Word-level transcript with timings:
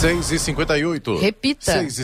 6 0.00 0.32
e 0.32 0.38
58 0.38 1.18
Repita. 1.18 1.72
6 1.72 1.98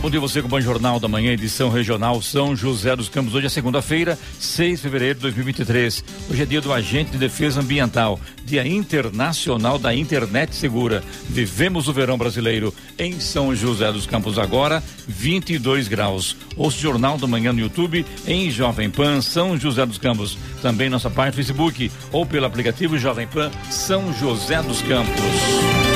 Bom 0.00 0.10
dia 0.10 0.20
você 0.20 0.42
com 0.42 0.48
o 0.48 0.50
Bom 0.50 0.60
Jornal 0.60 0.98
da 0.98 1.08
Manhã, 1.08 1.32
edição 1.32 1.70
regional 1.70 2.20
São 2.20 2.54
José 2.54 2.94
dos 2.94 3.08
Campos. 3.08 3.34
Hoje 3.34 3.46
é 3.46 3.48
segunda-feira, 3.48 4.18
6 4.38 4.78
de 4.78 4.82
fevereiro 4.82 5.14
de 5.14 5.20
2023. 5.22 6.04
Hoje 6.30 6.42
é 6.42 6.44
dia 6.44 6.60
do 6.60 6.72
Agente 6.72 7.12
de 7.12 7.18
Defesa 7.18 7.60
Ambiental, 7.60 8.20
Dia 8.44 8.66
Internacional 8.66 9.78
da 9.78 9.94
Internet 9.94 10.54
Segura. 10.54 11.02
Vivemos 11.28 11.88
o 11.88 11.92
verão 11.92 12.18
brasileiro 12.18 12.74
em 12.98 13.20
São 13.20 13.54
José 13.54 13.90
dos 13.92 14.06
Campos 14.06 14.38
agora, 14.38 14.82
22 15.06 15.88
graus. 15.88 16.36
Ouça 16.56 16.76
o 16.76 16.80
Jornal 16.80 17.16
da 17.16 17.26
Manhã 17.26 17.52
no 17.52 17.60
YouTube 17.60 18.04
em 18.26 18.50
Jovem 18.50 18.90
Pan 18.90 19.22
São 19.22 19.58
José 19.58 19.86
dos 19.86 19.98
Campos. 19.98 20.36
Também 20.60 20.90
nossa 20.90 21.08
página 21.08 21.32
Facebook 21.32 21.90
ou 22.12 22.26
pelo 22.26 22.46
aplicativo 22.46 22.98
Jovem 22.98 23.26
Pan 23.26 23.50
São 23.70 24.12
José 24.12 24.60
dos 24.60 24.82
Campos. 24.82 25.93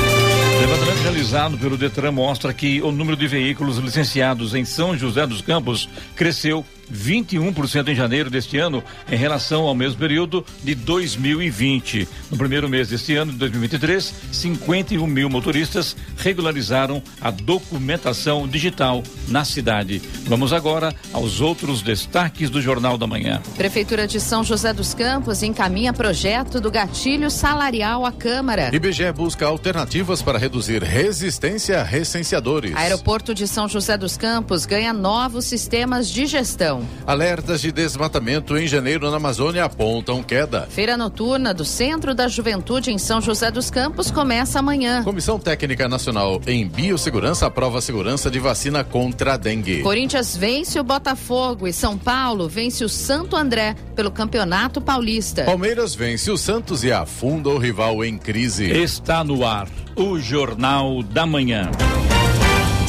Levantamento 0.60 1.02
realizado 1.02 1.56
pelo 1.56 1.76
Detran 1.76 2.10
mostra 2.10 2.52
que 2.52 2.82
o 2.82 2.90
número 2.90 3.16
de 3.16 3.28
veículos 3.28 3.78
licenciados 3.78 4.54
em 4.54 4.64
São 4.64 4.96
José 4.98 5.24
dos 5.24 5.40
Campos 5.40 5.88
cresceu 6.16 6.64
21% 6.92 7.88
em 7.88 7.94
janeiro 7.94 8.30
deste 8.30 8.58
ano 8.58 8.82
em 9.10 9.16
relação 9.16 9.62
ao 9.62 9.74
mesmo 9.74 9.98
período 9.98 10.44
de 10.62 10.74
2020. 10.74 12.08
No 12.30 12.36
primeiro 12.36 12.68
mês 12.68 12.88
deste 12.88 13.14
ano, 13.16 13.32
de 13.32 13.38
2023, 13.38 14.14
51 14.32 15.06
mil 15.06 15.28
motoristas 15.28 15.96
regularizaram 16.16 17.02
a 17.20 17.30
documentação 17.30 18.46
digital 18.46 19.02
na 19.28 19.44
cidade. 19.44 20.00
Vamos 20.24 20.52
agora 20.52 20.94
aos 21.12 21.40
outros 21.40 21.82
destaques 21.82 22.50
do 22.50 22.60
Jornal 22.60 22.98
da 22.98 23.06
Manhã. 23.06 23.40
Prefeitura 23.56 24.06
de 24.06 24.20
São 24.20 24.44
José 24.44 24.72
dos 24.72 24.94
Campos 24.94 25.42
encaminha 25.42 25.92
projeto 25.92 26.60
do 26.60 26.70
gatilho 26.70 27.30
salarial 27.30 28.04
à 28.04 28.12
Câmara. 28.12 28.70
IBGE 28.74 29.12
busca 29.12 29.46
alternativas 29.46 30.22
para 30.22 30.38
reduzir 30.38 30.82
resistência 30.82 31.80
a 31.80 31.84
recenseadores. 31.84 32.74
Aeroporto 32.74 33.34
de 33.34 33.46
São 33.46 33.68
José 33.68 33.96
dos 33.96 34.16
Campos 34.16 34.66
ganha 34.66 34.92
novos 34.92 35.44
sistemas 35.44 36.08
de 36.08 36.26
gestão. 36.26 36.77
Alertas 37.06 37.60
de 37.60 37.72
desmatamento 37.72 38.56
em 38.56 38.66
janeiro 38.66 39.10
na 39.10 39.16
Amazônia 39.16 39.64
apontam 39.64 40.22
queda. 40.22 40.66
Feira 40.70 40.96
noturna 40.96 41.52
do 41.54 41.64
Centro 41.64 42.14
da 42.14 42.28
Juventude 42.28 42.90
em 42.90 42.98
São 42.98 43.20
José 43.20 43.50
dos 43.50 43.70
Campos 43.70 44.10
começa 44.10 44.58
amanhã. 44.58 45.02
Comissão 45.02 45.38
Técnica 45.38 45.88
Nacional 45.88 46.40
em 46.46 46.66
Biossegurança 46.66 47.46
aprova 47.46 47.78
a 47.78 47.82
segurança 47.82 48.30
de 48.30 48.38
vacina 48.38 48.84
contra 48.84 49.34
a 49.34 49.36
dengue. 49.36 49.82
Corinthians 49.82 50.36
vence 50.36 50.78
o 50.78 50.84
Botafogo 50.84 51.66
e 51.66 51.72
São 51.72 51.96
Paulo 51.96 52.48
vence 52.48 52.84
o 52.84 52.88
Santo 52.88 53.36
André 53.36 53.74
pelo 53.94 54.10
Campeonato 54.10 54.80
Paulista. 54.80 55.44
Palmeiras 55.44 55.94
vence 55.94 56.30
o 56.30 56.36
Santos 56.36 56.84
e 56.84 56.92
afunda 56.92 57.48
o 57.48 57.58
rival 57.58 58.04
em 58.04 58.16
crise. 58.16 58.70
Está 58.70 59.22
no 59.24 59.44
ar 59.44 59.68
o 59.96 60.18
Jornal 60.18 61.02
da 61.02 61.26
Manhã. 61.26 61.70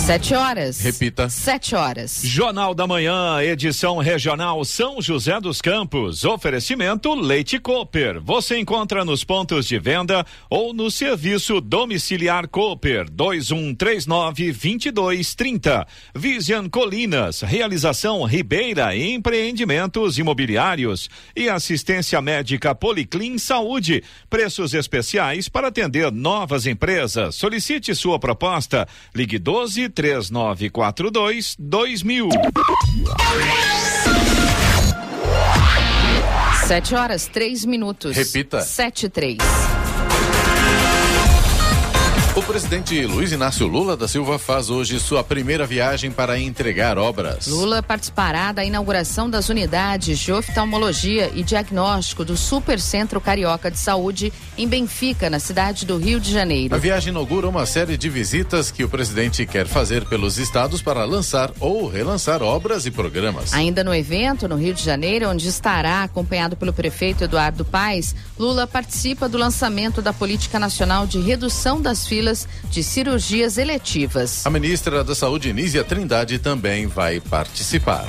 Sete 0.06 0.34
horas. 0.34 0.80
Repita. 0.82 1.30
Sete 1.30 1.76
horas. 1.76 2.22
Jornal 2.24 2.74
da 2.74 2.88
Manhã, 2.88 3.44
edição 3.44 3.98
regional 3.98 4.64
São 4.66 5.00
José 5.02 5.40
dos 5.40 5.62
Campos. 5.62 6.24
Oferecimento 6.24 7.14
Leite 7.14 7.60
Cooper. 7.60 8.20
Você 8.22 8.58
encontra 8.58 9.06
nos 9.06 9.24
pontos 9.24 9.68
de 9.68 9.78
venda 9.78 10.26
ou 10.50 10.74
no 10.74 10.90
serviço 10.90 11.62
domiciliar 11.62 12.48
Cooper 12.48 13.08
2139 13.12 14.52
2230. 14.54 15.86
Vision 16.16 16.68
Colinas, 16.70 17.42
realização 17.42 18.24
Ribeira 18.24 18.96
Empreendimentos 18.96 20.18
Imobiliários 20.18 21.10
e 21.36 21.50
assistência 21.50 22.20
médica 22.22 22.74
Policlin 22.74 23.38
Saúde. 23.38 24.04
Preços 24.28 24.74
especiais 24.74 25.48
para 25.50 25.68
atender 25.68 26.12
novas 26.12 26.66
empresas. 26.66 27.36
Solicite 27.36 27.94
sua 27.94 28.18
proposta. 28.18 28.88
Ligue 29.14 29.38
12 29.90 29.92
3942 29.92 31.56
2000. 31.58 32.30
Sete 36.68 36.96
horas, 36.96 37.28
três 37.28 37.66
minutos. 37.66 38.16
Repita. 38.16 38.62
Sete 38.62 39.08
e 39.08 39.10
três. 39.10 39.38
O 42.40 42.42
presidente 42.42 43.06
Luiz 43.06 43.34
Inácio 43.34 43.68
Lula 43.68 43.98
da 43.98 44.08
Silva 44.08 44.40
faz 44.40 44.70
hoje 44.70 44.98
sua 44.98 45.22
primeira 45.22 45.68
viagem 45.68 46.10
para 46.10 46.40
entregar 46.40 46.98
obras. 46.98 47.48
Lula 47.48 47.84
participará 47.84 48.54
da 48.54 48.64
inauguração 48.64 49.30
das 49.30 49.50
unidades 49.50 50.18
de 50.18 50.32
oftalmologia 50.32 51.30
e 51.36 51.44
diagnóstico 51.44 52.24
do 52.24 52.38
Supercentro 52.38 53.20
Carioca 53.20 53.70
de 53.70 53.78
Saúde 53.78 54.32
em 54.58 54.70
Benfica, 54.70 55.30
na 55.30 55.38
cidade 55.38 55.86
do 55.86 55.98
Rio 55.98 56.18
de 56.18 56.32
Janeiro. 56.32 56.74
A 56.74 56.78
viagem 56.78 57.12
inaugura 57.12 57.46
uma 57.46 57.66
série 57.66 57.98
de 57.98 58.08
visitas 58.08 58.72
que 58.72 58.86
o 58.86 58.90
presidente 58.90 59.46
quer 59.46 59.68
fazer 59.68 60.06
pelos 60.06 60.38
estados 60.38 60.82
para 60.82 61.04
lançar 61.04 61.52
ou 61.60 61.90
relançar 61.90 62.42
obras 62.42 62.86
e 62.86 62.92
programas. 62.92 63.54
Ainda 63.54 63.84
no 63.84 63.94
evento, 63.94 64.48
no 64.48 64.56
Rio 64.56 64.74
de 64.74 64.82
Janeiro, 64.82 65.28
onde 65.28 65.46
estará 65.46 66.04
acompanhado 66.04 66.56
pelo 66.56 66.72
prefeito 66.72 67.26
Eduardo 67.26 67.66
Paes, 67.66 68.16
Lula 68.40 68.66
participa 68.66 69.28
do 69.28 69.38
lançamento 69.38 70.02
da 70.02 70.14
Política 70.14 70.58
Nacional 70.58 71.06
de 71.06 71.20
Redução 71.20 71.82
das 71.82 72.08
Filas 72.08 72.29
de 72.70 72.84
Cirurgias 72.84 73.58
Eletivas. 73.58 74.46
A 74.46 74.50
ministra 74.50 75.04
da 75.04 75.16
Saúde, 75.16 75.52
Nízia 75.52 75.84
Trindade, 75.84 76.40
também 76.40 76.86
vai 76.86 77.20
participar. 77.20 78.06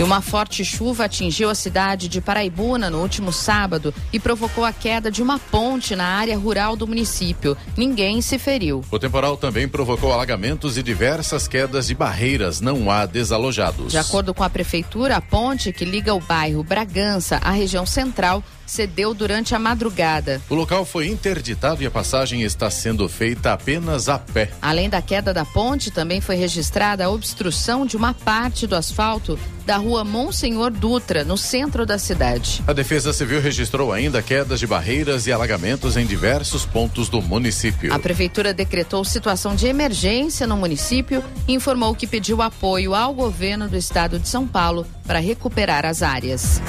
E 0.00 0.02
uma 0.02 0.22
forte 0.22 0.64
chuva 0.64 1.04
atingiu 1.04 1.50
a 1.50 1.54
cidade 1.54 2.08
de 2.08 2.22
Paraibuna 2.22 2.88
no 2.88 3.02
último 3.02 3.30
sábado 3.30 3.92
e 4.10 4.18
provocou 4.18 4.64
a 4.64 4.72
queda 4.72 5.10
de 5.10 5.22
uma 5.22 5.38
ponte 5.38 5.94
na 5.94 6.06
área 6.06 6.38
rural 6.38 6.74
do 6.74 6.86
município. 6.86 7.54
Ninguém 7.76 8.22
se 8.22 8.38
feriu. 8.38 8.82
O 8.90 8.98
temporal 8.98 9.36
também 9.36 9.68
provocou 9.68 10.10
alagamentos 10.10 10.78
e 10.78 10.82
diversas 10.82 11.46
quedas 11.46 11.88
de 11.88 11.94
barreiras. 11.94 12.62
Não 12.62 12.90
há 12.90 13.04
desalojados. 13.04 13.92
De 13.92 13.98
acordo 13.98 14.32
com 14.32 14.42
a 14.42 14.48
prefeitura, 14.48 15.16
a 15.16 15.20
ponte 15.20 15.70
que 15.70 15.84
liga 15.84 16.14
o 16.14 16.20
bairro 16.20 16.64
Bragança 16.64 17.36
à 17.36 17.50
região 17.50 17.84
central 17.84 18.42
cedeu 18.70 19.12
durante 19.12 19.54
a 19.54 19.58
madrugada. 19.58 20.40
O 20.48 20.54
local 20.54 20.84
foi 20.84 21.08
interditado 21.08 21.82
e 21.82 21.86
a 21.86 21.90
passagem 21.90 22.42
está 22.42 22.70
sendo 22.70 23.08
feita 23.08 23.52
apenas 23.52 24.08
a 24.08 24.16
pé. 24.18 24.52
Além 24.62 24.88
da 24.88 25.02
queda 25.02 25.34
da 25.34 25.44
ponte, 25.44 25.90
também 25.90 26.20
foi 26.20 26.36
registrada 26.36 27.04
a 27.04 27.10
obstrução 27.10 27.84
de 27.84 27.96
uma 27.96 28.14
parte 28.14 28.68
do 28.68 28.76
asfalto 28.76 29.36
da 29.66 29.76
rua 29.76 29.89
Monsenhor 30.04 30.70
Dutra, 30.70 31.24
no 31.24 31.36
centro 31.36 31.84
da 31.84 31.98
cidade. 31.98 32.62
A 32.66 32.72
Defesa 32.72 33.12
Civil 33.12 33.40
registrou 33.40 33.92
ainda 33.92 34.22
quedas 34.22 34.60
de 34.60 34.66
barreiras 34.66 35.26
e 35.26 35.32
alagamentos 35.32 35.96
em 35.96 36.06
diversos 36.06 36.64
pontos 36.64 37.08
do 37.08 37.20
município. 37.20 37.92
A 37.92 37.98
prefeitura 37.98 38.54
decretou 38.54 39.04
situação 39.04 39.54
de 39.54 39.66
emergência 39.66 40.46
no 40.46 40.56
município 40.56 41.22
e 41.46 41.54
informou 41.54 41.94
que 41.94 42.06
pediu 42.06 42.40
apoio 42.40 42.94
ao 42.94 43.12
governo 43.12 43.68
do 43.68 43.76
estado 43.76 44.18
de 44.18 44.28
São 44.28 44.46
Paulo 44.46 44.86
para 45.06 45.18
recuperar 45.18 45.84
as 45.84 46.02
áreas. 46.02 46.60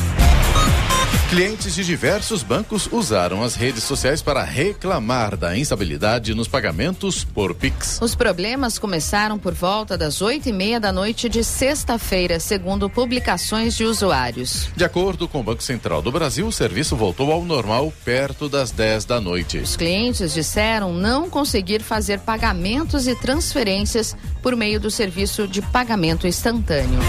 Clientes 1.31 1.75
de 1.75 1.85
diversos 1.85 2.44
bancos 2.44 2.89
usaram 2.91 3.41
as 3.41 3.55
redes 3.55 3.85
sociais 3.85 4.22
para 4.22 4.44
reclamar 4.44 5.38
da 5.38 5.57
instabilidade 5.57 6.33
nos 6.35 6.45
pagamentos 6.45 7.23
por 7.23 7.55
Pix. 7.55 7.99
Os 8.01 8.13
problemas 8.13 8.77
começaram 8.77 9.39
por 9.39 9.53
volta 9.53 9.97
das 9.97 10.22
oito 10.22 10.49
e 10.49 10.51
meia 10.51 10.77
da 10.77 10.91
noite 10.91 11.29
de 11.29 11.41
sexta-feira, 11.41 12.38
segundo 12.38 12.89
publicações 12.89 13.77
de 13.77 13.85
usuários. 13.85 14.67
De 14.75 14.83
acordo 14.83 15.25
com 15.25 15.39
o 15.39 15.44
Banco 15.44 15.63
Central 15.63 16.01
do 16.01 16.11
Brasil, 16.11 16.45
o 16.45 16.51
serviço 16.51 16.97
voltou 16.97 17.31
ao 17.31 17.45
normal 17.45 17.93
perto 18.03 18.49
das 18.49 18.72
10 18.72 19.05
da 19.05 19.22
noite. 19.22 19.59
Os 19.59 19.78
clientes 19.78 20.33
disseram 20.33 20.93
não 20.93 21.29
conseguir 21.29 21.81
fazer 21.81 22.19
pagamentos 22.19 23.07
e 23.07 23.16
transferências 23.16 24.17
por 24.43 24.53
meio 24.53 24.81
do 24.81 24.91
serviço 24.91 25.47
de 25.47 25.61
pagamento 25.61 26.28
instantâneo. 26.28 26.99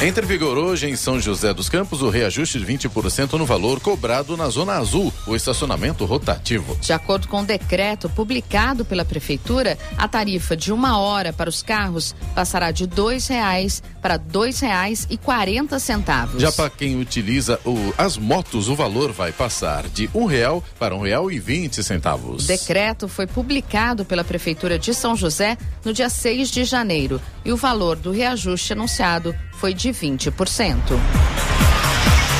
Entra 0.00 0.24
em 0.24 0.28
vigor 0.28 0.56
hoje 0.56 0.88
em 0.88 0.94
São 0.94 1.20
José 1.20 1.52
dos 1.52 1.68
Campos 1.68 2.02
o 2.02 2.08
reajuste 2.08 2.60
de 2.60 2.64
20% 2.64 3.32
no 3.32 3.44
valor 3.44 3.80
cobrado 3.80 4.36
na 4.36 4.48
Zona 4.48 4.74
Azul, 4.74 5.12
o 5.26 5.34
estacionamento 5.34 6.04
rotativo. 6.04 6.78
De 6.80 6.92
acordo 6.92 7.26
com 7.26 7.40
o 7.40 7.44
decreto 7.44 8.08
publicado 8.08 8.84
pela 8.84 9.04
Prefeitura, 9.04 9.76
a 9.96 10.06
tarifa 10.06 10.56
de 10.56 10.72
uma 10.72 11.00
hora 11.00 11.32
para 11.32 11.50
os 11.50 11.62
carros 11.62 12.14
passará 12.32 12.70
de 12.70 12.86
dois 12.86 13.26
reais 13.26 13.82
para 14.00 14.16
dois 14.16 14.60
reais 14.60 15.04
e 15.10 15.18
quarenta 15.18 15.80
centavos. 15.80 16.40
Já 16.40 16.52
para 16.52 16.70
quem 16.70 17.00
utiliza 17.00 17.58
o, 17.64 17.92
as 17.98 18.16
motos, 18.16 18.68
o 18.68 18.76
valor 18.76 19.10
vai 19.10 19.32
passar 19.32 19.88
de 19.88 20.08
um 20.14 20.26
real 20.26 20.62
para 20.78 20.94
um 20.94 21.02
real 21.02 21.28
e 21.28 21.40
vinte 21.40 21.82
centavos. 21.82 22.44
O 22.44 22.46
decreto 22.46 23.08
foi 23.08 23.26
publicado 23.26 24.04
pela 24.04 24.22
Prefeitura 24.22 24.78
de 24.78 24.94
São 24.94 25.16
José 25.16 25.58
no 25.84 25.92
dia 25.92 26.08
6 26.08 26.52
de 26.52 26.64
janeiro 26.64 27.20
e 27.44 27.50
o 27.50 27.56
valor 27.56 27.96
do 27.96 28.12
reajuste 28.12 28.74
anunciado 28.74 29.34
foi 29.58 29.74
de 29.74 29.90
20%. 29.90 31.37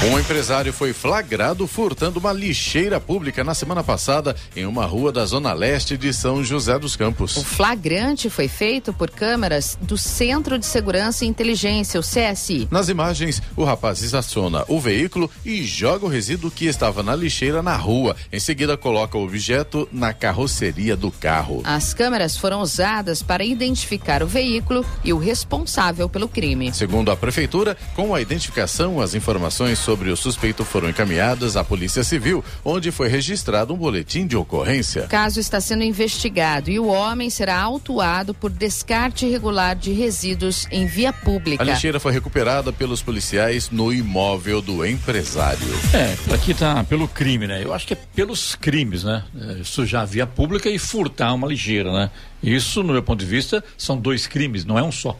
Um 0.00 0.17
empresário 0.17 0.73
foi 0.73 0.93
flagrado 0.93 1.67
furtando 1.67 2.21
uma 2.21 2.33
lixeira 2.33 3.00
pública 3.00 3.43
na 3.43 3.53
semana 3.53 3.83
passada 3.83 4.37
em 4.55 4.65
uma 4.65 4.87
rua 4.87 5.11
da 5.11 5.27
zona 5.27 5.53
leste 5.53 5.97
de 5.97 6.15
São 6.15 6.45
José 6.45 6.79
dos 6.79 6.95
Campos. 6.95 7.37
O 7.37 7.43
flagrante 7.43 8.31
foi 8.31 8.47
feito 8.47 8.93
por 8.93 9.11
câmeras 9.11 9.77
do 9.83 9.99
Centro 9.99 10.56
de 10.56 10.65
Segurança 10.67 11.25
e 11.25 11.29
Inteligência, 11.29 11.99
o 11.99 12.03
CSI. 12.03 12.69
Nas 12.71 12.89
imagens, 12.89 13.43
o 13.56 13.65
rapaz 13.65 14.00
estaciona 14.00 14.65
o 14.69 14.79
veículo 14.79 15.29
e 15.45 15.65
joga 15.65 16.06
o 16.06 16.09
resíduo 16.09 16.49
que 16.49 16.67
estava 16.67 17.03
na 17.03 17.17
lixeira 17.17 17.61
na 17.61 17.75
rua. 17.75 18.15
Em 18.33 18.39
seguida, 18.39 18.77
coloca 18.77 19.19
o 19.19 19.25
objeto 19.25 19.89
na 19.91 20.12
carroceria 20.12 20.97
do 20.97 21.11
carro. 21.11 21.61
As 21.65 21.93
câmeras 21.93 22.37
foram 22.37 22.61
usadas 22.61 23.21
para 23.21 23.45
identificar 23.45 24.23
o 24.23 24.29
veículo 24.29 24.87
e 25.03 25.12
o 25.12 25.19
responsável 25.19 26.09
pelo 26.09 26.29
crime. 26.29 26.73
Segundo 26.73 27.11
a 27.11 27.17
prefeitura, 27.17 27.77
com 27.97 28.15
a 28.15 28.21
identificação, 28.21 29.00
as 29.00 29.12
informações 29.17 29.88
sobre 29.88 30.11
o 30.11 30.17
suspeito 30.19 30.67
foram 30.67 30.90
encaminhadas 30.90 31.56
à 31.56 31.64
Polícia 31.64 32.05
Civil, 32.05 32.44
onde 32.62 32.90
foi 32.90 33.08
registrado 33.08 33.73
um 33.73 33.76
boletim 33.79 34.26
de 34.26 34.37
ocorrência. 34.37 35.05
O 35.05 35.08
caso 35.08 35.40
está 35.40 35.62
sendo 35.62 35.82
investigado 35.82 36.69
e 36.69 36.79
o 36.79 36.88
homem 36.88 37.31
será 37.31 37.58
autuado 37.58 38.35
por 38.35 38.50
descarte 38.50 39.25
irregular 39.25 39.75
de 39.75 39.90
resíduos 39.93 40.67
em 40.70 40.85
via 40.85 41.11
pública. 41.11 41.62
A 41.62 41.64
lixeira 41.64 41.99
foi 41.99 42.12
recuperada 42.12 42.70
pelos 42.70 43.00
policiais 43.00 43.70
no 43.70 43.90
imóvel 43.90 44.61
do 44.61 44.85
empresário. 44.85 45.67
É, 45.94 46.35
aqui 46.35 46.52
tá 46.52 46.85
pelo 46.85 47.08
crime, 47.08 47.46
né? 47.46 47.64
Eu 47.64 47.73
acho 47.73 47.87
que 47.87 47.94
é 47.94 47.99
pelos 48.14 48.55
crimes, 48.56 49.05
né? 49.05 49.25
É, 49.40 49.64
sujar 49.64 50.02
a 50.02 50.05
via 50.05 50.26
pública 50.26 50.69
e 50.69 50.79
furtar 50.79 51.32
uma 51.32 51.49
lixeira, 51.49 51.90
né? 51.90 52.11
Isso, 52.43 52.82
no 52.82 52.93
meu 52.93 53.02
ponto 53.02 53.20
de 53.20 53.26
vista, 53.26 53.64
são 53.79 53.96
dois 53.96 54.26
crimes, 54.26 54.67
não 54.67 54.79
é 54.79 54.82
um 54.82 54.93
só. 54.93 55.17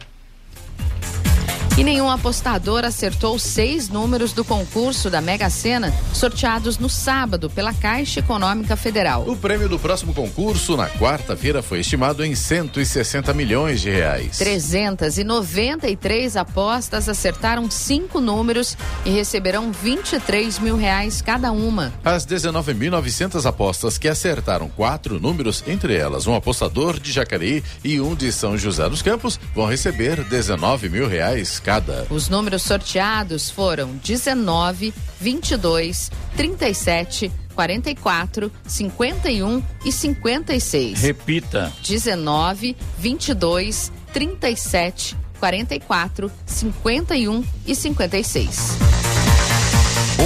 E 1.79 1.85
nenhum 1.85 2.11
apostador 2.11 2.85
acertou 2.85 3.39
seis 3.39 3.89
números 3.89 4.33
do 4.33 4.45
concurso 4.45 5.09
da 5.09 5.21
Mega 5.21 5.49
Sena, 5.49 5.95
sorteados 6.13 6.77
no 6.77 6.89
sábado 6.89 7.49
pela 7.49 7.73
Caixa 7.73 8.19
Econômica 8.19 8.75
Federal. 8.75 9.23
O 9.29 9.37
prêmio 9.37 9.69
do 9.69 9.79
próximo 9.79 10.13
concurso, 10.13 10.77
na 10.77 10.89
quarta-feira, 10.89 11.63
foi 11.63 11.79
estimado 11.79 12.25
em 12.25 12.35
160 12.35 13.33
milhões 13.33 13.81
de 13.81 13.91
reais. 13.91 14.39
393 14.39 16.37
apostas 16.37 17.09
acertaram 17.09 17.71
cinco 17.71 18.21
números 18.21 18.77
e 19.05 19.11
receberão 19.11 19.71
23 19.71 20.59
mil 20.59 20.77
reais 20.77 21.23
cada 21.23 21.53
uma. 21.53 21.93
As 22.05 22.27
19.900 22.27 23.47
apostas 23.47 23.97
que 23.97 24.09
acertaram 24.09 24.69
quatro 24.69 25.21
números, 25.21 25.63
entre 25.65 25.95
elas 25.95 26.27
um 26.27 26.35
apostador 26.35 26.99
de 26.99 27.13
Jacareí 27.13 27.63
e 27.85 28.01
um 28.01 28.17
de 28.17 28.33
São 28.33 28.59
José 28.59 28.89
dos 28.89 29.01
Campos, 29.01 29.39
vão 29.55 29.67
receber 29.67 30.25
19 30.25 30.89
mil 30.89 31.07
reais 31.07 31.61
cada. 31.69 32.07
Os 32.09 32.31
números 32.31 32.63
sorteados 32.63 33.51
foram 33.51 33.95
19, 34.03 34.95
22, 35.21 36.11
37, 36.35 37.31
44, 37.55 38.51
51 38.67 39.63
e 39.85 39.93
56. 39.93 41.03
Repita. 41.03 41.71
19, 41.83 42.75
22, 42.97 43.93
37, 44.15 45.15
44, 45.39 46.33
51 46.47 47.45
e 47.67 47.75
56. 47.75 48.98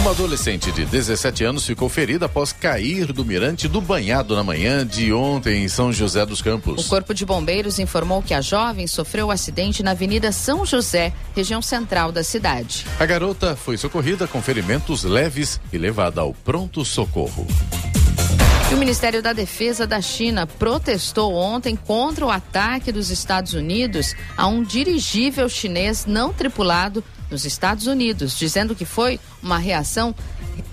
Uma 0.02 0.10
adolescente 0.10 0.72
de 0.72 0.84
17 0.84 1.44
anos 1.44 1.64
ficou 1.64 1.88
ferida 1.88 2.26
após 2.26 2.52
cair 2.52 3.12
do 3.12 3.24
mirante 3.24 3.68
do 3.68 3.80
banhado 3.80 4.34
na 4.34 4.42
manhã 4.42 4.84
de 4.84 5.12
ontem 5.12 5.62
em 5.62 5.68
São 5.68 5.92
José 5.92 6.26
dos 6.26 6.42
Campos. 6.42 6.84
O 6.84 6.88
Corpo 6.88 7.14
de 7.14 7.24
Bombeiros 7.24 7.78
informou 7.78 8.20
que 8.20 8.34
a 8.34 8.40
jovem 8.40 8.88
sofreu 8.88 9.26
o 9.26 9.28
um 9.28 9.30
acidente 9.30 9.80
na 9.80 9.92
Avenida 9.92 10.32
São 10.32 10.66
José, 10.66 11.12
região 11.36 11.62
central 11.62 12.10
da 12.10 12.24
cidade. 12.24 12.84
A 12.98 13.06
garota 13.06 13.54
foi 13.54 13.76
socorrida 13.76 14.26
com 14.26 14.42
ferimentos 14.42 15.04
leves 15.04 15.60
e 15.72 15.78
levada 15.78 16.20
ao 16.20 16.34
pronto 16.34 16.84
socorro. 16.84 17.46
E 18.72 18.74
o 18.74 18.78
Ministério 18.78 19.22
da 19.22 19.32
Defesa 19.32 19.86
da 19.86 20.00
China 20.00 20.48
protestou 20.48 21.32
ontem 21.32 21.76
contra 21.76 22.26
o 22.26 22.30
ataque 22.30 22.90
dos 22.90 23.08
Estados 23.08 23.52
Unidos 23.52 24.16
a 24.36 24.48
um 24.48 24.64
dirigível 24.64 25.48
chinês 25.48 26.06
não 26.06 26.32
tripulado 26.32 27.04
nos 27.32 27.44
Estados 27.44 27.86
Unidos, 27.86 28.38
dizendo 28.38 28.74
que 28.74 28.84
foi 28.84 29.18
uma 29.42 29.58
reação 29.58 30.14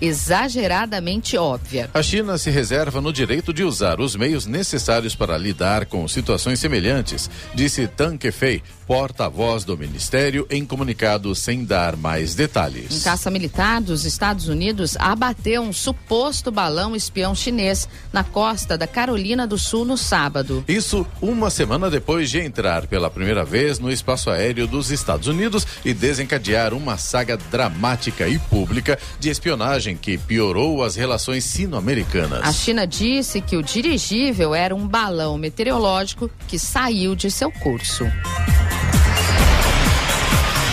exageradamente 0.00 1.36
óbvia. 1.36 1.90
A 1.92 2.02
China 2.02 2.38
se 2.38 2.50
reserva 2.50 3.00
no 3.00 3.12
direito 3.12 3.52
de 3.52 3.64
usar 3.64 4.00
os 4.00 4.14
meios 4.14 4.46
necessários 4.46 5.14
para 5.14 5.36
lidar 5.36 5.86
com 5.86 6.06
situações 6.06 6.60
semelhantes, 6.60 7.30
disse 7.54 7.86
Tan 7.88 8.16
Kefei, 8.16 8.62
porta-voz 8.90 9.62
do 9.62 9.78
ministério, 9.78 10.44
em 10.50 10.66
comunicado 10.66 11.32
sem 11.32 11.64
dar 11.64 11.96
mais 11.96 12.34
detalhes. 12.34 12.90
Um 12.90 13.00
caça 13.04 13.30
militar 13.30 13.80
dos 13.80 14.04
Estados 14.04 14.48
Unidos 14.48 14.96
abateu 14.98 15.62
um 15.62 15.72
suposto 15.72 16.50
balão 16.50 16.96
espião 16.96 17.32
chinês 17.32 17.88
na 18.12 18.24
costa 18.24 18.76
da 18.76 18.88
Carolina 18.88 19.46
do 19.46 19.56
Sul 19.56 19.84
no 19.84 19.96
sábado. 19.96 20.64
Isso 20.66 21.06
uma 21.22 21.50
semana 21.50 21.88
depois 21.88 22.28
de 22.30 22.40
entrar 22.40 22.88
pela 22.88 23.08
primeira 23.08 23.44
vez 23.44 23.78
no 23.78 23.92
espaço 23.92 24.28
aéreo 24.28 24.66
dos 24.66 24.90
Estados 24.90 25.28
Unidos 25.28 25.64
e 25.84 25.94
desencadear 25.94 26.74
uma 26.74 26.96
saga 26.96 27.36
dramática 27.36 28.26
e 28.26 28.40
pública 28.40 28.98
de 29.20 29.30
espionagem 29.30 29.96
que 29.96 30.18
piorou 30.18 30.82
as 30.82 30.96
relações 30.96 31.44
sino-americanas. 31.44 32.40
A 32.42 32.52
China 32.52 32.88
disse 32.88 33.40
que 33.40 33.56
o 33.56 33.62
dirigível 33.62 34.52
era 34.52 34.74
um 34.74 34.84
balão 34.84 35.38
meteorológico 35.38 36.28
que 36.48 36.58
saiu 36.58 37.14
de 37.14 37.30
seu 37.30 37.52
curso. 37.52 38.04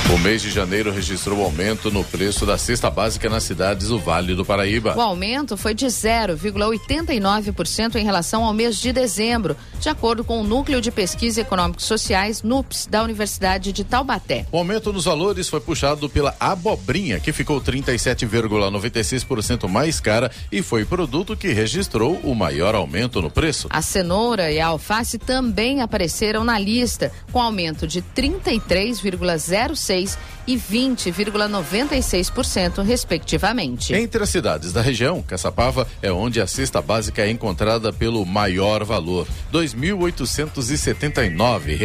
O 0.09 0.17
mês 0.17 0.41
de 0.41 0.49
janeiro 0.49 0.89
registrou 0.89 1.43
aumento 1.43 1.91
no 1.91 2.01
preço 2.01 2.45
da 2.45 2.57
cesta 2.57 2.89
básica 2.89 3.29
nas 3.29 3.43
cidades 3.43 3.89
do 3.89 3.99
Vale 3.99 4.35
do 4.35 4.45
Paraíba. 4.45 4.95
O 4.95 5.01
aumento 5.01 5.57
foi 5.57 5.73
de 5.73 5.85
0,89% 5.85 7.95
em 7.95 8.05
relação 8.05 8.45
ao 8.45 8.53
mês 8.53 8.77
de 8.77 8.93
dezembro, 8.93 9.57
de 9.81 9.89
acordo 9.89 10.23
com 10.23 10.39
o 10.39 10.45
Núcleo 10.45 10.79
de 10.79 10.91
Pesquisa 10.91 11.41
Econômicos 11.41 11.83
Sociais, 11.83 12.41
NUPS, 12.41 12.87
da 12.89 13.03
Universidade 13.03 13.73
de 13.73 13.83
Taubaté. 13.83 14.45
O 14.49 14.57
aumento 14.57 14.93
nos 14.93 15.03
valores 15.03 15.49
foi 15.49 15.59
puxado 15.59 16.07
pela 16.07 16.33
abobrinha, 16.39 17.19
que 17.19 17.33
ficou 17.33 17.59
37,96% 17.59 19.67
mais 19.67 19.99
cara 19.99 20.31
e 20.49 20.61
foi 20.61 20.85
produto 20.85 21.35
que 21.35 21.49
registrou 21.49 22.17
o 22.23 22.33
maior 22.33 22.75
aumento 22.75 23.21
no 23.21 23.29
preço. 23.29 23.67
A 23.69 23.81
cenoura 23.81 24.49
e 24.49 24.61
a 24.61 24.67
alface 24.67 25.17
também 25.17 25.81
apareceram 25.81 26.45
na 26.45 26.57
lista, 26.57 27.11
com 27.29 27.41
aumento 27.41 27.85
de 27.85 28.01
33,06% 28.01 29.96
e 30.45 30.57
20,96%, 30.57 32.83
respectivamente. 32.83 33.93
Entre 33.93 34.21
as 34.23 34.29
cidades 34.29 34.73
da 34.73 34.81
região, 34.81 35.21
Caçapava 35.21 35.87
é 36.01 36.11
onde 36.11 36.41
a 36.41 36.47
cesta 36.47 36.81
básica 36.81 37.21
é 37.23 37.29
encontrada 37.29 37.93
pelo 37.93 38.25
maior 38.25 38.83
valor, 38.83 39.27
R$ 39.51 39.59
2.879. 39.59 41.77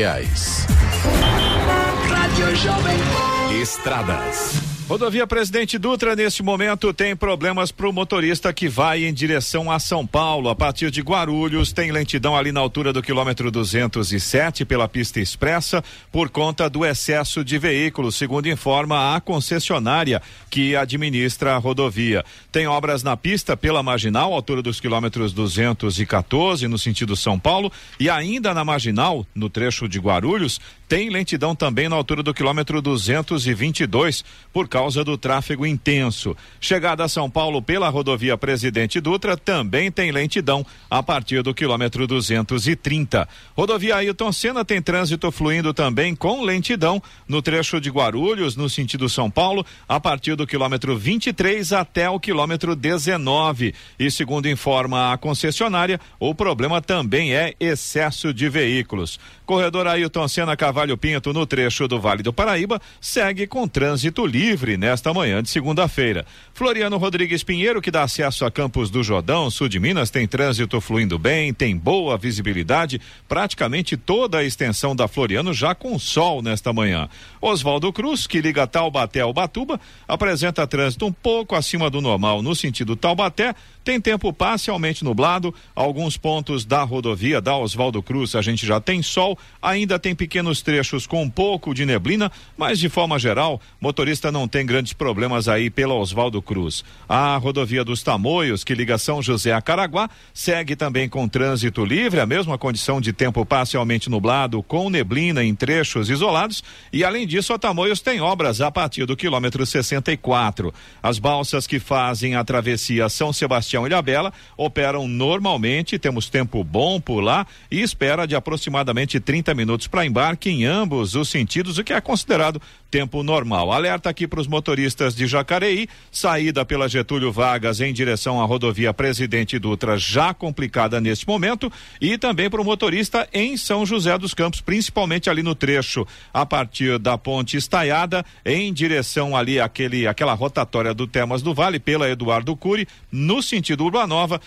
Estradas. 3.60 4.71
Rodovia 4.88 5.26
Presidente 5.26 5.78
Dutra, 5.78 6.14
neste 6.16 6.42
momento, 6.42 6.92
tem 6.92 7.14
problemas 7.14 7.70
para 7.70 7.88
o 7.88 7.92
motorista 7.92 8.52
que 8.52 8.68
vai 8.68 9.04
em 9.04 9.14
direção 9.14 9.70
a 9.70 9.78
São 9.78 10.06
Paulo. 10.06 10.48
A 10.48 10.56
partir 10.56 10.90
de 10.90 11.00
Guarulhos, 11.00 11.72
tem 11.72 11.92
lentidão 11.92 12.36
ali 12.36 12.52
na 12.52 12.60
altura 12.60 12.92
do 12.92 13.00
quilômetro 13.00 13.50
207 13.50 14.64
pela 14.64 14.88
pista 14.88 15.20
expressa, 15.20 15.82
por 16.10 16.28
conta 16.28 16.68
do 16.68 16.84
excesso 16.84 17.44
de 17.44 17.58
veículos, 17.58 18.16
segundo 18.16 18.48
informa 18.48 19.14
a 19.14 19.20
concessionária 19.20 20.20
que 20.50 20.76
administra 20.76 21.54
a 21.54 21.58
rodovia. 21.58 22.24
Tem 22.50 22.66
obras 22.66 23.02
na 23.02 23.16
pista 23.16 23.56
pela 23.56 23.82
marginal, 23.82 24.34
altura 24.34 24.62
dos 24.62 24.80
quilômetros 24.80 25.32
214, 25.32 26.66
no 26.66 26.78
sentido 26.78 27.16
São 27.16 27.38
Paulo, 27.38 27.72
e 27.98 28.10
ainda 28.10 28.52
na 28.52 28.64
marginal, 28.64 29.24
no 29.34 29.48
trecho 29.48 29.88
de 29.88 29.98
Guarulhos, 29.98 30.60
tem 30.92 31.08
lentidão 31.08 31.56
também 31.56 31.88
na 31.88 31.96
altura 31.96 32.22
do 32.22 32.34
quilômetro 32.34 32.82
222, 32.82 34.22
por 34.52 34.68
causa 34.72 35.04
do 35.04 35.18
tráfego 35.18 35.66
intenso. 35.66 36.34
Chegada 36.58 37.04
a 37.04 37.08
São 37.08 37.28
Paulo 37.28 37.60
pela 37.60 37.90
rodovia 37.90 38.38
Presidente 38.38 39.02
Dutra 39.02 39.36
também 39.36 39.92
tem 39.92 40.10
lentidão 40.10 40.64
a 40.88 41.02
partir 41.02 41.42
do 41.42 41.52
quilômetro 41.52 42.06
230. 42.06 43.28
Rodovia 43.54 43.96
Ailton 43.96 44.32
Senna 44.32 44.64
tem 44.64 44.80
trânsito 44.80 45.30
fluindo 45.30 45.74
também 45.74 46.16
com 46.16 46.42
lentidão 46.42 47.02
no 47.28 47.42
trecho 47.42 47.78
de 47.82 47.90
Guarulhos, 47.90 48.56
no 48.56 48.66
sentido 48.70 49.10
São 49.10 49.30
Paulo, 49.30 49.62
a 49.86 50.00
partir 50.00 50.36
do 50.36 50.46
quilômetro 50.46 50.96
23 50.96 51.70
até 51.74 52.08
o 52.08 52.18
quilômetro 52.18 52.74
19. 52.74 53.74
E 53.98 54.10
segundo 54.10 54.48
informa 54.48 55.12
a 55.12 55.18
concessionária, 55.18 56.00
o 56.18 56.34
problema 56.34 56.80
também 56.80 57.34
é 57.34 57.54
excesso 57.60 58.32
de 58.32 58.48
veículos. 58.48 59.20
Corredor 59.52 59.86
Ailton 59.86 60.26
Senna 60.28 60.56
Cavalho 60.56 60.96
Pinto, 60.96 61.30
no 61.30 61.44
trecho 61.44 61.86
do 61.86 62.00
Vale 62.00 62.22
do 62.22 62.32
Paraíba, 62.32 62.80
segue 62.98 63.46
com 63.46 63.68
trânsito 63.68 64.24
livre 64.24 64.78
nesta 64.78 65.12
manhã 65.12 65.42
de 65.42 65.50
segunda-feira. 65.50 66.24
Floriano 66.54 66.96
Rodrigues 66.96 67.42
Pinheiro, 67.42 67.82
que 67.82 67.90
dá 67.90 68.02
acesso 68.02 68.46
a 68.46 68.50
Campos 68.50 68.88
do 68.88 69.02
Jordão, 69.02 69.50
sul 69.50 69.68
de 69.68 69.78
Minas, 69.78 70.08
tem 70.08 70.26
trânsito 70.26 70.80
fluindo 70.80 71.18
bem, 71.18 71.52
tem 71.52 71.76
boa 71.76 72.16
visibilidade, 72.16 72.98
praticamente 73.28 73.94
toda 73.94 74.38
a 74.38 74.42
extensão 74.42 74.96
da 74.96 75.06
Floriano 75.06 75.52
já 75.52 75.74
com 75.74 75.98
sol 75.98 76.40
nesta 76.40 76.72
manhã. 76.72 77.06
Oswaldo 77.38 77.92
Cruz, 77.92 78.26
que 78.26 78.40
liga 78.40 78.66
Taubaté 78.66 79.20
ao 79.20 79.34
Batuba, 79.34 79.78
apresenta 80.08 80.66
trânsito 80.66 81.04
um 81.04 81.12
pouco 81.12 81.54
acima 81.54 81.90
do 81.90 82.00
normal 82.00 82.40
no 82.40 82.56
sentido 82.56 82.96
Taubaté, 82.96 83.54
tem 83.84 84.00
tempo 84.00 84.32
parcialmente 84.32 85.04
nublado, 85.04 85.52
alguns 85.74 86.16
pontos 86.16 86.64
da 86.64 86.84
rodovia 86.84 87.40
da 87.40 87.56
Oswaldo 87.56 88.00
Cruz 88.00 88.34
a 88.36 88.40
gente 88.40 88.64
já 88.64 88.80
tem 88.80 89.02
sol, 89.02 89.36
ainda 89.62 89.98
tem 89.98 90.14
pequenos 90.14 90.60
trechos 90.60 91.06
com 91.06 91.22
um 91.22 91.30
pouco 91.30 91.72
de 91.72 91.86
neblina, 91.86 92.30
mas 92.56 92.78
de 92.78 92.88
forma 92.88 93.18
geral, 93.18 93.60
motorista 93.80 94.32
não 94.32 94.48
tem 94.48 94.66
grandes 94.66 94.92
problemas 94.92 95.46
aí 95.48 95.70
pela 95.70 95.94
Oswaldo 95.94 96.42
Cruz. 96.42 96.84
A 97.08 97.36
rodovia 97.36 97.84
dos 97.84 98.02
Tamoios, 98.02 98.64
que 98.64 98.74
liga 98.74 98.98
São 98.98 99.22
José 99.22 99.52
a 99.52 99.62
Caraguá, 99.62 100.10
segue 100.34 100.74
também 100.74 101.08
com 101.08 101.28
trânsito 101.28 101.84
livre, 101.84 102.20
a 102.20 102.26
mesma 102.26 102.58
condição 102.58 103.00
de 103.00 103.12
tempo 103.12 103.46
parcialmente 103.46 104.10
nublado, 104.10 104.62
com 104.62 104.90
neblina 104.90 105.44
em 105.44 105.54
trechos 105.54 106.10
isolados, 106.10 106.64
e 106.92 107.04
além 107.04 107.26
disso, 107.26 107.52
a 107.52 107.58
Tamoios 107.58 108.00
tem 108.00 108.20
obras 108.20 108.60
a 108.60 108.70
partir 108.70 109.06
do 109.06 109.16
quilômetro 109.16 109.64
64. 109.64 110.74
As 111.02 111.18
balsas 111.18 111.66
que 111.66 111.78
fazem 111.78 112.34
a 112.34 112.44
travessia 112.44 113.08
São 113.08 113.32
Sebastião 113.32 113.86
e 113.86 113.92
Ilhabela 113.92 114.32
operam 114.56 115.06
normalmente, 115.06 115.98
temos 115.98 116.28
tempo 116.28 116.64
bom 116.64 117.00
por 117.00 117.20
lá 117.20 117.46
e 117.70 117.80
espera 117.80 118.26
de 118.26 118.34
aproximadamente 118.34 119.20
30 119.20 119.31
minutos 119.54 119.86
para 119.86 120.04
embarque 120.04 120.50
em 120.50 120.64
ambos 120.64 121.14
os 121.14 121.28
sentidos, 121.28 121.78
o 121.78 121.84
que 121.84 121.92
é 121.92 122.00
considerado 122.00 122.60
tempo 122.90 123.22
normal. 123.22 123.72
Alerta 123.72 124.10
aqui 124.10 124.28
para 124.28 124.40
os 124.40 124.46
motoristas 124.46 125.14
de 125.14 125.26
Jacareí, 125.26 125.88
saída 126.10 126.62
pela 126.62 126.88
Getúlio 126.88 127.32
Vargas 127.32 127.80
em 127.80 127.92
direção 127.92 128.42
à 128.42 128.44
rodovia 128.44 128.92
Presidente 128.92 129.58
Dutra, 129.58 129.96
já 129.96 130.34
complicada 130.34 131.00
neste 131.00 131.26
momento, 131.26 131.72
e 131.98 132.18
também 132.18 132.50
para 132.50 132.60
o 132.60 132.64
motorista 132.64 133.26
em 133.32 133.56
São 133.56 133.86
José 133.86 134.18
dos 134.18 134.34
Campos, 134.34 134.60
principalmente 134.60 135.30
ali 135.30 135.42
no 135.42 135.54
trecho 135.54 136.06
a 136.34 136.44
partir 136.44 136.98
da 136.98 137.16
ponte 137.16 137.56
estaiada 137.56 138.24
em 138.44 138.70
direção 138.72 139.34
ali 139.34 139.58
aquele 139.58 140.06
aquela 140.06 140.34
rotatória 140.34 140.92
do 140.92 141.06
Temas 141.06 141.40
do 141.40 141.54
Vale 141.54 141.78
pela 141.78 142.10
Eduardo 142.10 142.54
Cury, 142.54 142.86
no 143.10 143.42
sentido 143.42 143.84
Urbanova, 143.84 144.38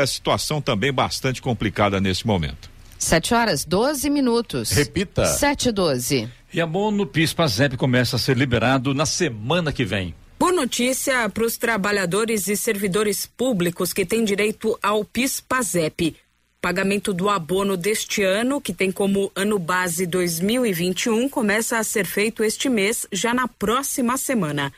a 0.00 0.06
situação 0.06 0.62
também 0.62 0.92
bastante 0.92 1.42
complicada 1.42 2.00
nesse 2.00 2.26
momento. 2.26 2.69
7 3.00 3.32
horas 3.34 3.64
12 3.64 4.10
minutos. 4.10 4.70
Repita. 4.72 5.24
7 5.24 5.70
e 5.70 5.72
12. 5.72 6.28
E 6.52 6.60
abono 6.60 7.06
PIS-PASEP 7.06 7.76
começa 7.76 8.16
a 8.16 8.18
ser 8.18 8.36
liberado 8.36 8.92
na 8.92 9.06
semana 9.06 9.72
que 9.72 9.84
vem. 9.84 10.14
Boa 10.38 10.52
notícia 10.52 11.28
para 11.30 11.44
os 11.44 11.56
trabalhadores 11.56 12.46
e 12.46 12.56
servidores 12.56 13.24
públicos 13.24 13.92
que 13.94 14.04
têm 14.04 14.22
direito 14.22 14.78
ao 14.82 15.02
PIS-PASEP. 15.02 16.14
Pagamento 16.60 17.14
do 17.14 17.30
abono 17.30 17.74
deste 17.74 18.22
ano, 18.22 18.60
que 18.60 18.74
tem 18.74 18.92
como 18.92 19.32
ano 19.34 19.58
base 19.58 20.04
2021, 20.04 21.26
começa 21.30 21.78
a 21.78 21.84
ser 21.84 22.04
feito 22.04 22.44
este 22.44 22.68
mês, 22.68 23.06
já 23.10 23.32
na 23.32 23.48
próxima 23.48 24.18
semana. 24.18 24.70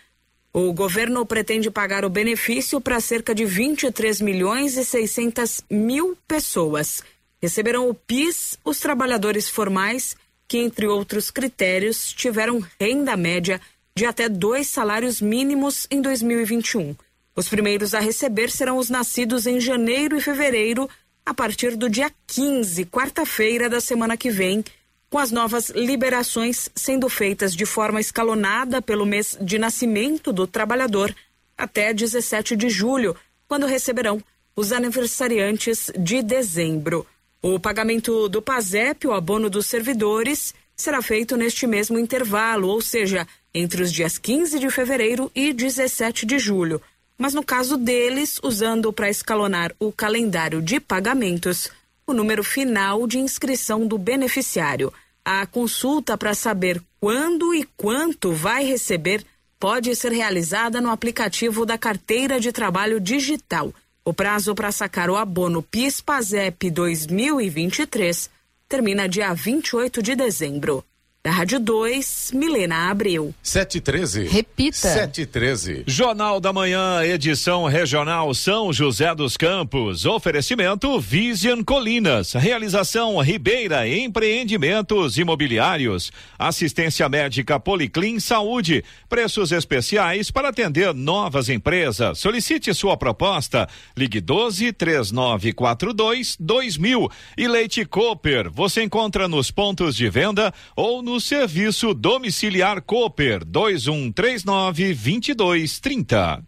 O 0.52 0.72
governo 0.72 1.26
pretende 1.26 1.70
pagar 1.70 2.04
o 2.04 2.10
benefício 2.10 2.80
para 2.80 3.00
cerca 3.00 3.34
de 3.34 3.44
23 3.44 4.20
milhões 4.20 4.76
e 4.76 4.84
600 4.84 5.62
mil 5.68 6.16
pessoas. 6.28 7.02
Receberão 7.42 7.88
o 7.88 7.94
PIS 7.94 8.56
os 8.64 8.78
trabalhadores 8.78 9.49
formais 9.49 10.16
que, 10.46 10.58
entre 10.58 10.87
outros 10.87 11.30
critérios, 11.30 12.12
tiveram 12.12 12.64
renda 12.78 13.16
média 13.16 13.61
de 13.96 14.06
até 14.06 14.28
dois 14.28 14.68
salários 14.68 15.20
mínimos 15.20 15.87
em 15.90 16.00
2021. 16.00 16.94
Os 17.34 17.49
primeiros 17.49 17.94
a 17.94 18.00
receber 18.00 18.50
serão 18.50 18.76
os 18.76 18.88
nascidos 18.88 19.46
em 19.46 19.58
janeiro 19.58 20.16
e 20.16 20.20
fevereiro, 20.20 20.88
a 21.25 21.34
partir 21.34 21.76
do 21.76 21.88
dia 21.88 22.12
15, 22.26 22.84
quarta-feira 22.87 23.68
da 23.68 23.80
semana 23.80 24.16
que 24.16 24.30
vem, 24.30 24.64
com 25.11 25.18
as 25.18 25.30
novas 25.30 25.70
liberações 25.70 26.70
sendo 26.75 27.08
feitas 27.08 27.54
de 27.54 27.66
forma 27.66 28.00
escalonada 28.00 28.80
pelo 28.80 29.04
mês 29.04 29.37
de 29.40 29.58
nascimento 29.58 30.32
do 30.32 30.46
trabalhador 30.46 31.14
até 31.56 31.92
17 31.92 32.56
de 32.56 32.68
julho, 32.70 33.16
quando 33.49 33.66
receberão 33.66 34.22
os 34.54 34.72
aniversariantes 34.72 35.90
de 35.99 36.22
dezembro. 36.22 37.06
O 37.44 37.58
pagamento 37.58 38.28
do 38.28 38.40
PASEP, 38.40 39.08
o 39.08 39.12
abono 39.12 39.50
dos 39.50 39.66
servidores, 39.66 40.54
será 40.76 41.02
feito 41.02 41.37
neste 41.37 41.66
mesmo 41.66 41.99
intervalo, 41.99 42.68
ou 42.68 42.80
seja, 42.80 43.26
entre 43.52 43.82
os 43.82 43.92
dias 43.92 44.16
15 44.16 44.61
de 44.61 44.70
fevereiro 44.70 45.28
e 45.34 45.52
17 45.52 46.25
de 46.25 46.38
julho. 46.38 46.80
Mas 47.18 47.34
no 47.34 47.42
caso 47.42 47.76
deles, 47.76 48.38
usando 48.44 48.92
para 48.92 49.11
escalonar 49.11 49.75
o 49.80 49.90
calendário 49.90 50.62
de 50.62 50.78
pagamentos, 50.78 51.68
o 52.06 52.12
número 52.12 52.44
final 52.44 53.08
de 53.08 53.18
inscrição 53.18 53.88
do 53.88 53.99
beneficiário. 53.99 54.92
A 55.25 55.44
consulta 55.44 56.16
para 56.16 56.34
saber 56.34 56.80
quando 57.00 57.52
e 57.52 57.68
quanto 57.76 58.32
vai 58.32 58.64
receber 58.64 59.25
pode 59.58 59.94
ser 59.96 60.12
realizada 60.12 60.80
no 60.80 60.90
aplicativo 60.90 61.66
da 61.66 61.76
Carteira 61.76 62.38
de 62.38 62.52
Trabalho 62.52 63.00
Digital 63.00 63.75
o 64.04 64.12
prazo 64.12 64.54
para 64.54 64.73
sacar 64.73 65.09
o 65.09 65.16
abono 65.16 65.62
PIS-PASEP 65.62 66.71
2023 66.71 68.30
termina 68.68 69.09
dia 69.09 69.32
28 69.32 70.02
de 70.02 70.16
dezembro. 70.16 70.85
Da 71.24 71.30
Rádio 71.30 71.60
2, 71.60 72.32
Milena 72.34 72.90
Abreu. 72.90 73.32
713. 73.44 74.24
Repita. 74.24 74.76
713. 74.76 75.84
Jornal 75.86 76.40
da 76.40 76.52
Manhã, 76.52 77.00
edição 77.04 77.64
regional 77.66 78.34
São 78.34 78.72
José 78.72 79.14
dos 79.14 79.36
Campos. 79.36 80.04
Oferecimento 80.04 80.98
Vision 80.98 81.62
Colinas. 81.62 82.32
Realização 82.32 83.20
Ribeira 83.20 83.86
Empreendimentos 83.86 85.16
Imobiliários. 85.16 86.10
Assistência 86.36 87.08
médica 87.08 87.60
Policlin 87.60 88.18
Saúde. 88.18 88.82
Preços 89.08 89.52
especiais 89.52 90.28
para 90.28 90.48
atender 90.48 90.92
novas 90.92 91.48
empresas. 91.48 92.18
Solicite 92.18 92.74
sua 92.74 92.96
proposta. 92.96 93.68
Ligue 93.96 94.20
12 94.20 94.72
3942 94.72 96.36
2000. 96.40 97.08
E 97.38 97.46
Leite 97.46 97.84
Cooper. 97.84 98.50
Você 98.50 98.82
encontra 98.82 99.28
nos 99.28 99.52
pontos 99.52 99.94
de 99.94 100.10
venda 100.10 100.52
ou 100.74 101.00
no 101.00 101.12
serviço 101.21 101.95
domiciliar 101.95 102.81
Cooper 102.83 103.45
2139 103.45 104.95
2230. 104.95 106.42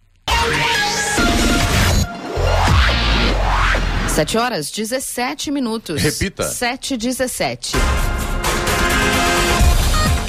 Sete 4.08 4.38
horas 4.38 4.70
17 4.70 5.50
minutos. 5.50 6.00
Repita. 6.00 6.44
7 6.44 6.94
e 6.94 6.96
17. 6.96 7.72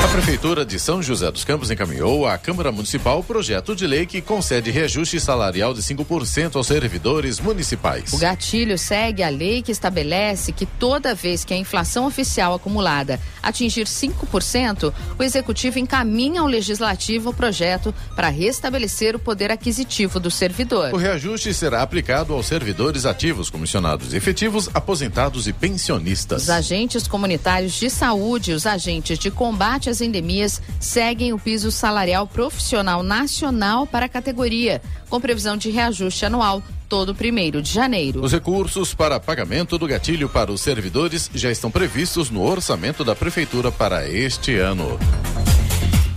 A 0.06 0.08
Prefeitura 0.08 0.64
de 0.64 0.80
São 0.80 1.02
José 1.02 1.32
dos 1.32 1.44
Campos 1.44 1.72
encaminhou 1.72 2.28
à 2.28 2.38
Câmara 2.38 2.72
Municipal 2.72 3.22
o 3.22 3.24
projeto 3.24 3.76
de 3.76 3.88
lei 3.88 4.06
que 4.06 4.22
concede 4.22 4.70
reajuste 4.70 5.20
salarial 5.20 5.74
de 5.74 5.82
5% 5.82 6.56
aos 6.58 6.68
servidores 6.68 7.40
municipais. 7.40 8.14
O 8.14 8.20
gatilho 8.20 8.78
segue 8.78 9.24
a 9.24 9.30
lei 9.30 9.64
que 9.64 9.72
estabelece 9.72 10.52
que 10.52 10.68
toda 10.68 11.16
vez 11.16 11.44
que 11.44 11.56
a 11.56 11.58
inflação 11.58 12.06
oficial 12.06 12.54
acumulada 12.54 13.20
atingir 13.42 13.88
5%, 13.88 14.94
o 15.18 15.24
executivo 15.24 15.80
encaminha 15.80 16.42
ao 16.42 16.48
legislativo 16.48 17.32
o 17.32 17.34
projeto 17.34 17.94
para 18.16 18.30
restabelecer 18.30 19.16
o 19.16 19.20
poder 19.20 19.52
aquisitivo 19.52 20.20
do 20.20 20.30
servidor. 20.30 20.94
O 20.94 20.98
reajuste 20.98 21.52
será 21.52 21.82
aplicado 21.82 22.32
aos 22.32 22.46
servidores 22.46 23.08
ativos, 23.08 23.50
comissionados 23.50 24.14
efetivos, 24.14 24.70
aposentados 24.72 25.48
e 25.48 25.54
pensionistas. 25.54 26.44
Os 26.44 26.50
agentes 26.52 27.08
comunitários 27.08 27.74
de 27.74 27.90
saúde 27.90 28.54
os 28.54 28.68
agentes 28.68 29.18
de 29.18 29.32
combate 29.32 29.90
às 29.90 29.95
endemias 30.02 30.62
seguem 30.80 31.34
o 31.34 31.40
piso 31.40 31.72
salarial 31.72 32.28
profissional 32.28 33.04
nacional 33.04 33.86
para 33.88 34.06
a 34.06 34.10
categoria, 34.10 34.82
com 35.10 35.20
previsão 35.20 35.58
de 35.58 35.70
reajuste 35.70 36.26
anual 36.26 36.64
todo 36.88 37.16
primeiro 37.16 37.62
de 37.62 37.72
janeiro. 37.72 38.24
Os 38.24 38.32
recursos 38.32 38.94
para 38.94 39.20
pagamento 39.20 39.78
do 39.78 39.88
gatilho 39.88 40.30
para 40.30 40.52
os 40.52 40.62
servidores 40.62 41.30
já 41.34 41.52
estão 41.52 41.72
previstos 41.72 42.30
no 42.30 42.44
orçamento 42.44 43.04
da 43.04 43.16
Prefeitura 43.16 43.72
para 43.72 44.08
este 44.10 44.56
ano. 44.58 44.98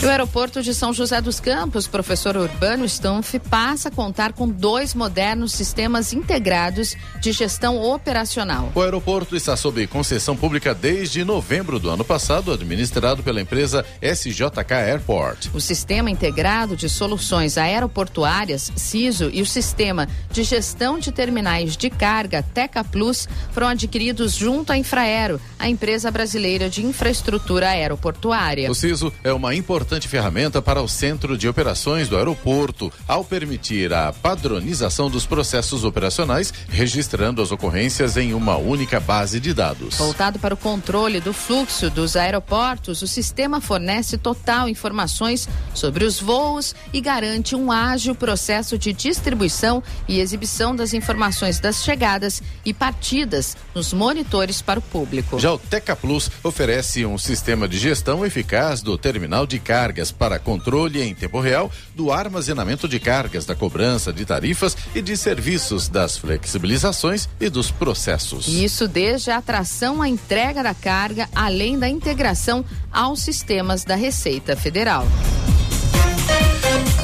E 0.00 0.06
o 0.06 0.08
aeroporto 0.08 0.62
de 0.62 0.72
São 0.72 0.92
José 0.92 1.20
dos 1.20 1.40
Campos, 1.40 1.88
professor 1.88 2.36
Urbano 2.36 2.88
Stumpf, 2.88 3.36
passa 3.50 3.88
a 3.88 3.90
contar 3.90 4.32
com 4.32 4.48
dois 4.48 4.94
modernos 4.94 5.50
sistemas 5.50 6.12
integrados 6.12 6.94
de 7.20 7.32
gestão 7.32 7.82
operacional. 7.82 8.70
O 8.76 8.80
aeroporto 8.80 9.34
está 9.34 9.56
sob 9.56 9.84
concessão 9.88 10.36
pública 10.36 10.72
desde 10.72 11.24
novembro 11.24 11.80
do 11.80 11.90
ano 11.90 12.04
passado, 12.04 12.52
administrado 12.52 13.24
pela 13.24 13.40
empresa 13.40 13.84
SJK 14.00 14.72
Airport. 14.72 15.48
O 15.52 15.60
sistema 15.60 16.08
integrado 16.08 16.76
de 16.76 16.88
soluções 16.88 17.58
aeroportuárias, 17.58 18.70
CISO, 18.76 19.30
e 19.32 19.42
o 19.42 19.46
sistema 19.46 20.06
de 20.30 20.44
gestão 20.44 21.00
de 21.00 21.10
terminais 21.10 21.76
de 21.76 21.90
carga, 21.90 22.40
Teca 22.40 22.84
Plus, 22.84 23.28
foram 23.50 23.66
adquiridos 23.66 24.32
junto 24.32 24.70
à 24.70 24.78
Infraero, 24.78 25.40
a 25.58 25.68
empresa 25.68 26.08
brasileira 26.08 26.70
de 26.70 26.86
infraestrutura 26.86 27.70
aeroportuária. 27.70 28.70
O 28.70 28.74
CISO 28.76 29.12
é 29.24 29.32
uma 29.32 29.56
importante 29.56 29.87
importante 29.88 30.06
ferramenta 30.06 30.60
para 30.60 30.82
o 30.82 30.86
centro 30.86 31.38
de 31.38 31.48
operações 31.48 32.10
do 32.10 32.18
aeroporto, 32.18 32.92
ao 33.06 33.24
permitir 33.24 33.90
a 33.90 34.12
padronização 34.12 35.08
dos 35.08 35.24
processos 35.24 35.82
operacionais, 35.82 36.52
registrando 36.68 37.40
as 37.40 37.50
ocorrências 37.50 38.18
em 38.18 38.34
uma 38.34 38.58
única 38.58 39.00
base 39.00 39.40
de 39.40 39.54
dados. 39.54 39.94
Voltado 39.94 40.38
para 40.38 40.52
o 40.52 40.58
controle 40.58 41.20
do 41.20 41.32
fluxo 41.32 41.88
dos 41.88 42.16
aeroportos, 42.16 43.00
o 43.00 43.06
sistema 43.06 43.62
fornece 43.62 44.18
total 44.18 44.68
informações 44.68 45.48
sobre 45.72 46.04
os 46.04 46.20
voos 46.20 46.74
e 46.92 47.00
garante 47.00 47.56
um 47.56 47.72
ágil 47.72 48.14
processo 48.14 48.76
de 48.76 48.92
distribuição 48.92 49.82
e 50.06 50.20
exibição 50.20 50.76
das 50.76 50.92
informações 50.92 51.60
das 51.60 51.82
chegadas 51.82 52.42
e 52.62 52.74
partidas 52.74 53.56
nos 53.74 53.94
monitores 53.94 54.60
para 54.60 54.80
o 54.80 54.82
público. 54.82 55.38
Já 55.38 55.54
o 55.54 55.58
Teca 55.58 55.96
Plus 55.96 56.30
oferece 56.44 57.06
um 57.06 57.16
sistema 57.16 57.66
de 57.66 57.78
gestão 57.78 58.26
eficaz 58.26 58.82
do 58.82 58.98
terminal 58.98 59.46
de 59.46 59.58
carga 59.58 59.77
cargas 59.78 60.10
para 60.10 60.40
controle 60.40 61.00
em 61.00 61.14
tempo 61.14 61.38
real 61.38 61.70
do 61.94 62.10
armazenamento 62.10 62.88
de 62.88 62.98
cargas, 62.98 63.46
da 63.46 63.54
cobrança 63.54 64.12
de 64.12 64.24
tarifas 64.24 64.76
e 64.92 65.00
de 65.00 65.16
serviços, 65.16 65.88
das 65.88 66.18
flexibilizações 66.18 67.28
e 67.40 67.48
dos 67.48 67.70
processos. 67.70 68.48
Isso 68.48 68.88
desde 68.88 69.30
a 69.30 69.36
atração 69.36 70.02
à 70.02 70.08
entrega 70.08 70.64
da 70.64 70.74
carga, 70.74 71.28
além 71.32 71.78
da 71.78 71.88
integração 71.88 72.64
aos 72.90 73.22
sistemas 73.22 73.84
da 73.84 73.94
Receita 73.94 74.56
Federal 74.56 75.06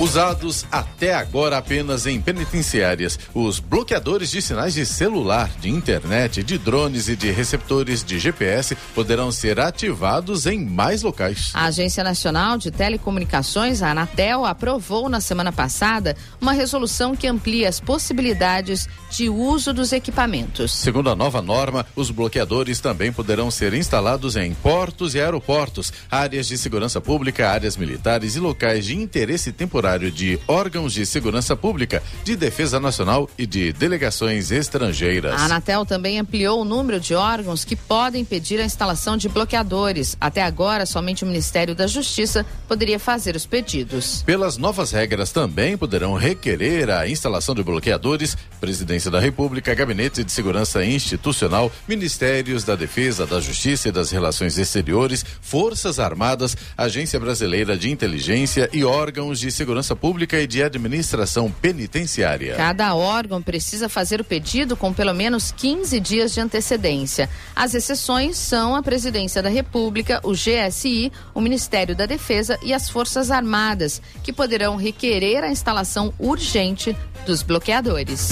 usados 0.00 0.66
até 0.72 1.14
agora 1.14 1.56
apenas 1.56 2.06
em 2.06 2.20
penitenciárias. 2.20 3.18
Os 3.32 3.60
bloqueadores 3.60 4.30
de 4.30 4.42
sinais 4.42 4.74
de 4.74 4.84
celular, 4.84 5.48
de 5.60 5.70
internet, 5.70 6.42
de 6.42 6.58
drones 6.58 7.08
e 7.08 7.14
de 7.14 7.30
receptores 7.30 8.02
de 8.02 8.18
GPS 8.18 8.76
poderão 8.94 9.30
ser 9.30 9.60
ativados 9.60 10.46
em 10.46 10.64
mais 10.64 11.02
locais. 11.02 11.52
A 11.54 11.66
Agência 11.66 12.02
Nacional 12.02 12.58
de 12.58 12.70
Telecomunicações, 12.70 13.82
a 13.82 13.92
Anatel, 13.92 14.44
aprovou 14.44 15.08
na 15.08 15.20
semana 15.20 15.52
passada 15.52 16.16
uma 16.40 16.52
resolução 16.52 17.14
que 17.14 17.28
amplia 17.28 17.68
as 17.68 17.78
possibilidades 17.78 18.88
de 19.10 19.28
uso 19.28 19.72
dos 19.72 19.92
equipamentos. 19.92 20.72
Segundo 20.72 21.08
a 21.08 21.14
nova 21.14 21.40
norma, 21.40 21.86
os 21.94 22.10
bloqueadores 22.10 22.80
também 22.80 23.12
poderão 23.12 23.50
ser 23.50 23.72
instalados 23.74 24.34
em 24.36 24.52
portos 24.54 25.14
e 25.14 25.20
aeroportos, 25.20 25.92
áreas 26.10 26.48
de 26.48 26.58
segurança 26.58 27.00
pública, 27.00 27.48
áreas 27.48 27.76
militares 27.76 28.34
e 28.34 28.40
locais 28.40 28.86
de 28.86 28.96
interesse 28.96 29.52
temporário 29.52 29.83
de 30.10 30.40
órgãos 30.48 30.94
de 30.94 31.04
segurança 31.04 31.54
pública, 31.54 32.02
de 32.24 32.34
defesa 32.34 32.80
nacional 32.80 33.28
e 33.36 33.46
de 33.46 33.72
delegações 33.72 34.50
estrangeiras. 34.50 35.34
A 35.34 35.44
Anatel 35.44 35.84
também 35.84 36.18
ampliou 36.18 36.62
o 36.62 36.64
número 36.64 36.98
de 36.98 37.14
órgãos 37.14 37.64
que 37.64 37.76
podem 37.76 38.24
pedir 38.24 38.58
a 38.60 38.64
instalação 38.64 39.16
de 39.16 39.28
bloqueadores. 39.28 40.16
Até 40.18 40.42
agora, 40.42 40.86
somente 40.86 41.22
o 41.22 41.26
Ministério 41.26 41.74
da 41.74 41.86
Justiça 41.86 42.46
poderia 42.66 42.98
fazer 42.98 43.36
os 43.36 43.44
pedidos. 43.44 44.22
Pelas 44.22 44.56
novas 44.56 44.90
regras, 44.90 45.30
também 45.30 45.76
poderão 45.76 46.14
requerer 46.14 46.88
a 46.88 47.06
instalação 47.06 47.54
de 47.54 47.62
bloqueadores 47.62 48.36
Presidência 48.58 49.10
da 49.10 49.20
República, 49.20 49.74
Gabinete 49.74 50.24
de 50.24 50.32
Segurança 50.32 50.82
Institucional, 50.82 51.70
Ministérios 51.86 52.64
da 52.64 52.74
Defesa, 52.74 53.26
da 53.26 53.38
Justiça 53.38 53.88
e 53.88 53.92
das 53.92 54.10
Relações 54.10 54.56
Exteriores, 54.56 55.24
Forças 55.42 55.98
Armadas, 55.98 56.56
Agência 56.76 57.20
Brasileira 57.20 57.76
de 57.76 57.90
Inteligência 57.90 58.70
e 58.72 58.82
órgãos 58.82 59.38
de 59.38 59.52
segurança 59.52 59.73
Segurança 59.74 59.96
Pública 59.96 60.40
e 60.40 60.46
de 60.46 60.62
Administração 60.62 61.50
Penitenciária. 61.50 62.54
Cada 62.54 62.94
órgão 62.94 63.42
precisa 63.42 63.88
fazer 63.88 64.20
o 64.20 64.24
pedido 64.24 64.76
com 64.76 64.92
pelo 64.92 65.12
menos 65.12 65.50
15 65.50 65.98
dias 65.98 66.32
de 66.32 66.40
antecedência. 66.40 67.28
As 67.56 67.74
exceções 67.74 68.36
são 68.36 68.76
a 68.76 68.82
Presidência 68.84 69.42
da 69.42 69.48
República, 69.48 70.20
o 70.22 70.30
GSI, 70.30 71.10
o 71.34 71.40
Ministério 71.40 71.96
da 71.96 72.06
Defesa 72.06 72.56
e 72.62 72.72
as 72.72 72.88
Forças 72.88 73.32
Armadas, 73.32 74.00
que 74.22 74.32
poderão 74.32 74.76
requerer 74.76 75.42
a 75.42 75.50
instalação 75.50 76.14
urgente 76.20 76.96
dos 77.26 77.42
bloqueadores. 77.42 78.30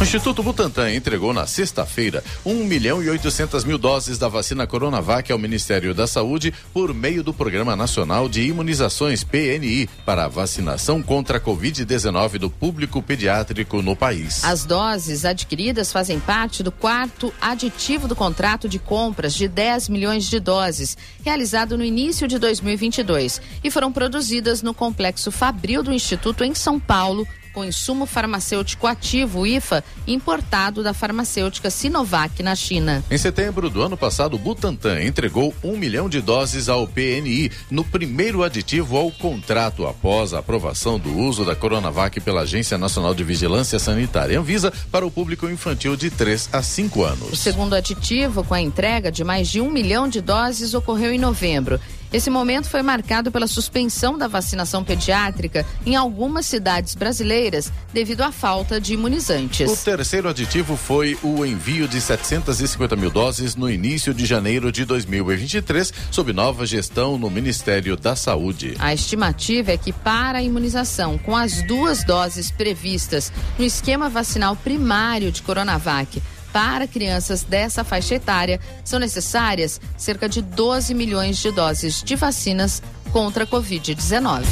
O 0.00 0.02
Instituto 0.02 0.42
Butantan 0.42 0.94
entregou 0.94 1.34
na 1.34 1.46
sexta-feira 1.46 2.24
1 2.46 2.64
milhão 2.64 3.02
e 3.02 3.10
800 3.10 3.64
mil 3.64 3.76
doses 3.76 4.16
da 4.16 4.28
vacina 4.28 4.66
Coronavac 4.66 5.30
ao 5.30 5.38
Ministério 5.38 5.94
da 5.94 6.06
Saúde 6.06 6.54
por 6.72 6.94
meio 6.94 7.22
do 7.22 7.34
Programa 7.34 7.76
Nacional 7.76 8.26
de 8.26 8.40
Imunizações 8.40 9.22
PNI 9.22 9.90
para 10.06 10.24
a 10.24 10.28
vacinação 10.28 11.02
contra 11.02 11.36
a 11.36 11.40
Covid-19 11.40 12.38
do 12.38 12.48
público 12.48 13.02
pediátrico 13.02 13.82
no 13.82 13.94
país. 13.94 14.42
As 14.42 14.64
doses 14.64 15.26
adquiridas 15.26 15.92
fazem 15.92 16.18
parte 16.18 16.62
do 16.62 16.72
quarto 16.72 17.30
aditivo 17.38 18.08
do 18.08 18.16
contrato 18.16 18.70
de 18.70 18.78
compras 18.78 19.34
de 19.34 19.46
10 19.46 19.90
milhões 19.90 20.24
de 20.24 20.40
doses, 20.40 20.96
realizado 21.22 21.76
no 21.76 21.84
início 21.84 22.26
de 22.26 22.38
2022, 22.38 23.38
e 23.62 23.70
foram 23.70 23.92
produzidas 23.92 24.62
no 24.62 24.72
complexo 24.72 25.30
Fabril 25.30 25.82
do 25.82 25.92
Instituto 25.92 26.42
em 26.42 26.54
São 26.54 26.80
Paulo 26.80 27.28
com 27.52 27.64
insumo 27.64 28.06
farmacêutico 28.06 28.86
ativo, 28.86 29.46
IFA, 29.46 29.84
importado 30.06 30.82
da 30.82 30.94
farmacêutica 30.94 31.70
Sinovac 31.70 32.42
na 32.42 32.54
China. 32.54 33.04
Em 33.10 33.18
setembro 33.18 33.68
do 33.68 33.82
ano 33.82 33.96
passado, 33.96 34.34
o 34.34 34.38
Butantan 34.38 35.02
entregou 35.02 35.54
um 35.62 35.76
milhão 35.76 36.08
de 36.08 36.20
doses 36.20 36.68
ao 36.68 36.86
PNI 36.86 37.50
no 37.70 37.84
primeiro 37.84 38.42
aditivo 38.42 38.96
ao 38.96 39.10
contrato 39.10 39.86
após 39.86 40.32
a 40.32 40.38
aprovação 40.38 40.98
do 40.98 41.16
uso 41.16 41.44
da 41.44 41.54
Coronavac 41.54 42.20
pela 42.20 42.42
Agência 42.42 42.78
Nacional 42.78 43.14
de 43.14 43.24
Vigilância 43.24 43.78
Sanitária 43.78 44.38
Anvisa 44.38 44.72
para 44.90 45.06
o 45.06 45.10
público 45.10 45.48
infantil 45.48 45.96
de 45.96 46.10
3 46.10 46.50
a 46.52 46.62
5 46.62 47.04
anos. 47.04 47.32
O 47.32 47.36
segundo 47.36 47.74
aditivo, 47.74 48.44
com 48.44 48.54
a 48.54 48.60
entrega 48.60 49.10
de 49.10 49.24
mais 49.24 49.48
de 49.48 49.60
um 49.60 49.70
milhão 49.70 50.08
de 50.08 50.20
doses, 50.20 50.74
ocorreu 50.74 51.12
em 51.12 51.18
novembro 51.18 51.80
esse 52.12 52.30
momento 52.30 52.68
foi 52.68 52.82
marcado 52.82 53.30
pela 53.30 53.46
suspensão 53.46 54.18
da 54.18 54.26
vacinação 54.26 54.82
pediátrica 54.82 55.66
em 55.86 55.96
algumas 55.96 56.46
cidades 56.46 56.94
brasileiras 56.94 57.72
devido 57.92 58.22
à 58.22 58.32
falta 58.32 58.80
de 58.80 58.94
imunizantes. 58.94 59.70
O 59.70 59.76
terceiro 59.76 60.28
aditivo 60.28 60.76
foi 60.76 61.18
o 61.22 61.44
envio 61.44 61.86
de 61.86 62.00
750 62.00 62.96
mil 62.96 63.10
doses 63.10 63.54
no 63.54 63.70
início 63.70 64.12
de 64.12 64.26
janeiro 64.26 64.72
de 64.72 64.84
2023, 64.84 65.92
sob 66.10 66.32
nova 66.32 66.66
gestão 66.66 67.18
no 67.18 67.30
Ministério 67.30 67.96
da 67.96 68.16
Saúde. 68.16 68.74
A 68.78 68.92
estimativa 68.92 69.72
é 69.72 69.76
que 69.76 69.92
para 69.92 70.38
a 70.38 70.42
imunização 70.42 71.18
com 71.18 71.36
as 71.36 71.62
duas 71.62 72.04
doses 72.04 72.50
previstas 72.50 73.32
no 73.58 73.64
esquema 73.64 74.08
vacinal 74.08 74.56
primário 74.56 75.30
de 75.30 75.42
Coronavac, 75.42 76.20
para 76.52 76.86
crianças 76.86 77.42
dessa 77.42 77.84
faixa 77.84 78.14
etária, 78.14 78.60
são 78.84 78.98
necessárias 78.98 79.80
cerca 79.96 80.28
de 80.28 80.42
12 80.42 80.94
milhões 80.94 81.38
de 81.38 81.50
doses 81.50 82.02
de 82.02 82.16
vacinas 82.16 82.82
contra 83.12 83.44
a 83.44 83.46
Covid-19. 83.46 84.44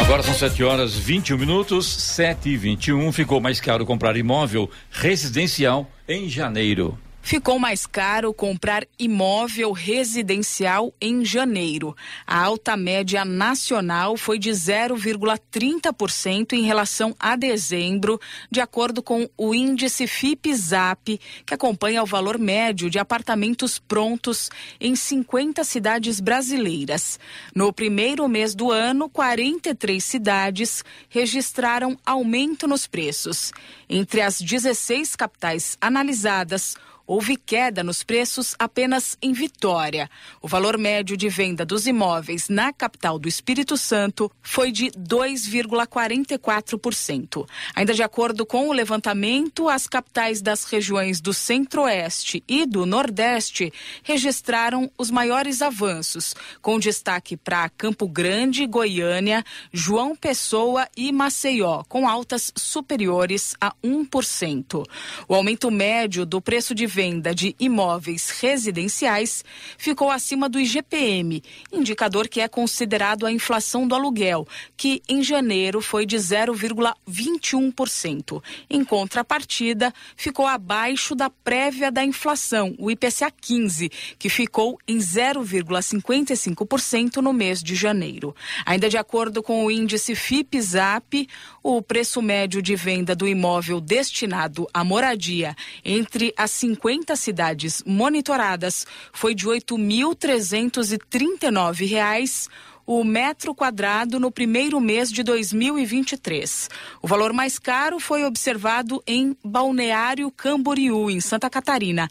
Agora 0.00 0.22
são 0.22 0.34
7 0.34 0.64
horas 0.64 0.94
21 0.94 1.36
minutos, 1.36 1.86
7 1.86 2.48
e 2.48 2.56
21 2.56 3.12
Ficou 3.12 3.40
mais 3.40 3.60
caro 3.60 3.84
comprar 3.84 4.16
imóvel 4.16 4.70
residencial 4.90 5.90
em 6.08 6.28
janeiro. 6.28 6.98
Ficou 7.28 7.58
mais 7.58 7.84
caro 7.84 8.32
comprar 8.32 8.86
imóvel 8.98 9.72
residencial 9.72 10.94
em 10.98 11.26
janeiro. 11.26 11.94
A 12.26 12.42
alta 12.42 12.74
média 12.74 13.22
nacional 13.22 14.16
foi 14.16 14.38
de 14.38 14.48
0,30% 14.48 16.54
em 16.54 16.62
relação 16.62 17.14
a 17.20 17.36
dezembro, 17.36 18.18
de 18.50 18.62
acordo 18.62 19.02
com 19.02 19.28
o 19.36 19.54
índice 19.54 20.06
FIP-ZAP, 20.06 21.20
que 21.44 21.52
acompanha 21.52 22.02
o 22.02 22.06
valor 22.06 22.38
médio 22.38 22.88
de 22.88 22.98
apartamentos 22.98 23.78
prontos 23.78 24.48
em 24.80 24.96
50 24.96 25.62
cidades 25.64 26.20
brasileiras. 26.20 27.20
No 27.54 27.74
primeiro 27.74 28.26
mês 28.26 28.54
do 28.54 28.70
ano, 28.70 29.06
43 29.06 30.02
cidades 30.02 30.82
registraram 31.10 31.94
aumento 32.06 32.66
nos 32.66 32.86
preços. 32.86 33.52
Entre 33.86 34.22
as 34.22 34.40
16 34.40 35.14
capitais 35.14 35.76
analisadas, 35.78 36.74
houve 37.08 37.36
queda 37.36 37.82
nos 37.82 38.02
preços 38.02 38.54
apenas 38.58 39.16
em 39.22 39.32
Vitória. 39.32 40.10
O 40.42 40.46
valor 40.46 40.76
médio 40.76 41.16
de 41.16 41.30
venda 41.30 41.64
dos 41.64 41.86
imóveis 41.86 42.50
na 42.50 42.70
capital 42.70 43.18
do 43.18 43.26
Espírito 43.26 43.78
Santo 43.78 44.30
foi 44.42 44.70
de 44.70 44.90
2,44%. 44.90 47.48
Ainda 47.74 47.94
de 47.94 48.02
acordo 48.02 48.44
com 48.44 48.68
o 48.68 48.74
levantamento, 48.74 49.70
as 49.70 49.86
capitais 49.86 50.42
das 50.42 50.64
regiões 50.64 51.22
do 51.22 51.32
Centro-Oeste 51.32 52.44
e 52.46 52.66
do 52.66 52.84
Nordeste 52.84 53.72
registraram 54.02 54.90
os 54.98 55.10
maiores 55.10 55.62
avanços, 55.62 56.34
com 56.60 56.78
destaque 56.78 57.38
para 57.38 57.70
Campo 57.70 58.06
Grande, 58.06 58.66
Goiânia, 58.66 59.42
João 59.72 60.14
Pessoa 60.14 60.86
e 60.94 61.10
Maceió, 61.10 61.84
com 61.88 62.06
altas 62.06 62.52
superiores 62.54 63.54
a 63.58 63.72
1%. 63.82 64.84
O 65.26 65.34
aumento 65.34 65.70
médio 65.70 66.26
do 66.26 66.42
preço 66.42 66.74
de 66.74 66.84
venda 66.84 66.97
de 67.34 67.54
imóveis 67.60 68.30
residenciais 68.30 69.44
ficou 69.76 70.10
acima 70.10 70.48
do 70.48 70.58
IGPM, 70.58 71.42
indicador 71.72 72.26
que 72.26 72.40
é 72.40 72.48
considerado 72.48 73.24
a 73.24 73.30
inflação 73.30 73.86
do 73.86 73.94
aluguel, 73.94 74.44
que 74.76 75.00
em 75.08 75.22
janeiro 75.22 75.80
foi 75.80 76.04
de 76.04 76.16
0,21%. 76.16 78.42
Em 78.68 78.84
contrapartida, 78.84 79.94
ficou 80.16 80.44
abaixo 80.46 81.14
da 81.14 81.30
prévia 81.30 81.92
da 81.92 82.04
inflação, 82.04 82.74
o 82.78 82.90
IPCA 82.90 83.30
15, 83.30 83.88
que 84.18 84.28
ficou 84.28 84.76
em 84.88 84.98
0,55% 84.98 87.18
no 87.18 87.32
mês 87.32 87.62
de 87.62 87.76
janeiro. 87.76 88.34
Ainda 88.66 88.88
de 88.88 88.98
acordo 88.98 89.40
com 89.40 89.64
o 89.64 89.70
índice 89.70 90.16
FIPZAP, 90.16 91.28
o 91.76 91.82
preço 91.82 92.22
médio 92.22 92.62
de 92.62 92.74
venda 92.74 93.14
do 93.14 93.28
imóvel 93.28 93.78
destinado 93.78 94.66
à 94.72 94.82
moradia 94.82 95.54
entre 95.84 96.32
as 96.34 96.50
50 96.52 97.14
cidades 97.14 97.82
monitoradas 97.84 98.86
foi 99.12 99.34
de 99.34 99.46
R$ 99.46 99.60
8.339 99.60 102.48
o 102.86 103.04
metro 103.04 103.54
quadrado 103.54 104.18
no 104.18 104.30
primeiro 104.30 104.80
mês 104.80 105.12
de 105.12 105.22
2023. 105.22 106.70
O 107.02 107.06
valor 107.06 107.34
mais 107.34 107.58
caro 107.58 108.00
foi 108.00 108.24
observado 108.24 109.02
em 109.06 109.36
Balneário 109.44 110.30
Camboriú, 110.30 111.10
em 111.10 111.20
Santa 111.20 111.50
Catarina, 111.50 112.08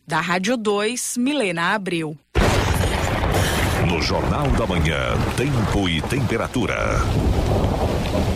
Da 0.06 0.20
Rádio 0.20 0.56
2, 0.56 1.16
Milena 1.16 1.74
Abreu. 1.74 2.16
No 3.92 4.00
Jornal 4.00 4.48
da 4.52 4.66
Manhã, 4.66 5.12
tempo 5.36 5.86
e 5.86 6.00
temperatura. 6.00 6.74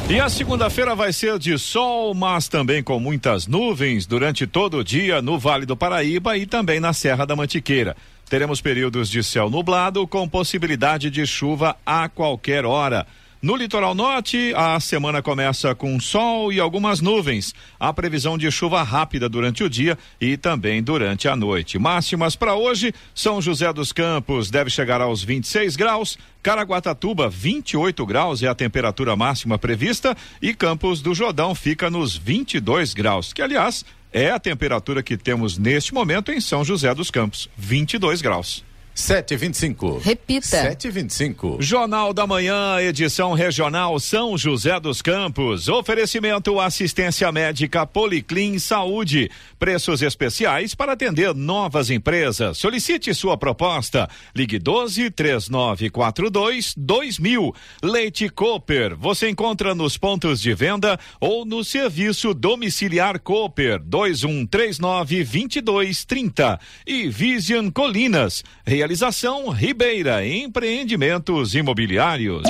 E 0.06 0.20
a 0.20 0.28
segunda-feira 0.28 0.94
vai 0.94 1.14
ser 1.14 1.38
de 1.38 1.56
sol, 1.56 2.12
mas 2.12 2.46
também 2.46 2.82
com 2.82 3.00
muitas 3.00 3.46
nuvens 3.46 4.04
durante 4.04 4.46
todo 4.46 4.76
o 4.76 4.84
dia 4.84 5.22
no 5.22 5.38
Vale 5.38 5.64
do 5.64 5.74
Paraíba 5.74 6.36
e 6.36 6.44
também 6.44 6.78
na 6.78 6.92
Serra 6.92 7.24
da 7.24 7.34
Mantiqueira. 7.34 7.96
Teremos 8.28 8.60
períodos 8.60 9.08
de 9.08 9.22
céu 9.22 9.48
nublado 9.48 10.06
com 10.06 10.28
possibilidade 10.28 11.08
de 11.08 11.26
chuva 11.26 11.74
a 11.86 12.06
qualquer 12.06 12.66
hora. 12.66 13.06
No 13.42 13.54
litoral 13.54 13.94
norte, 13.94 14.54
a 14.56 14.80
semana 14.80 15.20
começa 15.20 15.74
com 15.74 16.00
sol 16.00 16.50
e 16.50 16.58
algumas 16.58 17.02
nuvens. 17.02 17.54
A 17.78 17.92
previsão 17.92 18.38
de 18.38 18.50
chuva 18.50 18.82
rápida 18.82 19.28
durante 19.28 19.62
o 19.62 19.68
dia 19.68 19.98
e 20.18 20.38
também 20.38 20.82
durante 20.82 21.28
a 21.28 21.36
noite. 21.36 21.78
Máximas 21.78 22.34
para 22.34 22.54
hoje: 22.54 22.94
São 23.14 23.40
José 23.40 23.70
dos 23.74 23.92
Campos 23.92 24.50
deve 24.50 24.70
chegar 24.70 25.02
aos 25.02 25.22
26 25.22 25.76
graus, 25.76 26.18
Caraguatatuba 26.42 27.28
28 27.28 28.06
graus 28.06 28.42
é 28.42 28.48
a 28.48 28.54
temperatura 28.54 29.14
máxima 29.14 29.58
prevista 29.58 30.16
e 30.40 30.54
Campos 30.54 31.02
do 31.02 31.14
Jordão 31.14 31.54
fica 31.54 31.90
nos 31.90 32.16
22 32.16 32.94
graus, 32.94 33.34
que 33.34 33.42
aliás 33.42 33.84
é 34.12 34.30
a 34.30 34.40
temperatura 34.40 35.02
que 35.02 35.16
temos 35.16 35.58
neste 35.58 35.92
momento 35.92 36.32
em 36.32 36.40
São 36.40 36.64
José 36.64 36.94
dos 36.94 37.10
Campos, 37.10 37.50
22 37.58 38.22
graus. 38.22 38.64
725. 38.96 39.98
Repita. 39.98 40.46
725. 40.46 41.58
Jornal 41.60 42.14
da 42.14 42.26
Manhã, 42.26 42.80
edição 42.80 43.34
regional 43.34 44.00
São 44.00 44.38
José 44.38 44.80
dos 44.80 45.02
Campos. 45.02 45.68
Oferecimento 45.68 46.58
assistência 46.58 47.30
médica 47.30 47.86
Policlin 47.86 48.58
Saúde. 48.58 49.30
Preços 49.58 50.00
especiais 50.00 50.74
para 50.74 50.92
atender 50.92 51.34
novas 51.34 51.90
empresas. 51.90 52.56
Solicite 52.56 53.12
sua 53.12 53.36
proposta. 53.36 54.08
Ligue 54.34 54.58
12 54.58 55.10
3942 55.10 56.72
2000. 56.74 57.54
Leite 57.82 58.30
Cooper. 58.30 58.96
Você 58.96 59.28
encontra 59.28 59.74
nos 59.74 59.98
pontos 59.98 60.40
de 60.40 60.54
venda 60.54 60.98
ou 61.20 61.44
no 61.44 61.62
serviço 61.62 62.32
domiciliar 62.32 63.20
Cooper 63.20 63.78
2139 63.80 65.22
2230. 65.22 66.58
E 66.86 67.08
Vision 67.08 67.68
Colinas. 67.68 68.42
Realização 68.86 69.48
Ribeira 69.48 70.24
Empreendimentos 70.24 71.56
Imobiliários. 71.56 72.44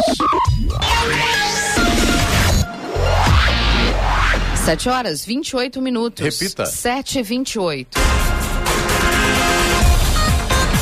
Sete 4.62 4.86
horas, 4.90 5.24
28 5.24 5.80
minutos. 5.80 6.22
Repita. 6.22 6.66
Sete 6.66 7.20
e 7.20 7.22
vinte 7.22 7.54
e 7.54 7.58
oito. 7.58 7.98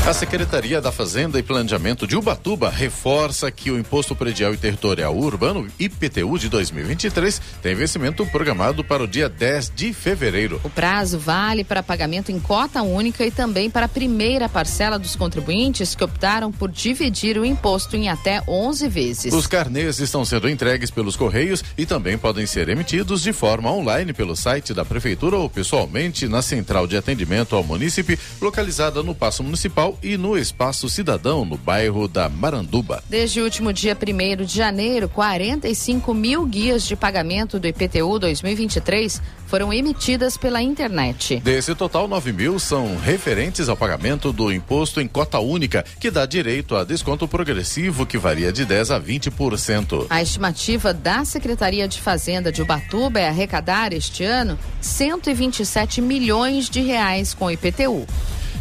A 0.06 0.12
Secretaria 0.12 0.82
da 0.82 0.92
Fazenda 0.92 1.38
e 1.38 1.42
Planejamento 1.42 2.06
de 2.06 2.14
Ubatuba 2.14 2.68
reforça 2.68 3.50
que 3.50 3.70
o 3.70 3.78
Imposto 3.78 4.14
Predial 4.14 4.52
e 4.52 4.58
Territorial 4.58 5.16
Urbano, 5.16 5.66
IPTU 5.80 6.38
de 6.38 6.50
2023, 6.50 7.40
tem 7.62 7.74
vencimento 7.74 8.26
programado 8.26 8.84
para 8.84 9.02
o 9.02 9.08
dia 9.08 9.30
10 9.30 9.72
de 9.74 9.94
fevereiro. 9.94 10.60
O 10.62 10.68
prazo 10.68 11.18
vale 11.18 11.64
para 11.64 11.82
pagamento 11.82 12.30
em 12.30 12.38
cota 12.38 12.82
única 12.82 13.24
e 13.24 13.30
também 13.30 13.70
para 13.70 13.86
a 13.86 13.88
primeira 13.88 14.46
parcela 14.46 14.98
dos 14.98 15.16
contribuintes 15.16 15.94
que 15.94 16.04
optaram 16.04 16.52
por 16.52 16.70
dividir 16.70 17.38
o 17.38 17.44
imposto 17.44 17.96
em 17.96 18.10
até 18.10 18.42
11 18.46 18.86
vezes. 18.88 19.32
Os 19.32 19.46
carnês 19.46 20.00
estão 20.00 20.22
sendo 20.22 20.50
entregues 20.50 20.90
pelos 20.90 21.16
Correios 21.16 21.64
e 21.78 21.86
também 21.86 22.18
podem 22.18 22.44
ser 22.44 22.68
emitidos 22.68 23.22
de 23.22 23.32
forma 23.32 23.72
online 23.72 24.12
pelo 24.12 24.36
site 24.36 24.74
da 24.74 24.84
Prefeitura 24.84 25.38
ou 25.38 25.48
pessoalmente 25.48 26.28
na 26.28 26.42
Central 26.42 26.86
de 26.86 26.94
Atendimento 26.94 27.56
ao 27.56 27.64
Munícipe, 27.64 28.18
localizada 28.38 29.02
no 29.02 29.14
Paço 29.14 29.42
Municipal 29.42 29.93
e 30.02 30.16
no 30.16 30.36
Espaço 30.36 30.88
Cidadão, 30.88 31.44
no 31.44 31.56
bairro 31.56 32.06
da 32.08 32.28
Maranduba. 32.28 33.02
Desde 33.08 33.40
o 33.40 33.44
último 33.44 33.72
dia 33.72 33.96
1 33.96 34.44
de 34.44 34.56
janeiro, 34.56 35.08
45 35.08 36.12
mil 36.14 36.44
guias 36.46 36.84
de 36.84 36.96
pagamento 36.96 37.58
do 37.58 37.66
IPTU 37.66 38.18
2023 38.18 39.20
foram 39.46 39.72
emitidas 39.72 40.36
pela 40.36 40.60
internet. 40.60 41.36
Desse 41.36 41.74
total, 41.74 42.08
9 42.08 42.32
mil 42.32 42.58
são 42.58 42.96
referentes 42.96 43.68
ao 43.68 43.76
pagamento 43.76 44.32
do 44.32 44.52
imposto 44.52 45.00
em 45.00 45.06
cota 45.06 45.38
única, 45.38 45.84
que 46.00 46.10
dá 46.10 46.26
direito 46.26 46.74
a 46.74 46.82
desconto 46.82 47.28
progressivo 47.28 48.06
que 48.06 48.18
varia 48.18 48.52
de 48.52 48.64
10 48.64 48.90
a 48.90 49.00
20%. 49.00 50.06
A 50.10 50.22
estimativa 50.22 50.92
da 50.92 51.24
Secretaria 51.24 51.86
de 51.86 52.00
Fazenda 52.00 52.50
de 52.50 52.62
Ubatuba 52.62 53.20
é 53.20 53.28
arrecadar 53.28 53.92
este 53.92 54.24
ano 54.24 54.58
127 54.80 56.00
milhões 56.00 56.68
de 56.68 56.80
reais 56.80 57.32
com 57.34 57.46
o 57.46 57.50
IPTU. 57.50 58.06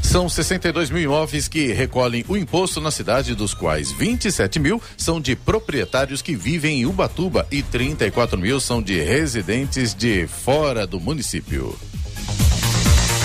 São 0.04 0.30
62 0.30 0.92
mil 0.92 1.02
imóveis 1.02 1.48
que 1.48 1.74
recolhem 1.74 2.24
o 2.28 2.38
imposto 2.38 2.80
na 2.80 2.92
cidade, 2.92 3.34
dos 3.34 3.54
quais 3.54 3.92
27 3.92 4.60
mil 4.60 4.80
são 4.96 5.20
de 5.20 5.36
proprietários 5.36 6.22
que 6.22 6.36
vivem 6.36 6.82
em 6.82 6.86
Ubatuba 6.86 7.48
e 7.50 7.63
34 7.63 8.38
mil 8.38 8.60
são 8.60 8.82
de 8.82 9.02
residentes 9.02 9.96
de 9.96 10.28
fora 10.28 10.86
do 10.86 11.00
município. 11.00 11.76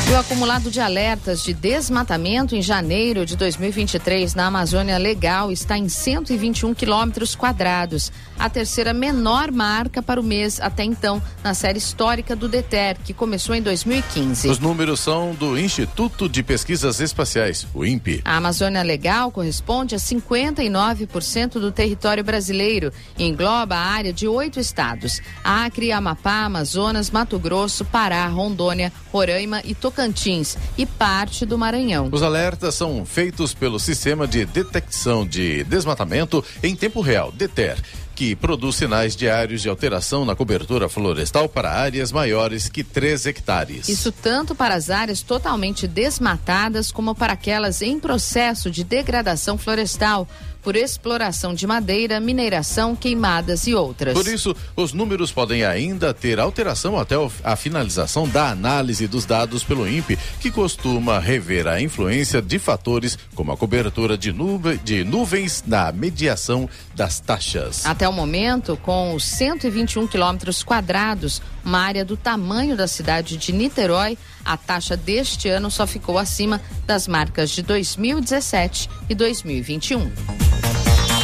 E 0.08 0.10
o 0.10 0.18
acumulado 0.18 0.70
de 0.70 0.80
alertas 0.80 1.42
de 1.42 1.52
desmatamento 1.52 2.56
em 2.56 2.62
janeiro 2.62 3.26
de 3.26 3.36
2023 3.36 4.34
na 4.34 4.46
Amazônia 4.46 4.96
Legal 4.96 5.52
está 5.52 5.76
em 5.76 5.86
121 5.86 6.72
quilômetros 6.72 7.34
quadrados, 7.34 8.10
a 8.38 8.48
terceira 8.48 8.94
menor 8.94 9.52
marca 9.52 10.00
para 10.00 10.18
o 10.18 10.24
mês 10.24 10.60
até 10.62 10.82
então 10.82 11.22
na 11.44 11.52
série 11.52 11.76
histórica 11.76 12.34
do 12.34 12.48
DETER, 12.48 12.96
que 13.04 13.12
começou 13.12 13.54
em 13.54 13.60
2015. 13.60 14.48
Os 14.48 14.58
números 14.58 15.00
são 15.00 15.34
do 15.34 15.58
Instituto 15.58 16.26
de 16.26 16.42
Pesquisas 16.42 17.00
Espaciais, 17.00 17.66
o 17.74 17.84
INPE. 17.84 18.22
A 18.24 18.38
Amazônia 18.38 18.82
Legal 18.82 19.30
corresponde 19.30 19.94
a 19.94 19.98
59% 19.98 21.60
do 21.60 21.70
território 21.70 22.24
brasileiro 22.24 22.90
e 23.18 23.24
engloba 23.24 23.76
a 23.76 23.84
área 23.84 24.12
de 24.12 24.26
oito 24.26 24.58
estados: 24.58 25.20
Acre, 25.44 25.92
Amapá, 25.92 26.44
Amazonas, 26.44 27.10
Mato 27.10 27.38
Grosso, 27.38 27.84
Pará, 27.84 28.26
Rondônia, 28.26 28.90
Roraima 29.12 29.60
e 29.66 29.74
Tocantins. 29.74 29.97
Tocantins 29.98 30.56
e 30.76 30.86
parte 30.86 31.44
do 31.44 31.58
Maranhão. 31.58 32.08
Os 32.12 32.22
alertas 32.22 32.76
são 32.76 33.04
feitos 33.04 33.52
pelo 33.52 33.80
Sistema 33.80 34.28
de 34.28 34.46
Detecção 34.46 35.26
de 35.26 35.64
Desmatamento 35.64 36.44
em 36.62 36.76
Tempo 36.76 37.00
Real, 37.00 37.32
DETER 37.32 37.82
que 38.14 38.34
produz 38.34 38.74
sinais 38.74 39.14
diários 39.14 39.62
de 39.62 39.68
alteração 39.68 40.24
na 40.24 40.34
cobertura 40.34 40.88
florestal 40.88 41.48
para 41.48 41.70
áreas 41.70 42.10
maiores 42.10 42.68
que 42.68 42.82
3 42.82 43.26
hectares. 43.26 43.88
Isso 43.88 44.10
tanto 44.10 44.56
para 44.56 44.74
as 44.74 44.90
áreas 44.90 45.22
totalmente 45.22 45.86
desmatadas 45.86 46.90
como 46.90 47.14
para 47.14 47.34
aquelas 47.34 47.80
em 47.80 48.00
processo 48.00 48.72
de 48.72 48.82
degradação 48.82 49.56
florestal 49.56 50.26
por 50.68 50.76
exploração 50.76 51.54
de 51.54 51.66
madeira, 51.66 52.20
mineração, 52.20 52.94
queimadas 52.94 53.66
e 53.66 53.74
outras. 53.74 54.12
Por 54.12 54.26
isso, 54.26 54.54
os 54.76 54.92
números 54.92 55.32
podem 55.32 55.64
ainda 55.64 56.12
ter 56.12 56.38
alteração 56.38 56.98
até 56.98 57.14
a 57.42 57.56
finalização 57.56 58.28
da 58.28 58.50
análise 58.50 59.06
dos 59.06 59.24
dados 59.24 59.64
pelo 59.64 59.88
INPE, 59.88 60.18
que 60.38 60.50
costuma 60.50 61.18
rever 61.20 61.66
a 61.66 61.80
influência 61.80 62.42
de 62.42 62.58
fatores 62.58 63.18
como 63.34 63.50
a 63.50 63.56
cobertura 63.56 64.18
de, 64.18 64.30
nuve, 64.30 64.76
de 64.84 65.04
nuvens 65.04 65.64
na 65.66 65.90
mediação 65.90 66.68
das 66.98 67.20
taxas. 67.20 67.86
Até 67.86 68.08
o 68.08 68.12
momento, 68.12 68.76
com 68.78 69.14
os 69.14 69.24
121 69.24 70.08
quilômetros 70.08 70.64
quadrados, 70.64 71.40
uma 71.64 71.78
área 71.78 72.04
do 72.04 72.16
tamanho 72.16 72.76
da 72.76 72.88
cidade 72.88 73.36
de 73.36 73.52
Niterói, 73.52 74.18
a 74.44 74.56
taxa 74.56 74.96
deste 74.96 75.48
ano 75.48 75.70
só 75.70 75.86
ficou 75.86 76.18
acima 76.18 76.60
das 76.84 77.06
marcas 77.06 77.50
de 77.50 77.62
2017 77.62 78.90
e 79.08 79.14
2021. 79.14 80.67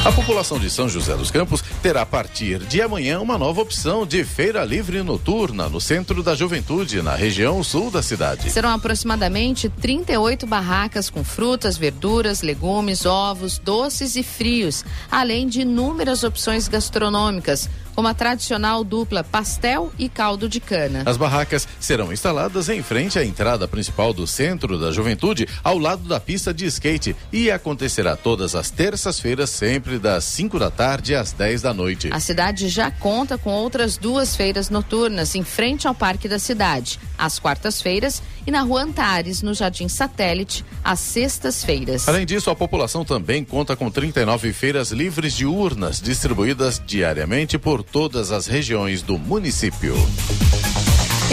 A 0.04 0.12
população 0.12 0.58
de 0.58 0.68
São 0.68 0.86
José 0.86 1.16
dos 1.16 1.30
Campos 1.30 1.64
terá 1.82 2.02
a 2.02 2.06
partir 2.06 2.58
de 2.58 2.82
amanhã 2.82 3.20
uma 3.20 3.38
nova 3.38 3.62
opção 3.62 4.04
de 4.06 4.22
feira 4.22 4.62
livre 4.62 5.02
noturna 5.02 5.66
no 5.66 5.80
centro 5.80 6.22
da 6.22 6.34
juventude, 6.34 7.00
na 7.00 7.14
região 7.14 7.64
sul 7.64 7.90
da 7.90 8.02
cidade. 8.02 8.50
Serão 8.50 8.68
aproximadamente 8.68 9.70
38 9.70 10.46
barracas 10.46 11.08
com 11.08 11.24
frutas, 11.24 11.78
verduras, 11.78 12.42
legumes, 12.42 13.06
ovos, 13.06 13.58
doces 13.58 14.14
e 14.14 14.22
frios, 14.22 14.84
além 15.10 15.48
de 15.48 15.62
inúmeras 15.62 16.22
opções 16.22 16.68
gastronômicas 16.68 17.70
como 17.94 18.08
a 18.08 18.14
tradicional 18.14 18.82
dupla 18.82 19.22
pastel 19.22 19.92
e 19.98 20.08
caldo 20.08 20.48
de 20.48 20.60
cana. 20.60 21.02
As 21.06 21.16
barracas 21.16 21.66
serão 21.78 22.12
instaladas 22.12 22.68
em 22.68 22.82
frente 22.82 23.18
à 23.18 23.24
entrada 23.24 23.68
principal 23.68 24.12
do 24.12 24.26
Centro 24.26 24.78
da 24.78 24.90
Juventude, 24.90 25.48
ao 25.62 25.78
lado 25.78 26.08
da 26.08 26.18
pista 26.18 26.52
de 26.52 26.66
skate, 26.66 27.16
e 27.32 27.50
acontecerá 27.50 28.16
todas 28.16 28.54
as 28.54 28.70
terças-feiras, 28.70 29.50
sempre 29.50 29.98
das 29.98 30.24
5 30.24 30.58
da 30.58 30.70
tarde 30.70 31.14
às 31.14 31.32
10 31.32 31.62
da 31.62 31.74
noite. 31.74 32.10
A 32.12 32.20
cidade 32.20 32.68
já 32.68 32.90
conta 32.90 33.38
com 33.38 33.50
outras 33.50 33.96
duas 33.96 34.34
feiras 34.34 34.70
noturnas 34.70 35.34
em 35.34 35.44
frente 35.44 35.86
ao 35.86 35.94
Parque 35.94 36.28
da 36.28 36.38
Cidade, 36.38 36.98
às 37.18 37.38
quartas-feiras, 37.38 38.22
e 38.46 38.50
na 38.50 38.62
Rua 38.62 38.82
Antares, 38.82 39.42
no 39.42 39.54
Jardim 39.54 39.88
Satélite, 39.88 40.64
às 40.82 41.00
sextas-feiras. 41.00 42.08
Além 42.08 42.26
disso, 42.26 42.50
a 42.50 42.54
população 42.54 43.04
também 43.04 43.44
conta 43.44 43.76
com 43.76 43.90
39 43.90 44.52
feiras 44.52 44.90
livres 44.90 45.34
de 45.34 45.46
urnas 45.46 46.00
distribuídas 46.00 46.80
diariamente 46.84 47.58
por 47.58 47.82
todas 47.82 48.30
as 48.30 48.46
regiões 48.46 49.02
do 49.02 49.18
município. 49.18 49.94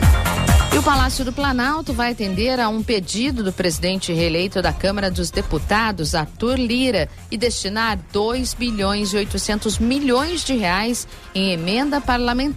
E 0.75 0.77
o 0.77 0.83
Palácio 0.83 1.23
do 1.23 1.31
Planalto 1.31 1.93
vai 1.93 2.11
atender 2.11 2.59
a 2.59 2.67
um 2.67 2.83
pedido 2.83 3.41
do 3.41 3.53
presidente 3.53 4.11
reeleito 4.11 4.61
da 4.61 4.73
Câmara 4.73 5.09
dos 5.09 5.31
Deputados, 5.31 6.13
Arthur 6.13 6.59
Lira, 6.59 7.07
e 7.31 7.37
destinar 7.37 7.97
2 8.11 8.53
bilhões 8.55 9.13
e 9.13 9.15
800 9.15 9.79
milhões 9.79 10.43
de 10.43 10.53
reais 10.53 11.07
em 11.33 11.53
emenda 11.53 12.01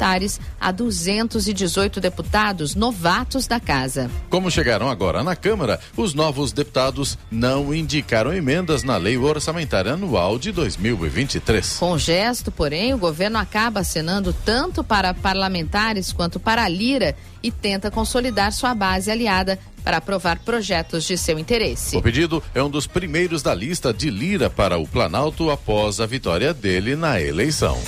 parlamentares 0.09 0.41
a 0.59 0.73
218 0.73 2.01
deputados 2.01 2.75
novatos 2.75 3.47
da 3.47 3.61
casa. 3.61 4.11
Como 4.31 4.51
chegaram 4.51 4.89
agora 4.89 5.23
na 5.23 5.37
Câmara, 5.37 5.79
os 5.97 6.15
novos 6.15 6.53
deputados 6.53 7.19
não 7.31 7.75
indicaram 7.75 8.33
emendas 8.33 8.83
na 8.83 8.97
Lei 8.97 9.19
Orçamentária 9.19 9.93
Anual 9.93 10.39
de 10.39 10.51
2023. 10.53 11.79
Com 11.79 11.99
gesto, 11.99 12.51
porém, 12.51 12.95
o 12.95 12.99
governo 12.99 13.39
acaba 13.39 13.81
acenando 13.81 14.33
tanto 14.33 14.83
para 14.83 15.13
parlamentares 15.13 16.13
quanto 16.13 16.41
para 16.41 16.69
Lira 16.69 17.15
e 17.43 17.51
tenta 17.51 17.91
consolidar 17.91 18.53
sua 18.53 18.75
base 18.75 19.11
aliada 19.11 19.59
para 19.85 19.99
aprovar 19.99 20.39
projetos 20.41 21.05
de 21.05 21.17
seu 21.17 21.39
interesse. 21.39 21.97
O 21.97 22.03
pedido 22.03 22.43
é 22.55 22.63
um 22.63 22.69
dos 22.69 22.87
primeiros 22.87 23.43
da 23.43 23.55
lista 23.55 23.93
de 23.93 24.11
Lira 24.11 24.51
para 24.51 24.77
o 24.77 24.87
Planalto 24.87 25.51
após 25.51 26.01
a 26.01 26.07
vitória 26.07 26.53
dele 26.53 26.97
na 26.97 27.21
eleição. 27.21 27.79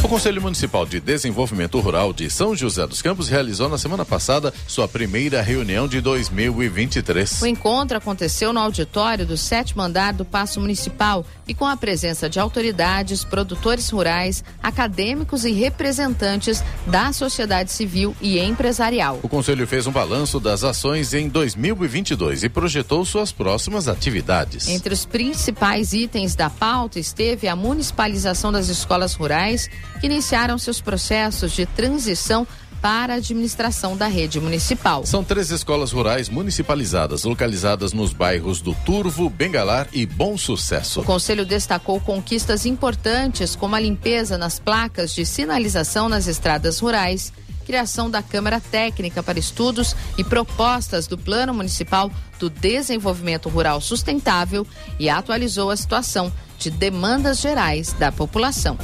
O 0.00 0.06
Conselho 0.06 0.40
Municipal 0.40 0.86
de 0.86 1.00
Desenvolvimento 1.00 1.80
Rural 1.80 2.12
de 2.12 2.30
São 2.30 2.54
José 2.54 2.86
dos 2.86 3.02
Campos 3.02 3.28
realizou 3.28 3.68
na 3.68 3.76
semana 3.76 4.04
passada 4.04 4.54
sua 4.66 4.86
primeira 4.86 5.42
reunião 5.42 5.88
de 5.88 6.00
2023. 6.00 7.42
O 7.42 7.46
encontro 7.46 7.98
aconteceu 7.98 8.52
no 8.52 8.60
auditório 8.60 9.26
do 9.26 9.36
sétimo 9.36 9.82
andar 9.82 10.12
do 10.12 10.24
Paço 10.24 10.60
Municipal 10.60 11.26
e 11.48 11.52
com 11.52 11.66
a 11.66 11.76
presença 11.76 12.30
de 12.30 12.38
autoridades, 12.38 13.24
produtores 13.24 13.90
rurais, 13.90 14.44
acadêmicos 14.62 15.44
e 15.44 15.50
representantes 15.50 16.62
da 16.86 17.12
sociedade 17.12 17.72
civil 17.72 18.14
e 18.20 18.38
empresarial. 18.38 19.18
O 19.20 19.28
Conselho 19.28 19.66
fez 19.66 19.88
um 19.88 19.92
balanço 19.92 20.38
das 20.38 20.62
ações 20.62 21.12
em 21.12 21.28
2022 21.28 22.44
e 22.44 22.48
projetou 22.48 23.04
suas 23.04 23.32
próximas 23.32 23.88
atividades. 23.88 24.68
Entre 24.68 24.94
os 24.94 25.04
principais 25.04 25.92
itens 25.92 26.36
da 26.36 26.48
pauta 26.48 27.00
esteve 27.00 27.48
a 27.48 27.56
municipalização 27.56 28.52
das 28.52 28.68
escolas 28.68 29.14
rurais 29.14 29.68
que 30.00 30.06
iniciaram 30.06 30.58
seus 30.58 30.80
processos 30.80 31.52
de 31.52 31.66
transição 31.66 32.46
para 32.80 33.14
a 33.14 33.16
administração 33.16 33.96
da 33.96 34.06
rede 34.06 34.40
municipal. 34.40 35.04
São 35.04 35.24
três 35.24 35.50
escolas 35.50 35.92
rurais 35.92 36.28
municipalizadas, 36.28 37.24
localizadas 37.24 37.92
nos 37.92 38.12
bairros 38.12 38.60
do 38.60 38.74
Turvo, 38.86 39.28
Bengalar 39.28 39.88
e 39.92 40.06
Bom 40.06 40.38
Sucesso. 40.38 41.00
O 41.00 41.04
Conselho 41.04 41.44
destacou 41.44 42.00
conquistas 42.00 42.66
importantes, 42.66 43.56
como 43.56 43.74
a 43.74 43.80
limpeza 43.80 44.38
nas 44.38 44.58
placas 44.58 45.14
de 45.14 45.26
sinalização 45.26 46.08
nas 46.08 46.26
estradas 46.26 46.78
rurais, 46.78 47.32
criação 47.66 48.08
da 48.08 48.22
Câmara 48.22 48.60
Técnica 48.60 49.22
para 49.22 49.38
Estudos 49.38 49.94
e 50.16 50.24
propostas 50.24 51.06
do 51.06 51.18
Plano 51.18 51.52
Municipal 51.52 52.10
do 52.38 52.48
Desenvolvimento 52.48 53.48
Rural 53.48 53.80
Sustentável 53.80 54.66
e 54.98 55.10
atualizou 55.10 55.70
a 55.70 55.76
situação 55.76 56.32
de 56.58 56.70
demandas 56.70 57.40
gerais 57.40 57.92
da 57.92 58.10
população. 58.10 58.78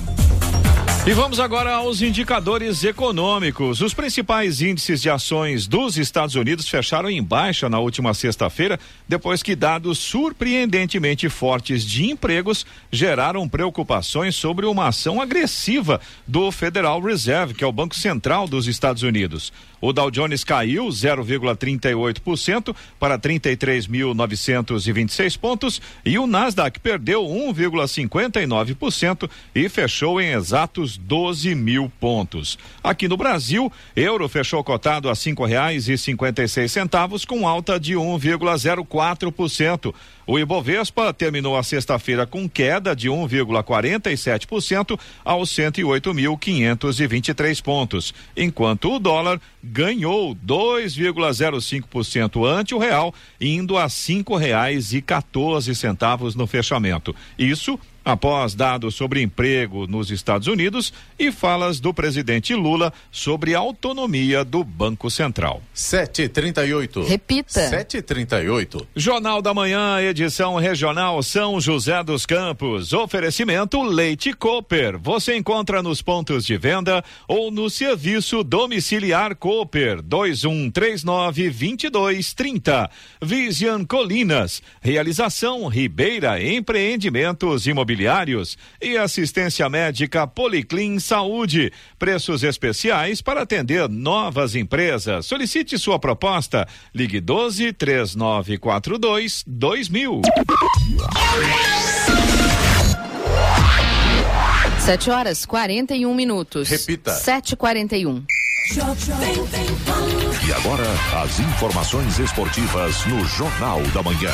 E 1.07 1.12
vamos 1.12 1.38
agora 1.38 1.75
aos 1.75 2.01
indicadores 2.01 2.83
econômicos. 2.83 3.83
Os 3.83 3.93
principais 3.93 4.62
índices 4.62 5.03
de 5.03 5.11
ações 5.11 5.67
dos 5.67 5.99
Estados 5.99 6.35
Unidos 6.35 6.67
fecharam 6.67 7.11
em 7.11 7.23
baixa 7.23 7.69
na 7.69 7.79
última 7.79 8.14
sexta-feira, 8.14 8.81
depois 9.07 9.43
que 9.43 9.55
dados 9.55 9.99
surpreendentemente 9.99 11.29
fortes 11.29 11.85
de 11.85 12.11
empregos 12.11 12.64
geraram 12.90 13.47
preocupações 13.47 14.35
sobre 14.35 14.64
uma 14.64 14.88
ação 14.88 15.21
agressiva 15.21 16.01
do 16.27 16.51
Federal 16.51 17.03
Reserve, 17.03 17.53
que 17.53 17.62
é 17.62 17.67
o 17.67 17.73
Banco 17.73 17.95
Central 17.95 18.49
dos 18.49 18.67
Estados 18.67 19.03
Unidos. 19.03 19.53
O 19.85 19.92
Dow 19.92 20.11
Jones 20.11 20.42
caiu 20.42 20.87
0,38% 20.87 22.75
para 22.99 23.18
33.926 23.18 25.38
pontos 25.38 25.83
e 26.07 26.18
o 26.18 26.27
Nasdaq 26.27 26.81
perdeu 26.81 27.23
1,59% 27.25 29.29
e 29.55 29.68
fechou 29.68 30.18
em 30.23 30.33
exatos 30.33 30.97
12 30.97 31.55
mil 31.55 31.92
pontos. 32.01 32.59
Aqui 32.83 33.07
no 33.07 33.18
Brasil, 33.18 33.70
euro 33.94 34.27
fechou 34.27 34.64
cotado 34.64 35.11
a 35.11 35.14
cinco 35.14 35.44
reais 35.44 35.87
e 35.87 35.99
cinquenta 35.99 36.42
e 36.42 36.49
seis 36.49 36.73
centavos 36.73 37.27
com 37.27 37.47
alta 37.47 37.79
de 37.79 37.92
1,04%. 37.92 39.94
O 40.26 40.38
Ibovespa 40.38 41.12
terminou 41.12 41.54
a 41.56 41.62
sexta-feira 41.62 42.26
com 42.26 42.48
queda 42.48 42.96
de 42.96 43.10
1,47% 43.10 44.98
aos 45.24 45.50
108.523 45.50 47.62
pontos, 47.62 48.14
enquanto 48.37 48.94
o 48.94 48.98
dólar 48.98 49.40
ganhou 49.62 50.34
2,05% 50.34 52.46
ante 52.46 52.74
o 52.74 52.78
real, 52.78 53.14
indo 53.40 53.76
a 53.76 53.88
cinco 53.88 54.37
reais 54.37 54.92
e 54.94 55.02
14 55.02 55.74
centavos 55.74 56.34
no 56.34 56.46
fechamento. 56.46 57.14
Isso 57.38 57.78
após 58.05 58.55
dados 58.55 58.95
sobre 58.95 59.23
emprego 59.23 59.87
nos 59.87 60.11
Estados 60.11 60.47
Unidos 60.47 60.93
e 61.19 61.33
falas 61.33 61.81
do 61.81 61.95
presidente 61.95 62.55
Lula 62.55 62.93
sobre 63.11 63.55
a 63.55 63.59
autonomia 63.59 64.45
do 64.45 64.62
Banco 64.62 65.11
Central. 65.11 65.62
738. 65.73 67.03
Repita. 67.05 67.69
738. 67.69 68.87
Jornal 68.95 69.40
da 69.40 69.55
Manhã, 69.55 70.01
edição 70.01 70.57
regional 70.57 71.23
São 71.23 71.59
José 71.61 72.03
dos 72.05 72.27
Campos. 72.27 72.93
Oferecimento 72.93 73.83
Leite 73.83 74.33
Cooper. 74.35 74.99
Você 74.99 75.35
encontra 75.37 75.83
nos 75.83 76.03
pontos 76.03 76.45
de 76.45 76.59
venda 76.59 77.03
ou 77.27 77.51
no 77.51 77.71
serviço 77.71 78.45
domiciliar 78.45 79.35
Cooper 79.37 80.03
2139 80.03 81.51
2230. 81.51 82.90
Vision 83.23 83.85
Colinas. 83.85 84.62
Realização 84.83 85.67
Ribeira 85.69 86.43
Empreendimentos 86.43 87.67
Imobiliários 87.67 87.93
imobiliários 87.94 88.59
e 88.83 88.98
assistência 88.98 89.68
médica 89.68 90.26
Policlin 90.26 90.98
Saúde. 90.98 91.72
Preços 91.98 92.42
especiais 92.42 93.22
para 93.22 93.42
atender 93.42 93.88
novas 93.88 94.54
empresas. 94.54 95.26
Solicite 95.26 95.78
sua 95.78 95.98
proposta. 95.98 96.66
Ligue 96.94 97.20
12 97.20 97.72
3942 97.72 99.44
2000. 99.46 100.22
Sete 104.80 105.11
horas 105.11 105.46
41 105.46 106.14
minutos. 106.14 106.68
Repita. 106.68 107.12
7h41. 107.12 108.24
E 110.46 110.52
agora, 110.52 111.22
as 111.22 111.38
informações 111.38 112.18
esportivas 112.18 113.04
no 113.07 113.24
Jornal 113.26 113.83
da 113.94 114.02
Manhã. 114.02 114.33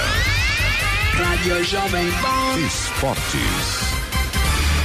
Rádio 1.22 1.64
Jovem 1.64 2.10
Pan. 2.12 2.58
Esportes. 2.66 3.94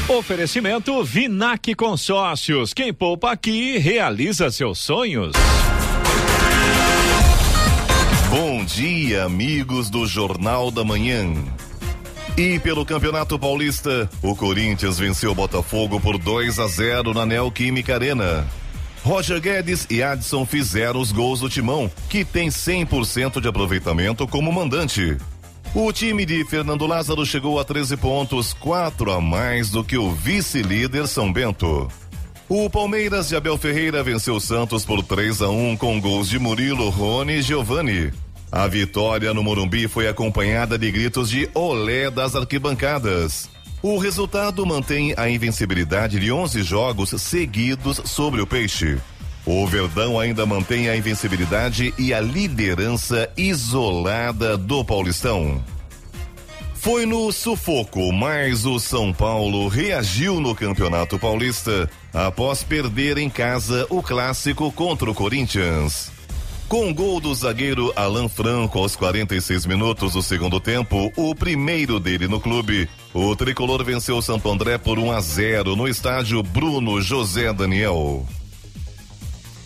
Oferecimento 0.10 1.02
Vinac 1.02 1.74
Consórcios. 1.76 2.74
Quem 2.74 2.93
poupa 2.93 3.32
aqui 3.32 3.78
realiza 3.78 4.52
seus 4.52 4.80
sonhos. 4.80 5.32
Bom 8.30 8.65
dia, 8.65 9.24
amigos 9.24 9.89
do 9.89 10.06
Jornal 10.06 10.69
da 10.71 10.84
Manhã. 10.84 11.34
E 12.38 12.60
pelo 12.60 12.86
Campeonato 12.86 13.39
Paulista, 13.39 14.10
o 14.21 14.36
Corinthians 14.36 15.00
venceu 15.00 15.32
o 15.32 15.36
Botafogo 15.36 16.02
por 16.02 16.17
2 16.17 16.60
a 16.60 16.67
0 16.67 17.13
na 17.13 17.26
Neoquímica 17.26 17.95
Arena. 17.95 18.45
Roger 19.04 19.39
Guedes 19.39 19.88
e 19.89 20.04
Adson 20.04 20.45
fizeram 20.45 21.00
os 21.00 21.13
gols 21.13 21.39
do 21.39 21.50
Timão, 21.50 21.89
que 22.10 22.26
tem 22.26 22.50
100% 22.50 23.39
de 23.39 23.48
aproveitamento 23.48 24.28
como 24.28 24.52
mandante. 24.52 25.17
O 25.77 25.91
time 25.91 26.25
de 26.25 26.45
Fernando 26.45 26.88
Lázaro 26.88 27.25
chegou 27.25 27.59
a 27.59 27.65
13 27.65 27.97
pontos, 27.97 28.53
quatro 28.53 29.11
a 29.11 29.19
mais 29.19 29.69
do 29.69 29.83
que 29.83 29.97
o 29.97 30.09
vice-líder 30.09 31.05
São 31.05 31.33
Bento. 31.33 31.91
O 32.47 32.69
Palmeiras 32.69 33.27
de 33.27 33.35
Abel 33.35 33.57
Ferreira 33.57 34.01
venceu 34.01 34.35
o 34.35 34.39
Santos 34.39 34.85
por 34.85 35.03
3 35.03 35.41
a 35.41 35.49
1 35.49 35.75
com 35.75 35.99
gols 35.99 36.29
de 36.29 36.39
Murilo, 36.39 36.88
Rony 36.88 37.33
e 37.33 37.41
Giovani. 37.41 38.13
A 38.49 38.67
vitória 38.67 39.33
no 39.33 39.43
Morumbi 39.43 39.89
foi 39.89 40.07
acompanhada 40.07 40.77
de 40.77 40.89
gritos 40.89 41.29
de 41.29 41.49
olé 41.53 42.09
das 42.09 42.38
arquibancadas. 42.38 43.49
O 43.81 43.97
resultado 43.97 44.65
mantém 44.65 45.13
a 45.17 45.29
invencibilidade 45.29 46.21
de 46.21 46.31
11 46.31 46.63
jogos 46.63 47.09
seguidos 47.21 48.01
sobre 48.05 48.39
o 48.39 48.47
Peixe. 48.47 48.97
O 49.45 49.67
Verdão 49.67 50.19
ainda 50.19 50.45
mantém 50.45 50.89
a 50.89 50.97
invencibilidade 50.97 51.93
e 51.99 52.13
a 52.13 52.19
liderança 52.19 53.29
isolada 53.38 54.58
do 54.58 54.84
Paulistão. 54.84 55.63
Foi 56.73 57.05
no 57.05 57.31
sufoco, 57.31 58.12
mas 58.12 58.65
o 58.65 58.79
São 58.79 59.12
Paulo 59.12 59.67
reagiu 59.67 60.39
no 60.39 60.53
Campeonato 60.53 61.17
Paulista 61.17 61.89
após 62.13 62.63
perder 62.63 63.17
em 63.17 63.29
casa 63.29 63.86
o 63.89 64.01
clássico 64.01 64.71
contra 64.71 65.10
o 65.10 65.13
Corinthians. 65.15 66.12
Com 66.67 66.91
gol 66.91 67.19
do 67.19 67.34
zagueiro 67.34 67.93
Alan 67.95 68.27
Franco 68.27 68.79
aos 68.79 68.95
46 68.95 69.67
minutos 69.67 70.13
do 70.13 70.23
segundo 70.23 70.60
tempo, 70.60 71.12
o 71.15 71.36
primeiro 71.36 71.99
dele 71.99 72.27
no 72.27 72.39
clube, 72.39 72.89
o 73.13 73.36
tricolor 73.36 73.84
venceu 73.84 74.17
o 74.17 74.21
Santo 74.21 74.49
André 74.49 74.79
por 74.79 74.97
1 74.97 75.12
a 75.12 75.21
0 75.21 75.75
no 75.75 75.88
estádio 75.88 76.41
Bruno 76.41 76.99
José 76.99 77.53
Daniel. 77.53 78.25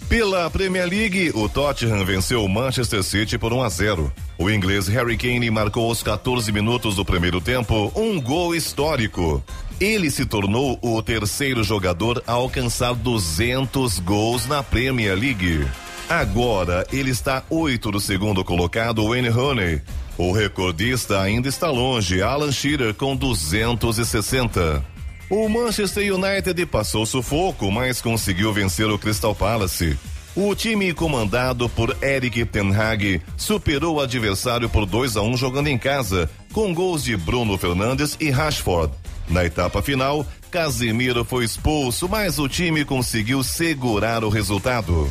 Pela 0.09 0.49
Premier 0.49 0.89
League, 0.89 1.31
o 1.35 1.47
Tottenham 1.47 2.03
venceu 2.03 2.43
o 2.43 2.49
Manchester 2.49 3.03
City 3.03 3.37
por 3.37 3.53
1 3.53 3.61
a 3.61 3.69
0. 3.69 4.11
O 4.39 4.49
inglês 4.49 4.87
Harry 4.87 5.15
Kane 5.15 5.51
marcou 5.51 5.87
aos 5.87 6.01
14 6.01 6.51
minutos 6.51 6.95
do 6.95 7.05
primeiro 7.05 7.39
tempo 7.39 7.91
um 7.95 8.19
gol 8.19 8.55
histórico. 8.55 9.43
Ele 9.79 10.09
se 10.09 10.25
tornou 10.25 10.79
o 10.81 10.99
terceiro 11.03 11.63
jogador 11.63 12.23
a 12.25 12.31
alcançar 12.31 12.95
200 12.95 13.99
gols 13.99 14.47
na 14.47 14.63
Premier 14.63 15.15
League. 15.15 15.67
Agora 16.09 16.87
ele 16.91 17.11
está 17.11 17.43
oito 17.47 17.91
do 17.91 17.99
segundo 17.99 18.43
colocado, 18.43 19.07
Wayne 19.07 19.29
Rooney. 19.29 19.79
O 20.17 20.31
recordista 20.31 21.21
ainda 21.21 21.47
está 21.47 21.69
longe, 21.69 22.19
Alan 22.19 22.51
Shearer 22.51 22.95
com 22.95 23.15
260. 23.15 24.83
O 25.29 25.47
Manchester 25.47 26.11
United 26.11 26.65
passou 26.65 27.05
sufoco, 27.05 27.71
mas 27.71 28.01
conseguiu 28.01 28.51
vencer 28.51 28.89
o 28.89 28.97
Crystal 28.97 29.35
Palace. 29.35 29.95
O 30.35 30.55
time 30.55 30.91
comandado 30.91 31.69
por 31.69 31.95
Eric 32.01 32.45
Ten 32.45 32.73
Hag 32.73 33.21
superou 33.37 33.97
o 33.97 34.01
adversário 34.01 34.67
por 34.67 34.87
2 34.87 35.17
a 35.17 35.21
1 35.21 35.29
um 35.29 35.37
jogando 35.37 35.67
em 35.67 35.77
casa, 35.77 36.27
com 36.51 36.73
gols 36.73 37.03
de 37.03 37.15
Bruno 37.15 37.59
Fernandes 37.59 38.17
e 38.19 38.31
Rashford. 38.31 38.91
Na 39.27 39.45
etapa 39.45 39.83
final, 39.83 40.25
Casemiro 40.49 41.23
foi 41.23 41.45
expulso, 41.45 42.09
mas 42.09 42.39
o 42.39 42.47
time 42.47 42.83
conseguiu 42.83 43.43
segurar 43.43 44.23
o 44.23 44.29
resultado. 44.29 45.07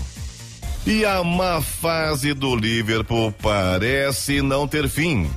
E 0.84 1.04
a 1.04 1.22
má 1.22 1.60
fase 1.60 2.34
do 2.34 2.56
Liverpool 2.56 3.32
parece 3.40 4.42
não 4.42 4.66
ter 4.66 4.88
fim. 4.88 5.30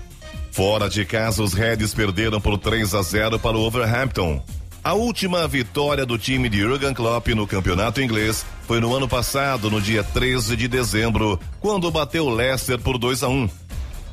Fora 0.52 0.90
de 0.90 1.06
casa, 1.06 1.44
os 1.44 1.54
Reds 1.54 1.94
perderam 1.94 2.42
por 2.42 2.58
3 2.58 2.96
a 2.96 3.04
0 3.04 3.38
para 3.38 3.56
o 3.56 3.62
Overhampton. 3.62 4.42
A 4.84 4.94
última 4.94 5.48
vitória 5.48 6.08
do 6.08 6.18
time 6.18 6.50
de 6.50 6.60
Jurgen 6.60 6.92
Klopp 6.92 7.28
no 7.30 7.46
campeonato 7.46 8.02
inglês 8.02 8.44
foi 8.66 8.80
no 8.80 8.96
ano 8.96 9.08
passado, 9.08 9.70
no 9.70 9.80
dia 9.80 10.04
13 10.04 10.56
de 10.56 10.68
dezembro, 10.68 11.40
quando 11.60 11.92
bateu 11.92 12.28
Leicester 12.28 12.80
por 12.80 12.98
2 12.98 13.22
a 13.22 13.30
1. 13.30 13.48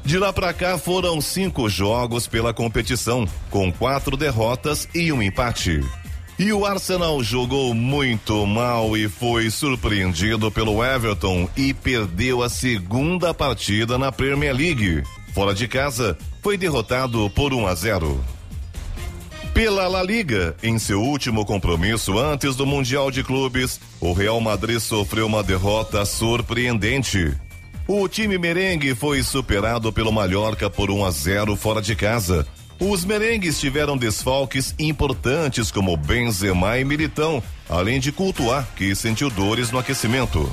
De 0.05 0.19
lá 0.19 0.31
para 0.31 0.53
cá 0.53 0.77
foram 0.77 1.23
cinco 1.23 1.71
jogos 1.71 2.27
pela 2.27 2.53
competição, 2.53 3.27
com 3.51 3.73
quatro 3.73 4.14
derrotas 4.14 4.87
e 4.95 5.11
um 5.11 5.23
empate. 5.23 5.81
E 6.39 6.53
o 6.53 6.66
Arsenal 6.66 7.23
jogou 7.23 7.73
muito 7.73 8.47
mal 8.47 8.95
e 8.95 9.09
foi 9.09 9.51
surpreendido 9.51 10.53
pelo 10.53 10.85
Everton 10.85 11.49
e 11.57 11.73
perdeu 11.73 12.43
a 12.43 12.49
segunda 12.51 13.33
partida 13.33 13.97
na 13.97 14.12
Premier 14.12 14.55
League. 14.55 15.03
Fora 15.33 15.55
de 15.55 15.66
casa, 15.66 16.16
foi 16.43 16.59
derrotado 16.59 17.31
por 17.31 17.55
1 17.55 17.66
a 17.66 17.75
0. 17.75 18.38
Pela 19.59 19.89
La 19.89 20.05
Liga, 20.05 20.55
em 20.63 20.79
seu 20.79 21.03
último 21.03 21.45
compromisso 21.45 22.17
antes 22.17 22.55
do 22.55 22.65
Mundial 22.65 23.11
de 23.11 23.25
Clubes, 23.25 23.81
o 24.01 24.13
Real 24.13 24.41
Madrid 24.41 24.79
sofreu 24.79 25.27
uma 25.27 25.43
derrota 25.43 26.05
surpreendente. 26.05 27.37
O 27.85 28.07
time 28.07 28.39
merengue 28.39 28.95
foi 28.95 29.21
superado 29.21 29.93
pelo 29.93 30.13
Mallorca 30.13 30.71
por 30.71 30.93
1 30.93 31.05
a 31.05 31.11
0 31.11 31.57
fora 31.57 31.83
de 31.83 31.97
casa 31.97 32.47
os 32.81 33.05
merengues 33.05 33.59
tiveram 33.59 33.97
desfalques 33.97 34.73
importantes 34.79 35.71
como 35.71 35.97
Benzema 35.97 36.79
e 36.79 36.85
Militão, 36.85 37.43
além 37.69 37.99
de 37.99 38.13
cultuar 38.13 38.69
que 38.77 38.95
sentiu 38.95 39.29
dores 39.29 39.73
no 39.73 39.79
aquecimento. 39.79 40.49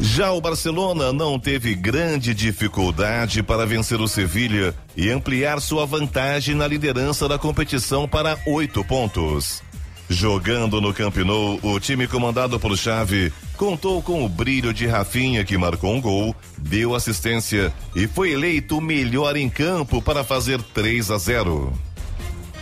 Já 0.00 0.30
o 0.30 0.40
Barcelona 0.40 1.12
não 1.12 1.40
teve 1.40 1.74
grande 1.74 2.32
dificuldade 2.32 3.42
para 3.42 3.66
vencer 3.66 4.00
o 4.00 4.06
Sevilha 4.06 4.72
e 4.96 5.10
ampliar 5.10 5.60
sua 5.60 5.84
vantagem 5.84 6.54
na 6.54 6.68
liderança 6.68 7.26
da 7.28 7.36
competição 7.36 8.06
para 8.06 8.38
oito 8.46 8.84
pontos. 8.84 9.60
Jogando 10.08 10.80
no 10.80 10.94
Camp 10.94 11.16
Nou, 11.18 11.58
o 11.62 11.80
time 11.80 12.06
comandado 12.06 12.60
por 12.60 12.78
Xavi 12.78 13.32
contou 13.56 14.00
com 14.00 14.24
o 14.24 14.28
brilho 14.28 14.72
de 14.72 14.86
Rafinha 14.86 15.44
que 15.44 15.58
marcou 15.58 15.92
um 15.92 16.00
gol, 16.00 16.34
deu 16.56 16.94
assistência 16.94 17.72
e 17.94 18.06
foi 18.06 18.30
eleito 18.30 18.78
o 18.78 18.80
melhor 18.80 19.36
em 19.36 19.50
campo 19.50 20.00
para 20.00 20.22
fazer 20.22 20.62
3 20.62 21.10
a 21.10 21.18
0. 21.18 21.72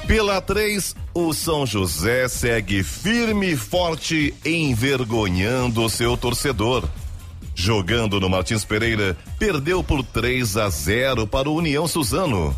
Pela 0.06 0.40
3, 0.40 0.94
o 1.12 1.34
São 1.34 1.66
José 1.66 2.28
segue 2.28 2.82
firme 2.82 3.52
e 3.52 3.56
forte, 3.56 4.34
envergonhando 4.44 5.88
seu 5.90 6.16
torcedor. 6.16 6.88
Jogando 7.58 8.20
no 8.20 8.28
Martins 8.28 8.66
Pereira, 8.66 9.16
perdeu 9.38 9.82
por 9.82 10.04
3 10.04 10.58
a 10.58 10.68
0 10.68 11.26
para 11.26 11.48
o 11.48 11.54
União 11.56 11.88
Suzano. 11.88 12.54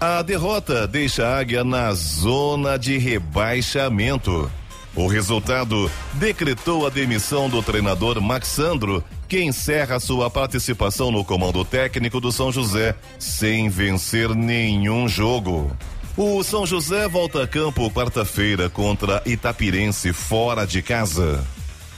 A 0.00 0.22
derrota 0.22 0.86
deixa 0.86 1.26
a 1.26 1.38
Águia 1.38 1.64
na 1.64 1.92
zona 1.92 2.78
de 2.78 2.96
rebaixamento. 2.96 4.50
O 4.94 5.08
resultado 5.08 5.90
decretou 6.14 6.86
a 6.86 6.90
demissão 6.90 7.50
do 7.50 7.60
treinador 7.60 8.20
Maxandro, 8.20 9.02
que 9.28 9.42
encerra 9.42 9.98
sua 9.98 10.30
participação 10.30 11.10
no 11.10 11.24
comando 11.24 11.64
técnico 11.64 12.20
do 12.20 12.30
São 12.30 12.52
José 12.52 12.94
sem 13.18 13.68
vencer 13.68 14.28
nenhum 14.34 15.08
jogo. 15.08 15.76
O 16.16 16.42
São 16.44 16.64
José 16.64 17.08
volta 17.08 17.42
a 17.42 17.46
campo 17.48 17.90
quarta-feira 17.90 18.70
contra 18.70 19.20
Itapirense 19.26 20.12
fora 20.12 20.64
de 20.64 20.80
casa. 20.80 21.44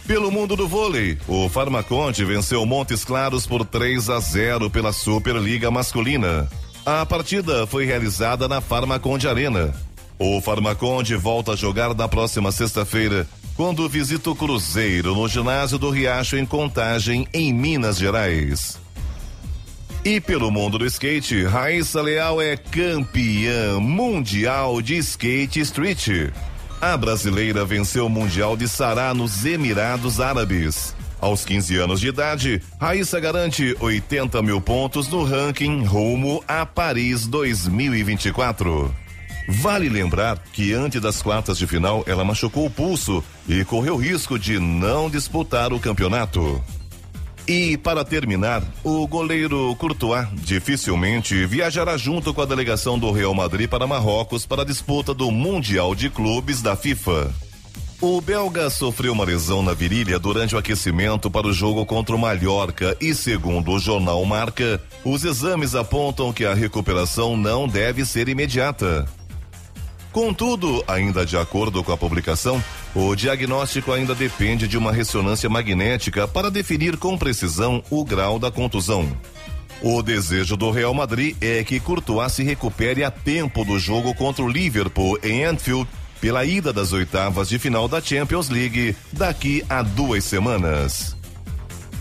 Pelo 0.08 0.30
mundo 0.30 0.56
do 0.56 0.66
vôlei, 0.66 1.18
o 1.28 1.50
Farmaconte 1.50 2.24
venceu 2.24 2.64
Montes 2.64 3.04
Claros 3.04 3.46
por 3.46 3.62
3 3.62 4.08
a 4.08 4.18
0 4.18 4.70
pela 4.70 4.90
Superliga 4.90 5.70
Masculina. 5.70 6.48
A 6.84 7.04
partida 7.04 7.66
foi 7.66 7.84
realizada 7.84 8.48
na 8.48 8.62
Farmaconde 8.62 9.28
Arena. 9.28 9.74
O 10.18 10.40
Farmaconde 10.40 11.14
volta 11.14 11.52
a 11.52 11.56
jogar 11.56 11.94
na 11.94 12.08
próxima 12.08 12.50
sexta-feira, 12.50 13.28
quando 13.54 13.86
visita 13.86 14.30
o 14.30 14.34
Cruzeiro 14.34 15.14
no 15.14 15.28
ginásio 15.28 15.76
do 15.76 15.90
Riacho 15.90 16.38
em 16.38 16.46
Contagem, 16.46 17.28
em 17.34 17.52
Minas 17.52 17.98
Gerais. 17.98 18.78
E 20.02 20.22
pelo 20.22 20.50
mundo 20.50 20.78
do 20.78 20.86
skate, 20.86 21.44
Raíssa 21.44 22.00
Leal 22.00 22.40
é 22.40 22.56
campeã 22.56 23.78
mundial 23.78 24.80
de 24.80 24.96
skate 24.96 25.60
street. 25.60 26.32
A 26.80 26.96
brasileira 26.96 27.64
venceu 27.64 28.06
o 28.06 28.08
Mundial 28.08 28.56
de 28.56 28.68
Sará 28.68 29.12
nos 29.12 29.44
Emirados 29.44 30.20
Árabes. 30.20 30.94
Aos 31.20 31.44
15 31.44 31.76
anos 31.76 32.00
de 32.00 32.06
idade, 32.06 32.62
Raíssa 32.80 33.18
garante 33.18 33.76
80 33.80 34.40
mil 34.42 34.60
pontos 34.60 35.08
no 35.08 35.24
ranking 35.24 35.84
rumo 35.84 36.42
a 36.46 36.64
Paris 36.64 37.26
2024. 37.26 38.94
Vale 39.48 39.88
lembrar 39.88 40.38
que 40.52 40.72
antes 40.72 41.00
das 41.00 41.20
quartas 41.20 41.58
de 41.58 41.66
final 41.66 42.04
ela 42.06 42.24
machucou 42.24 42.66
o 42.66 42.70
pulso 42.70 43.24
e 43.48 43.64
correu 43.64 43.96
risco 43.96 44.38
de 44.38 44.60
não 44.60 45.10
disputar 45.10 45.72
o 45.72 45.80
campeonato. 45.80 46.62
E 47.48 47.78
para 47.78 48.04
terminar, 48.04 48.62
o 48.84 49.06
goleiro 49.06 49.74
Courtois 49.76 50.28
dificilmente 50.34 51.46
viajará 51.46 51.96
junto 51.96 52.34
com 52.34 52.42
a 52.42 52.44
delegação 52.44 52.98
do 52.98 53.10
Real 53.10 53.32
Madrid 53.32 53.66
para 53.66 53.86
Marrocos 53.86 54.44
para 54.44 54.60
a 54.60 54.66
disputa 54.66 55.14
do 55.14 55.30
Mundial 55.30 55.94
de 55.94 56.10
Clubes 56.10 56.60
da 56.60 56.76
FIFA. 56.76 57.32
O 58.02 58.20
belga 58.20 58.68
sofreu 58.68 59.14
uma 59.14 59.24
lesão 59.24 59.62
na 59.62 59.72
virilha 59.72 60.18
durante 60.18 60.54
o 60.54 60.58
aquecimento 60.58 61.30
para 61.30 61.46
o 61.46 61.52
jogo 61.52 61.86
contra 61.86 62.14
o 62.14 62.18
Mallorca 62.18 62.94
e, 63.00 63.14
segundo 63.14 63.72
o 63.72 63.80
jornal 63.80 64.22
Marca, 64.26 64.80
os 65.02 65.24
exames 65.24 65.74
apontam 65.74 66.32
que 66.34 66.44
a 66.44 66.52
recuperação 66.52 67.34
não 67.34 67.66
deve 67.66 68.04
ser 68.04 68.28
imediata. 68.28 69.06
Contudo, 70.12 70.82
ainda 70.88 71.24
de 71.24 71.36
acordo 71.36 71.84
com 71.84 71.92
a 71.92 71.96
publicação, 71.96 72.62
o 72.94 73.14
diagnóstico 73.14 73.92
ainda 73.92 74.14
depende 74.14 74.66
de 74.66 74.78
uma 74.78 74.92
ressonância 74.92 75.48
magnética 75.48 76.26
para 76.26 76.50
definir 76.50 76.96
com 76.96 77.16
precisão 77.16 77.82
o 77.90 78.04
grau 78.04 78.38
da 78.38 78.50
contusão. 78.50 79.08
O 79.82 80.02
desejo 80.02 80.56
do 80.56 80.70
Real 80.70 80.92
Madrid 80.92 81.36
é 81.40 81.62
que 81.62 81.78
Courtois 81.78 82.32
se 82.32 82.42
recupere 82.42 83.04
a 83.04 83.10
tempo 83.10 83.64
do 83.64 83.78
jogo 83.78 84.12
contra 84.14 84.44
o 84.44 84.48
Liverpool 84.48 85.18
em 85.22 85.44
Anfield 85.44 85.88
pela 86.20 86.44
ida 86.44 86.72
das 86.72 86.92
oitavas 86.92 87.48
de 87.48 87.58
final 87.58 87.86
da 87.86 88.00
Champions 88.00 88.48
League 88.48 88.96
daqui 89.12 89.64
a 89.68 89.82
duas 89.82 90.24
semanas. 90.24 91.16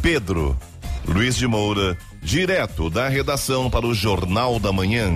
Pedro 0.01 0.57
Luiz 1.07 1.37
de 1.37 1.47
Moura, 1.47 1.97
direto 2.21 2.89
da 2.89 3.07
redação 3.07 3.69
para 3.69 3.85
o 3.85 3.93
Jornal 3.93 4.59
da 4.59 4.73
Manhã. 4.73 5.15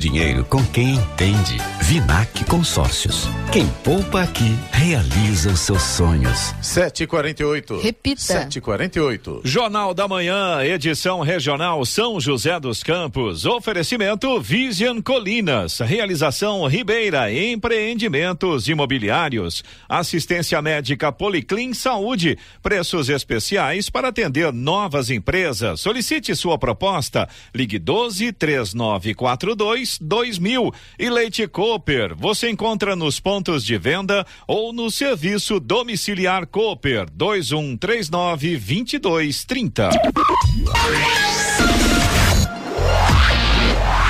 dinheiro 0.01 0.43
com 0.45 0.65
quem 0.65 0.95
entende. 0.95 1.57
Vinac 1.81 2.43
Consórcios. 2.45 3.29
Quem 3.51 3.67
poupa 3.83 4.23
aqui 4.23 4.57
realiza 4.71 5.51
os 5.51 5.59
seus 5.59 5.83
sonhos. 5.83 6.55
748. 6.59 7.79
Repita. 7.79 8.19
748. 8.19 9.41
Jornal 9.43 9.93
da 9.93 10.07
Manhã, 10.07 10.63
edição 10.63 11.19
regional 11.19 11.85
São 11.85 12.19
José 12.19 12.59
dos 12.59 12.81
Campos. 12.81 13.45
Oferecimento 13.45 14.41
Vision 14.41 15.01
Colinas. 15.01 15.77
Realização 15.79 16.65
Ribeira 16.65 17.31
Empreendimentos 17.31 18.67
Imobiliários. 18.67 19.63
Assistência 19.87 20.59
médica 20.63 21.11
Policlin 21.11 21.75
Saúde. 21.75 22.39
Preços 22.63 23.07
especiais 23.07 23.87
para 23.87 24.07
atender 24.07 24.51
novas 24.51 25.11
empresas. 25.11 25.79
Solicite 25.79 26.35
sua 26.35 26.57
proposta. 26.57 27.29
Ligue 27.53 27.77
12 27.77 28.31
3942 28.31 29.90
2000. 29.99 30.71
E 30.99 31.09
Leite 31.09 31.47
Cooper. 31.47 32.15
Você 32.15 32.49
encontra 32.49 32.95
nos 32.95 33.19
pontos 33.19 33.65
de 33.65 33.77
venda 33.77 34.25
ou 34.47 34.71
no 34.71 34.91
serviço 34.91 35.59
domiciliar 35.59 36.45
Cooper 36.47 37.07
2139 37.11 38.57
2230. 38.57 39.89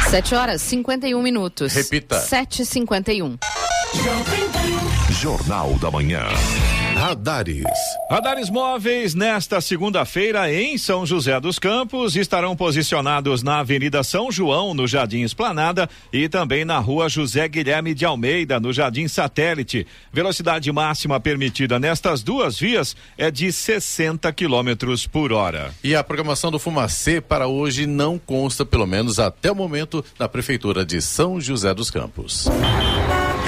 7 0.09 0.36
horas 0.36 0.61
51 0.61 1.21
minutos. 1.21 1.73
Repita. 1.73 2.19
7h51. 2.19 3.38
Jornal 5.09 5.73
da 5.79 5.89
Manhã. 5.89 6.27
Radares. 7.02 7.66
Radares 8.12 8.47
móveis 8.47 9.16
nesta 9.16 9.60
segunda-feira 9.60 10.54
em 10.54 10.78
São 10.78 11.04
José 11.04 11.39
dos 11.39 11.58
Campos 11.58 12.16
estarão 12.16 12.56
posicionados 12.56 13.41
na 13.41 13.58
Avenida 13.58 14.04
São 14.04 14.32
João, 14.32 14.76
no 14.76 14.88
Jardim 14.88 15.24
Esplanada, 15.24 15.89
e 16.14 16.30
também 16.30 16.64
na 16.64 16.78
Rua 16.78 17.10
José 17.10 17.47
Guilherme 17.47 17.95
de 17.95 18.06
Almeida, 18.06 18.60
no 18.60 18.72
Jardim 18.72 19.08
Satélite. 19.08 19.88
Velocidade 20.14 20.72
máxima 20.72 21.20
permitida 21.20 21.80
nestas 21.80 22.22
duas 22.22 22.60
vias 22.60 22.95
é 23.18 23.32
de 23.32 23.52
60 23.52 24.32
quilômetros 24.34 25.08
por 25.08 25.34
hora. 25.34 25.74
E 25.84 25.95
a 25.95 26.04
programação 26.04 26.52
do 26.52 26.60
Fumacê 26.60 27.20
para 27.20 27.47
hoje 27.47 27.88
não 27.88 28.20
consta, 28.20 28.64
pelo 28.64 28.86
menos 28.86 29.18
até 29.18 29.52
o 29.52 29.56
momento, 29.56 30.06
na 30.20 30.30
Prefeitura 30.30 30.86
de 30.86 31.02
São 31.02 31.41
José 31.41 31.74
dos 31.74 31.89
Campos. 31.89 32.47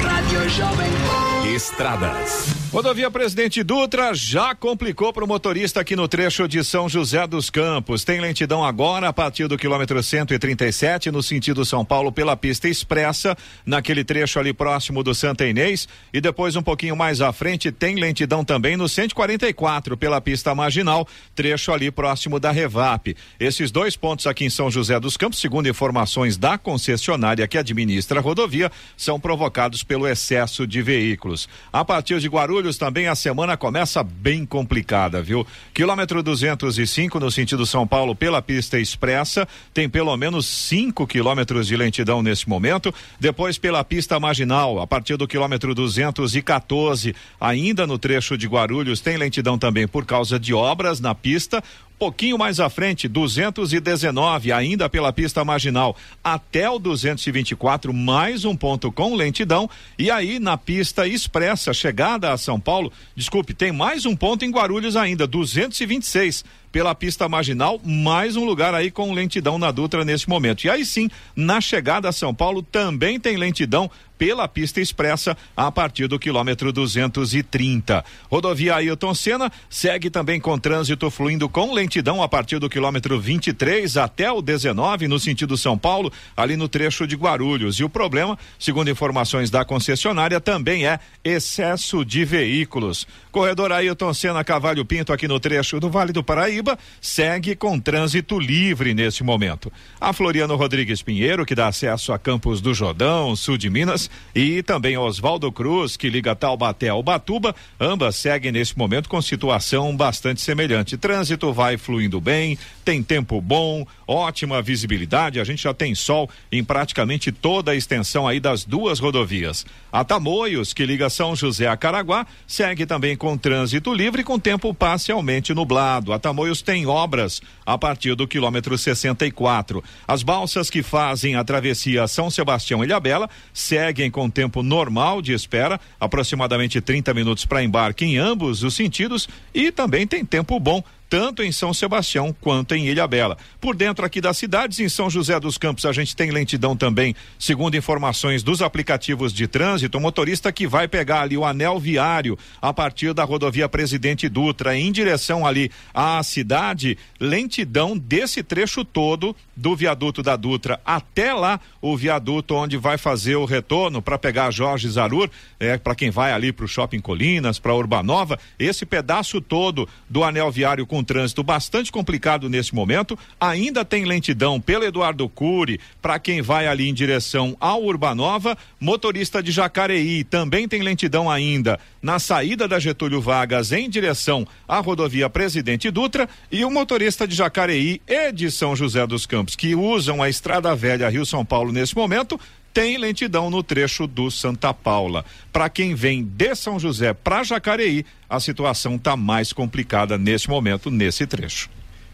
Rádio 0.01 0.49
Jovem 0.49 0.89
Pan. 0.89 1.32
Estradas. 1.45 2.63
Rodovia 2.71 3.11
Presidente 3.11 3.61
Dutra 3.61 4.15
já 4.15 4.55
complicou 4.55 5.13
para 5.13 5.23
o 5.23 5.27
motorista 5.27 5.81
aqui 5.81 5.95
no 5.95 6.07
trecho 6.07 6.47
de 6.47 6.63
São 6.63 6.89
José 6.89 7.27
dos 7.27 7.49
Campos. 7.51 8.03
Tem 8.03 8.19
lentidão 8.19 8.65
agora 8.65 9.09
a 9.09 9.13
partir 9.13 9.47
do 9.47 9.59
quilômetro 9.59 10.01
137 10.01 11.11
no 11.11 11.21
sentido 11.21 11.63
São 11.65 11.85
Paulo 11.85 12.11
pela 12.11 12.35
pista 12.35 12.67
expressa, 12.67 13.37
naquele 13.63 14.03
trecho 14.03 14.39
ali 14.39 14.53
próximo 14.53 15.03
do 15.03 15.13
Santa 15.13 15.45
Inês 15.45 15.87
e 16.11 16.19
depois 16.19 16.55
um 16.55 16.63
pouquinho 16.63 16.95
mais 16.95 17.21
à 17.21 17.31
frente 17.31 17.71
tem 17.71 17.95
lentidão 17.95 18.43
também 18.43 18.75
no 18.75 18.89
144 18.89 19.95
pela 19.95 20.19
pista 20.19 20.55
marginal, 20.55 21.07
trecho 21.35 21.71
ali 21.71 21.91
próximo 21.91 22.39
da 22.39 22.51
Revap. 22.51 23.15
Esses 23.39 23.69
dois 23.69 23.95
pontos 23.95 24.25
aqui 24.25 24.45
em 24.45 24.49
São 24.49 24.71
José 24.71 24.99
dos 24.99 25.15
Campos, 25.15 25.39
segundo 25.39 25.69
informações 25.69 26.37
da 26.37 26.57
concessionária 26.57 27.47
que 27.47 27.57
administra 27.57 28.19
a 28.19 28.23
rodovia, 28.23 28.71
são 28.97 29.19
provocados 29.19 29.83
pelo 29.83 30.07
excesso 30.07 30.65
de 30.65 30.81
veículos. 30.81 31.32
A 31.71 31.83
partir 31.83 32.19
de 32.19 32.27
Guarulhos 32.27 32.77
também 32.77 33.07
a 33.07 33.15
semana 33.15 33.57
começa 33.57 34.03
bem 34.03 34.45
complicada, 34.45 35.21
viu? 35.21 35.45
Quilômetro 35.73 36.21
205 36.21 37.19
no 37.19 37.31
sentido 37.31 37.65
São 37.65 37.87
Paulo 37.87 38.15
pela 38.15 38.41
pista 38.41 38.79
expressa, 38.79 39.47
tem 39.73 39.89
pelo 39.89 40.15
menos 40.15 40.45
5 40.45 41.05
quilômetros 41.07 41.67
de 41.67 41.75
lentidão 41.75 42.21
nesse 42.21 42.47
momento. 42.47 42.93
Depois 43.19 43.57
pela 43.57 43.83
pista 43.83 44.19
marginal, 44.19 44.79
a 44.79 44.87
partir 44.87 45.17
do 45.17 45.27
quilômetro 45.27 45.73
214, 45.73 47.15
ainda 47.39 47.87
no 47.87 47.97
trecho 47.97 48.37
de 48.37 48.47
Guarulhos, 48.47 49.01
tem 49.01 49.17
lentidão 49.17 49.57
também 49.57 49.87
por 49.87 50.05
causa 50.05 50.39
de 50.39 50.53
obras 50.53 50.99
na 50.99 51.15
pista 51.15 51.63
pouquinho 51.97 52.37
mais 52.37 52.59
à 52.59 52.69
frente, 52.69 53.07
219, 53.07 54.51
ainda 54.51 54.89
pela 54.89 55.13
pista 55.13 55.43
marginal, 55.45 55.95
até 56.23 56.69
o 56.69 56.79
224, 56.79 57.93
mais 57.93 58.45
um 58.45 58.55
ponto 58.55 58.91
com 58.91 59.15
lentidão. 59.15 59.69
E 59.97 60.11
aí 60.11 60.39
na 60.39 60.57
pista 60.57 61.07
expressa, 61.07 61.73
chegada 61.73 62.31
a 62.31 62.37
São 62.37 62.59
Paulo, 62.59 62.91
desculpe, 63.15 63.53
tem 63.53 63.71
mais 63.71 64.05
um 64.05 64.15
ponto 64.15 64.43
em 64.43 64.51
Guarulhos 64.51 64.95
ainda, 64.95 65.25
226 65.25 66.43
pela 66.73 66.95
pista 66.95 67.29
marginal, 67.29 67.79
mais 67.85 68.35
um 68.35 68.43
lugar 68.43 68.73
aí 68.73 68.89
com 68.89 69.13
lentidão 69.13 69.59
na 69.59 69.69
Dutra 69.69 70.03
nesse 70.03 70.27
momento. 70.27 70.65
E 70.65 70.71
aí 70.71 70.83
sim, 70.83 71.07
na 71.35 71.61
chegada 71.61 72.09
a 72.09 72.11
São 72.11 72.33
Paulo 72.33 72.63
também 72.63 73.19
tem 73.19 73.37
lentidão 73.37 73.91
pela 74.17 74.47
pista 74.47 74.79
expressa 74.79 75.35
a 75.55 75.71
partir 75.71 76.07
do 76.07 76.17
quilômetro 76.17 76.71
230. 76.71 78.05
Rodovia 78.31 78.75
Ailton 78.75 79.13
Senna 79.13 79.51
segue 79.69 80.09
também 80.09 80.39
com 80.39 80.57
trânsito 80.57 81.11
fluindo 81.11 81.49
com 81.49 81.73
lentidão 81.73 82.23
a 82.23 82.27
partir 82.27 82.57
do 82.57 82.69
quilômetro 82.69 83.19
23 83.19 83.97
até 83.97 84.31
o 84.31 84.41
19 84.41 85.07
no 85.07 85.19
sentido 85.19 85.57
São 85.57 85.77
Paulo, 85.77 86.11
ali 86.37 86.55
no 86.55 86.69
trecho 86.69 87.05
de 87.05 87.15
Guarulhos. 87.15 87.79
E 87.79 87.83
o 87.83 87.89
problema, 87.89 88.39
segundo 88.57 88.89
informações 88.89 89.49
da 89.49 89.65
concessionária, 89.65 90.39
também 90.39 90.87
é 90.87 90.99
excesso 91.23 92.05
de 92.05 92.23
veículos. 92.23 93.05
Corredor 93.31 93.73
Ailton 93.73 94.13
Senna 94.13 94.43
Cavalho 94.43 94.85
Pinto 94.85 95.11
aqui 95.11 95.27
no 95.27 95.39
trecho 95.39 95.79
do 95.79 95.89
Vale 95.89 96.13
do 96.13 96.23
Paraíba 96.23 96.62
segue 97.01 97.55
com 97.55 97.79
trânsito 97.79 98.39
livre 98.39 98.93
nesse 98.93 99.23
momento. 99.23 99.71
A 99.99 100.13
Floriano 100.13 100.55
Rodrigues 100.55 101.01
Pinheiro, 101.01 101.45
que 101.45 101.55
dá 101.55 101.67
acesso 101.67 102.11
a 102.13 102.19
Campos 102.19 102.61
do 102.61 102.73
Jordão, 102.73 103.35
sul 103.35 103.57
de 103.57 103.69
Minas, 103.69 104.09
e 104.35 104.63
também 104.63 104.97
Oswaldo 104.97 105.51
Cruz, 105.51 105.97
que 105.97 106.09
liga 106.09 106.35
Taubaté 106.35 106.89
ao 106.89 107.03
Batuba, 107.03 107.55
ambas 107.79 108.15
seguem 108.15 108.51
nesse 108.51 108.77
momento 108.77 109.09
com 109.09 109.21
situação 109.21 109.95
bastante 109.95 110.41
semelhante. 110.41 110.97
Trânsito 110.97 111.51
vai 111.53 111.77
fluindo 111.77 112.19
bem, 112.19 112.57
tem 112.83 113.01
tempo 113.03 113.39
bom, 113.41 113.85
ótima 114.07 114.61
visibilidade, 114.61 115.39
a 115.39 115.43
gente 115.43 115.63
já 115.63 115.73
tem 115.73 115.95
sol 115.95 116.29
em 116.51 116.63
praticamente 116.63 117.31
toda 117.31 117.71
a 117.71 117.75
extensão 117.75 118.27
aí 118.27 118.39
das 118.39 118.65
duas 118.65 118.99
rodovias. 118.99 119.65
A 119.91 120.03
Tamoios, 120.03 120.73
que 120.73 120.85
liga 120.85 121.09
São 121.09 121.35
José 121.35 121.67
a 121.67 121.77
Caraguá, 121.77 122.25
segue 122.47 122.85
também 122.85 123.15
com 123.15 123.37
trânsito 123.37 123.93
livre 123.93 124.23
com 124.23 124.39
tempo 124.39 124.73
parcialmente 124.73 125.53
nublado. 125.53 126.13
A 126.13 126.19
Tamoios 126.19 126.61
tem 126.61 126.85
obras 126.85 127.41
a 127.65 127.77
partir 127.77 128.15
do 128.15 128.27
quilômetro 128.27 128.77
64. 128.77 129.83
As 130.07 130.23
balsas 130.23 130.69
que 130.69 130.83
fazem 130.83 131.35
a 131.35 131.43
travessia 131.43 132.07
São 132.07 132.29
Sebastião 132.29 132.83
Ilhabela 132.83 133.29
seguem 133.53 134.09
com 134.09 134.29
tempo 134.29 134.63
normal 134.63 135.21
de 135.21 135.33
espera, 135.33 135.79
aproximadamente 135.99 136.81
30 136.81 137.13
minutos 137.13 137.45
para 137.45 137.63
embarque 137.63 138.05
em 138.05 138.17
ambos 138.17 138.63
os 138.63 138.73
sentidos 138.73 139.27
e 139.53 139.71
também 139.71 140.07
tem 140.07 140.25
tempo 140.25 140.59
bom 140.59 140.83
tanto 141.13 141.43
em 141.43 141.51
São 141.51 141.71
Sebastião 141.75 142.35
quanto 142.41 142.73
em 142.73 142.87
Ilhabela. 142.87 143.37
Por 143.61 143.75
dentro 143.75 144.03
aqui 144.03 144.19
das 144.19 144.35
cidades, 144.35 144.79
em 144.79 144.89
São 144.89 145.11
José 145.11 145.39
dos 145.39 145.59
Campos, 145.59 145.85
a 145.85 145.93
gente 145.93 146.15
tem 146.15 146.31
lentidão 146.31 146.75
também, 146.75 147.15
segundo 147.37 147.77
informações 147.77 148.41
dos 148.41 148.63
aplicativos 148.63 149.31
de 149.31 149.47
trânsito, 149.47 149.95
o 149.95 150.01
motorista 150.01 150.51
que 150.51 150.65
vai 150.65 150.87
pegar 150.87 151.21
ali 151.21 151.37
o 151.37 151.45
anel 151.45 151.79
viário 151.79 152.35
a 152.59 152.73
partir 152.73 153.13
da 153.13 153.23
rodovia 153.23 153.69
Presidente 153.69 154.27
Dutra 154.27 154.75
em 154.75 154.91
direção 154.91 155.45
ali 155.45 155.69
à 155.93 156.23
cidade, 156.23 156.97
lentidão 157.19 157.95
desse 157.95 158.41
trecho 158.41 158.83
todo 158.83 159.35
do 159.55 159.75
viaduto 159.75 160.23
da 160.23 160.35
Dutra 160.35 160.81
até 160.83 161.31
lá 161.31 161.59
o 161.79 161.95
viaduto 161.95 162.55
onde 162.55 162.75
vai 162.75 162.97
fazer 162.97 163.35
o 163.35 163.45
retorno 163.45 164.01
para 164.01 164.17
pegar 164.17 164.49
Jorge 164.49 164.89
Zarur, 164.89 165.29
é 165.59 165.77
para 165.77 165.93
quem 165.93 166.09
vai 166.09 166.33
ali 166.33 166.51
para 166.51 166.65
o 166.65 166.67
Shopping 166.67 166.99
Colinas, 166.99 167.59
para 167.59 167.75
Urbanova, 167.75 168.39
esse 168.57 168.83
pedaço 168.83 169.39
todo 169.39 169.87
do 170.09 170.23
anel 170.23 170.51
viário 170.51 170.87
com 170.87 171.02
trânsito 171.03 171.43
bastante 171.43 171.91
complicado 171.91 172.49
nesse 172.49 172.73
momento. 172.73 173.17
Ainda 173.39 173.83
tem 173.83 174.05
lentidão 174.05 174.59
pelo 174.59 174.83
Eduardo 174.83 175.27
Cury 175.27 175.79
para 176.01 176.19
quem 176.19 176.41
vai 176.41 176.67
ali 176.67 176.87
em 176.87 176.93
direção 176.93 177.55
ao 177.59 177.83
Urbanova. 177.83 178.57
Motorista 178.79 179.41
de 179.41 179.51
Jacareí 179.51 180.23
também 180.23 180.67
tem 180.67 180.81
lentidão 180.81 181.29
ainda 181.29 181.79
na 182.01 182.19
saída 182.19 182.67
da 182.67 182.79
Getúlio 182.79 183.21
Vargas 183.21 183.71
em 183.71 183.89
direção 183.89 184.47
à 184.67 184.79
rodovia 184.79 185.29
Presidente 185.29 185.89
Dutra 185.89 186.27
e 186.51 186.65
o 186.65 186.71
motorista 186.71 187.27
de 187.27 187.35
Jacareí 187.35 188.01
e 188.07 188.31
de 188.31 188.51
São 188.51 188.75
José 188.75 189.05
dos 189.07 189.25
Campos 189.25 189.55
que 189.55 189.75
usam 189.75 190.21
a 190.21 190.29
Estrada 190.29 190.75
Velha 190.75 191.09
Rio 191.09 191.25
São 191.25 191.45
Paulo 191.45 191.71
nesse 191.71 191.95
momento 191.95 192.39
tem 192.73 192.97
lentidão 192.97 193.49
no 193.49 193.61
trecho 193.61 194.07
do 194.07 194.31
Santa 194.31 194.73
Paula. 194.73 195.23
Para 195.51 195.69
quem 195.69 195.93
vem 195.93 196.23
de 196.23 196.55
São 196.55 196.79
José 196.79 197.13
para 197.13 197.43
Jacareí, 197.43 198.05
a 198.27 198.39
situação 198.39 198.95
está 198.95 199.15
mais 199.15 199.53
complicada 199.53 200.17
nesse 200.17 200.49
momento, 200.49 200.89
nesse 200.89 201.27
trecho. 201.27 201.69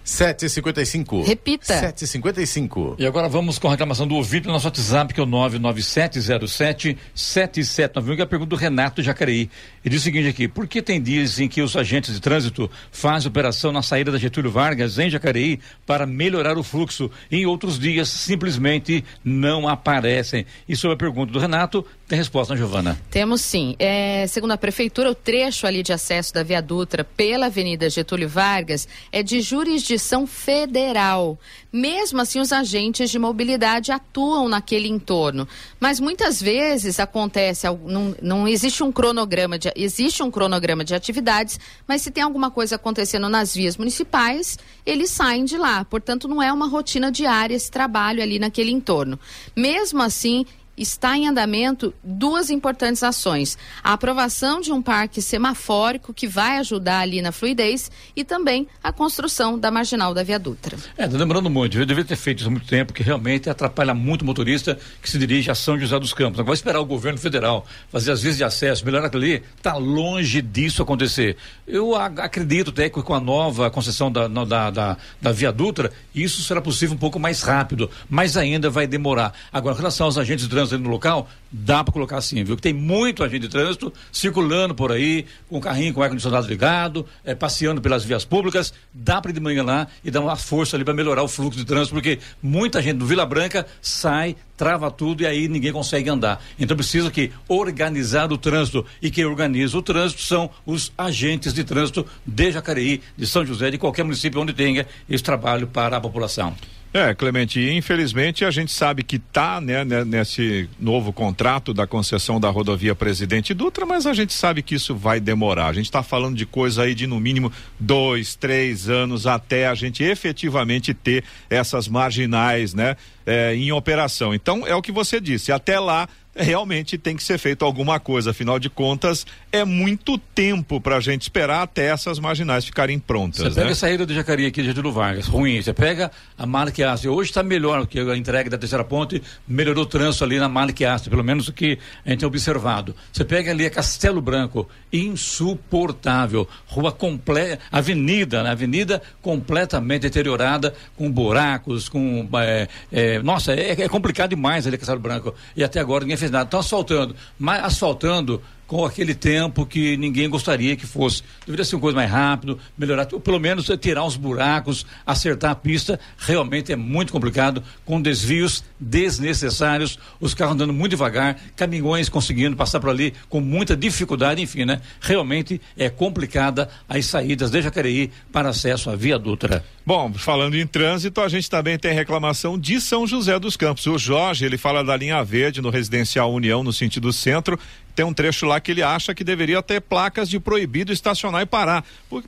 7h55. 0.05 1.25
Repita. 1.25 1.93
7h55. 1.93 2.95
E 2.97 3.05
agora 3.05 3.29
vamos 3.29 3.59
com 3.59 3.67
a 3.67 3.71
reclamação 3.71 4.07
do 4.07 4.15
ouvinte 4.15 4.47
no 4.47 4.53
nosso 4.53 4.67
WhatsApp, 4.67 5.13
que 5.13 5.19
é 5.19 5.23
o 5.23 5.27
99707-7791, 5.27 8.15
que 8.15 8.21
é 8.21 8.23
a 8.23 8.27
pergunta 8.27 8.49
do 8.49 8.55
Renato 8.55 9.01
Jacareí. 9.01 9.49
Ele 9.83 9.93
diz 9.93 10.01
o 10.01 10.03
seguinte 10.03 10.27
aqui: 10.27 10.47
por 10.47 10.67
que 10.67 10.81
tem 10.81 11.01
dias 11.01 11.39
em 11.39 11.47
que 11.47 11.61
os 11.61 11.75
agentes 11.75 12.13
de 12.13 12.19
trânsito 12.19 12.69
fazem 12.91 13.29
operação 13.29 13.71
na 13.71 13.81
saída 13.81 14.11
da 14.11 14.17
Getúlio 14.17 14.51
Vargas, 14.51 14.97
em 14.97 15.09
Jacareí, 15.09 15.59
para 15.85 16.05
melhorar 16.05 16.57
o 16.57 16.63
fluxo, 16.63 17.11
e 17.29 17.37
em 17.37 17.45
outros 17.45 17.77
dias 17.77 18.09
simplesmente 18.09 19.03
não 19.23 19.67
aparecem? 19.67 20.45
E 20.67 20.75
sobre 20.75 20.95
a 20.95 20.97
pergunta 20.97 21.31
do 21.31 21.39
Renato, 21.39 21.85
tem 22.09 22.17
resposta, 22.17 22.55
né, 22.55 22.57
Giovana? 22.57 22.99
Temos 23.11 23.39
sim. 23.41 23.75
É, 23.77 24.25
segundo 24.25 24.49
a 24.49 24.57
prefeitura, 24.57 25.11
o 25.11 25.15
trecho 25.15 25.67
ali 25.67 25.83
de 25.83 25.93
acesso 25.93 26.33
da 26.33 26.41
Via 26.41 26.59
Dutra 26.59 27.03
pela 27.03 27.45
Avenida 27.45 27.87
Getúlio 27.87 28.27
Vargas 28.27 28.87
é 29.11 29.21
de 29.21 29.41
jurisdição 29.41 30.25
federal. 30.25 31.37
Mesmo 31.71 32.19
assim, 32.19 32.39
os 32.39 32.51
agentes 32.51 33.11
de 33.11 33.19
mobilidade 33.19 33.91
atuam 33.91 34.49
naquele 34.49 34.87
entorno. 34.87 35.47
Mas 35.79 35.99
muitas 35.99 36.41
vezes 36.41 36.99
acontece, 36.99 37.67
não, 37.85 38.15
não 38.19 38.47
existe 38.47 38.83
um 38.83 38.91
cronograma 38.91 39.59
de 39.59 39.71
existe 39.75 40.23
um 40.23 40.31
cronograma 40.31 40.83
de 40.83 40.95
atividades, 40.95 41.59
mas 41.87 42.01
se 42.01 42.09
tem 42.09 42.23
alguma 42.23 42.49
coisa 42.49 42.75
acontecendo 42.75 43.29
nas 43.29 43.53
vias 43.53 43.77
municipais, 43.77 44.57
eles 44.83 45.11
saem 45.11 45.45
de 45.45 45.57
lá. 45.57 45.85
Portanto, 45.85 46.27
não 46.27 46.41
é 46.41 46.51
uma 46.51 46.67
rotina 46.67 47.11
diária 47.11 47.53
esse 47.53 47.69
trabalho 47.69 48.23
ali 48.23 48.39
naquele 48.39 48.71
entorno. 48.71 49.19
Mesmo 49.55 50.01
assim, 50.01 50.43
está 50.79 51.17
em 51.17 51.27
andamento 51.27 51.93
duas 52.03 52.49
importantes 52.49 53.03
ações: 53.03 53.57
a 53.83 53.93
aprovação 53.93 54.61
de 54.61 54.71
um 54.71 54.81
parque 54.81 55.21
semafórico 55.21 56.13
que 56.13 56.27
vai 56.27 56.57
ajudar 56.57 57.01
ali 57.01 57.21
na 57.21 57.31
fluidez 57.31 57.91
e 58.15 58.23
também 58.23 58.67
a 58.83 58.91
construção 58.91 59.59
da 59.59 59.69
marginal 59.69 60.13
da 60.13 60.23
Via 60.23 60.39
Dutra. 60.39 60.77
É, 60.97 61.07
demorando 61.07 61.49
muito. 61.49 61.77
Eu 61.77 61.85
deveria 61.85 62.07
ter 62.07 62.15
feito 62.15 62.39
isso 62.39 62.47
há 62.47 62.51
muito 62.51 62.67
tempo, 62.67 62.93
que 62.93 63.03
realmente 63.03 63.49
atrapalha 63.49 63.93
muito 63.93 64.21
o 64.21 64.25
motorista 64.25 64.79
que 65.01 65.09
se 65.09 65.17
dirige 65.17 65.51
a 65.51 65.55
São 65.55 65.77
José 65.77 65.99
dos 65.99 66.13
Campos. 66.13 66.39
Agora, 66.39 66.55
esperar 66.55 66.79
o 66.79 66.85
governo 66.85 67.19
federal 67.19 67.65
fazer 67.91 68.11
as 68.11 68.21
vias 68.21 68.37
de 68.37 68.43
acesso, 68.43 68.83
aquilo 68.87 69.23
ali, 69.23 69.43
está 69.57 69.75
longe 69.75 70.41
disso 70.41 70.81
acontecer. 70.81 71.35
Eu 71.67 71.95
acredito 71.95 72.71
até 72.71 72.89
que 72.89 73.01
com 73.01 73.13
a 73.13 73.19
nova 73.19 73.69
concessão 73.69 74.11
da, 74.11 74.27
da, 74.27 74.69
da, 74.69 74.97
da 75.21 75.31
Via 75.31 75.51
Dutra, 75.51 75.91
isso 76.13 76.41
será 76.41 76.61
possível 76.61 76.95
um 76.95 76.99
pouco 76.99 77.19
mais 77.19 77.41
rápido, 77.41 77.89
mas 78.09 78.37
ainda 78.37 78.69
vai 78.69 78.87
demorar. 78.87 79.33
Agora, 79.51 79.75
em 79.75 79.77
relação 79.77 80.05
aos 80.05 80.17
agentes 80.17 80.45
de 80.45 80.49
trânsito, 80.49 80.68
trânsito 80.69 80.87
no 80.87 80.93
local, 80.93 81.29
dá 81.51 81.83
para 81.83 81.91
colocar 81.91 82.17
assim, 82.17 82.43
viu? 82.43 82.55
Que 82.55 82.61
tem 82.61 82.73
muito 82.73 83.23
agente 83.23 83.41
de 83.41 83.49
trânsito 83.49 83.91
circulando 84.11 84.75
por 84.75 84.91
aí, 84.91 85.25
com 85.49 85.59
carrinho 85.59 85.93
com 85.93 86.01
ar-condicionado 86.01 86.47
ligado, 86.47 87.05
é, 87.23 87.33
passeando 87.35 87.81
pelas 87.81 88.03
vias 88.03 88.23
públicas, 88.23 88.73
dá 88.93 89.21
para 89.21 89.31
ir 89.31 89.33
de 89.33 89.39
manhã 89.39 89.63
lá 89.63 89.87
e 90.03 90.11
dar 90.11 90.21
uma 90.21 90.35
força 90.35 90.77
ali 90.77 90.85
para 90.85 90.93
melhorar 90.93 91.23
o 91.23 91.27
fluxo 91.27 91.59
de 91.59 91.65
trânsito, 91.65 91.93
porque 91.93 92.19
muita 92.41 92.81
gente 92.81 92.97
do 92.97 93.05
Vila 93.05 93.25
Branca 93.25 93.65
sai, 93.81 94.35
trava 94.55 94.91
tudo 94.91 95.23
e 95.23 95.25
aí 95.25 95.47
ninguém 95.47 95.71
consegue 95.71 96.09
andar. 96.09 96.41
Então 96.59 96.75
precisa 96.77 97.09
que 97.09 97.31
organizar 97.47 98.31
o 98.31 98.37
trânsito 98.37 98.85
e 99.01 99.09
quem 99.09 99.25
organiza 99.25 99.77
o 99.77 99.81
trânsito 99.81 100.21
são 100.21 100.49
os 100.65 100.91
agentes 100.97 101.53
de 101.53 101.63
trânsito 101.63 102.05
de 102.25 102.51
Jacareí, 102.51 103.01
de 103.17 103.25
São 103.25 103.45
José, 103.45 103.71
de 103.71 103.77
qualquer 103.77 104.03
município 104.03 104.39
onde 104.41 104.53
tenha 104.53 104.85
esse 105.09 105.23
trabalho 105.23 105.67
para 105.67 105.97
a 105.97 106.01
população. 106.01 106.55
É, 106.91 107.13
Clemente, 107.13 107.59
infelizmente 107.71 108.43
a 108.43 108.49
gente 108.49 108.71
sabe 108.71 109.03
que 109.03 109.17
está 109.17 109.61
né, 109.61 109.85
né, 109.85 110.03
nesse 110.03 110.67
novo 110.79 111.13
contrato 111.13 111.71
da 111.71 111.85
concessão 111.85 112.39
da 112.39 112.49
rodovia 112.49 112.95
Presidente 112.95 113.53
Dutra, 113.53 113.85
mas 113.85 114.07
a 114.07 114.13
gente 114.13 114.33
sabe 114.33 114.63
que 114.63 114.73
isso 114.73 114.95
vai 114.95 115.19
demorar. 115.19 115.67
A 115.67 115.73
gente 115.73 115.85
está 115.85 116.01
falando 116.01 116.35
de 116.35 116.47
coisa 116.47 116.83
aí 116.83 116.95
de 116.95 117.05
no 117.05 117.19
mínimo 117.19 117.51
dois, 117.79 118.35
três 118.35 118.89
anos 118.89 119.27
até 119.27 119.67
a 119.67 119.75
gente 119.75 120.03
efetivamente 120.03 120.91
ter 120.91 121.23
essas 121.47 121.87
marginais, 121.87 122.73
né, 122.73 122.97
é, 123.23 123.53
em 123.53 123.71
operação. 123.71 124.33
Então 124.33 124.65
é 124.65 124.73
o 124.73 124.81
que 124.81 124.91
você 124.91 125.21
disse. 125.21 125.51
Até 125.51 125.79
lá 125.79 126.09
realmente 126.35 126.97
tem 126.97 127.15
que 127.15 127.23
ser 127.23 127.37
feito 127.37 127.65
alguma 127.65 127.99
coisa. 127.99 128.31
Afinal 128.31 128.59
de 128.59 128.69
contas, 128.69 129.25
é 129.51 129.65
muito 129.65 130.17
tempo 130.17 130.79
para 130.79 130.97
a 130.97 130.99
gente 130.99 131.23
esperar 131.23 131.63
até 131.63 131.87
essas 131.87 132.19
marginais 132.19 132.65
ficarem 132.65 132.99
prontas. 132.99 133.41
Você 133.41 133.49
pega 133.49 133.65
né? 133.65 133.71
a 133.71 133.75
saída 133.75 134.05
do 134.05 134.13
Jacareí 134.13 134.45
aqui 134.45 134.61
de 134.61 134.69
Getúlio 134.69 134.91
Vargas, 134.91 135.27
ruim. 135.27 135.61
Você 135.61 135.73
pega 135.73 136.11
a 136.37 136.45
Marqueaste, 136.45 137.07
hoje 137.07 137.29
está 137.29 137.43
melhor 137.43 137.85
que 137.87 137.99
a 137.99 138.15
entrega 138.15 138.49
da 138.49 138.57
terceira 138.57 138.83
ponte, 138.83 139.21
melhorou 139.47 139.83
o 139.83 139.87
trânsito 139.87 140.23
ali 140.23 140.39
na 140.39 140.47
Marqueaste, 140.47 141.09
pelo 141.09 141.23
menos 141.23 141.47
o 141.47 141.53
que 141.53 141.77
a 142.05 142.09
gente 142.09 142.19
tem 142.19 142.27
observado. 142.27 142.95
Você 143.11 143.25
pega 143.25 143.51
ali 143.51 143.65
a 143.65 143.69
Castelo 143.69 144.21
Branco, 144.21 144.67
insuportável. 144.91 146.47
Rua 146.67 146.91
completa, 146.91 147.59
avenida, 147.71 148.43
né? 148.43 148.51
Avenida 148.51 149.01
completamente 149.21 150.03
deteriorada, 150.03 150.73
com 150.95 151.11
buracos, 151.11 151.89
com. 151.89 152.27
É, 152.35 152.67
é, 152.91 153.19
nossa, 153.19 153.53
é, 153.53 153.81
é 153.81 153.89
complicado 153.89 154.29
demais 154.29 154.65
ali 154.67 154.77
Castelo 154.77 154.99
Branco. 154.99 155.33
E 155.55 155.63
até 155.63 155.79
agora 155.79 156.03
ninguém 156.03 156.17
fez 156.17 156.28
nada. 156.31 156.45
Estão 156.45 156.59
asfaltando, 156.59 157.15
mas 157.37 157.63
asfaltando 157.63 158.41
com 158.69 158.85
aquele 158.85 159.15
tempo 159.15 159.65
que 159.65 159.97
ninguém 159.97 160.29
gostaria 160.29 160.75
que 160.75 160.85
fosse. 160.85 161.23
Deveria 161.43 161.65
ser 161.65 161.75
uma 161.75 161.81
coisa 161.81 161.95
mais 161.95 162.09
rápido, 162.09 162.59
melhorar, 162.77 163.07
pelo 163.07 163.39
menos 163.39 163.67
tirar 163.81 164.05
os 164.05 164.15
buracos, 164.15 164.85
acertar 165.03 165.49
a 165.49 165.55
pista. 165.55 165.99
Realmente 166.19 166.71
é 166.71 166.75
muito 166.75 167.11
complicado, 167.11 167.63
com 167.83 167.99
desvios 167.99 168.63
desnecessários, 168.79 169.97
os 170.21 170.35
carros 170.35 170.53
andando 170.53 170.71
muito 170.71 170.91
devagar, 170.91 171.35
caminhões 171.55 172.09
conseguindo 172.09 172.55
passar 172.55 172.79
por 172.79 172.91
ali 172.91 173.11
com 173.27 173.41
muita 173.41 173.75
dificuldade, 173.75 174.39
enfim, 174.39 174.65
né? 174.65 174.81
Realmente 175.01 175.59
é 175.75 175.89
complicada 175.89 176.69
as 176.87 177.07
saídas 177.07 177.49
de 177.49 177.63
Jacareí 177.63 178.11
para 178.31 178.49
acesso 178.49 178.91
à 178.91 178.95
Via 178.95 179.17
Dutra. 179.17 179.65
Bom, 179.89 180.13
falando 180.13 180.53
em 180.53 180.67
trânsito, 180.67 181.19
a 181.19 181.27
gente 181.27 181.49
também 181.49 181.75
tem 181.75 181.91
reclamação 181.91 182.59
de 182.59 182.79
São 182.79 183.07
José 183.07 183.39
dos 183.39 183.57
Campos. 183.57 183.87
O 183.87 183.97
Jorge, 183.97 184.45
ele 184.45 184.55
fala 184.55 184.83
da 184.83 184.95
linha 184.95 185.23
verde 185.23 185.63
no 185.63 185.71
residencial 185.71 186.31
União, 186.31 186.61
no 186.61 186.71
sentido 186.71 187.11
centro, 187.11 187.59
tem 187.95 188.05
um 188.05 188.13
trecho 188.13 188.45
lá 188.45 188.61
que 188.61 188.71
ele 188.71 188.83
acha 188.83 189.13
que 189.13 189.23
deveria 189.23 189.61
ter 189.61 189.81
placas 189.81 190.29
de 190.29 190.39
proibido 190.39 190.93
estacionar 190.93 191.41
e 191.41 191.45
parar. 191.45 191.83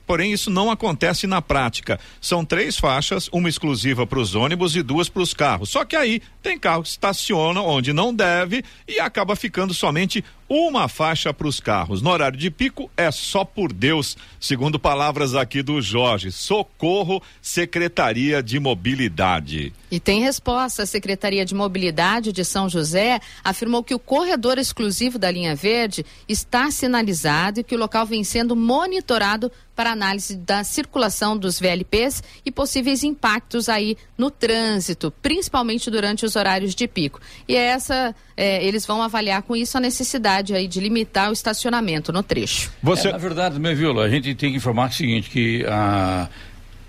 Porém, 0.08 0.34
isso 0.34 0.50
não 0.50 0.72
acontece 0.72 1.28
na 1.28 1.42
prática. 1.42 2.00
São 2.20 2.44
três 2.44 2.78
faixas, 2.78 3.30
uma 3.32 3.48
exclusiva 3.48 4.06
para 4.06 4.20
os 4.20 4.34
ônibus 4.36 4.76
e 4.76 4.82
duas 4.82 5.08
para 5.08 5.22
os 5.22 5.34
carros. 5.34 5.70
Só 5.70 5.86
que 5.86 5.96
aí 5.96 6.22
tem 6.42 6.60
carro 6.60 6.82
que 6.82 6.90
estaciona 6.90 7.62
onde 7.62 7.94
não 7.94 8.14
deve 8.14 8.66
e 8.88 9.00
acaba 9.00 9.36
ficando 9.36 9.74
somente 9.74 10.26
uma 10.54 10.90
faixa 10.90 11.34
para 11.34 11.48
os 11.48 11.62
carros. 11.62 12.02
No 12.02 12.10
horário 12.10 12.38
de 12.38 12.52
pico 12.52 12.92
é 12.98 13.10
só 13.10 13.46
por 13.46 13.72
Deus, 13.72 14.18
segundo 14.38 14.78
palavras 14.78 15.34
aqui 15.34 15.64
do 15.64 15.82
Jorge. 15.82 16.30
Socorro, 16.30 17.24
Secretaria 17.42 18.44
de 18.44 18.60
Mobilidade. 18.60 19.74
E 19.90 19.98
tem 19.98 20.22
resposta. 20.22 20.84
A 20.84 20.86
Secretaria 20.86 21.46
de 21.46 21.56
Mobilidade 21.56 22.34
de 22.34 22.44
São 22.44 22.68
José 22.68 23.22
afirmou 23.42 23.82
que 23.82 23.96
o 23.96 24.00
corredor 24.00 24.58
exclusivo 24.58 25.18
da 25.18 25.32
linha 25.32 25.56
verde 25.56 26.06
está 26.28 26.70
sinalizado 26.70 27.62
e 27.62 27.64
que 27.64 27.74
o 27.76 27.80
local 27.80 28.06
vem 28.06 28.22
sendo 28.22 28.54
monitorado 28.54 29.50
para 29.82 29.94
análise 29.94 30.38
da 30.38 30.64
circulação 30.64 31.36
dos 31.36 31.60
VLPs 31.60 32.22
e 32.46 32.52
possíveis 32.52 33.04
impactos 33.04 33.68
aí 33.68 33.98
no 34.16 34.30
trânsito, 34.30 35.12
principalmente 35.24 35.90
durante 35.90 36.24
os 36.24 36.36
horários 36.36 36.76
de 36.76 36.88
pico. 36.88 37.20
E 37.48 37.56
é 37.56 37.64
essa, 37.64 38.14
é, 38.38 38.64
eles 38.64 38.86
vão 38.86 39.02
avaliar 39.02 39.42
com 39.42 39.56
isso 39.56 39.76
a 39.76 39.82
necessidade 39.82 40.54
aí 40.54 40.68
de 40.68 40.80
limitar 40.80 41.32
o 41.32 41.34
estacionamento 41.34 42.14
no 42.14 42.22
trecho. 42.22 42.72
Você... 42.84 43.08
É, 43.08 43.12
na 43.12 43.18
verdade, 43.18 43.60
meu 43.60 43.76
Viola, 43.76 44.04
a 44.06 44.10
gente 44.10 44.36
tem 44.36 44.52
que 44.52 44.58
informar 44.58 44.92
o 44.92 44.94
seguinte, 44.94 45.32
que 45.32 45.66
a 45.68 46.30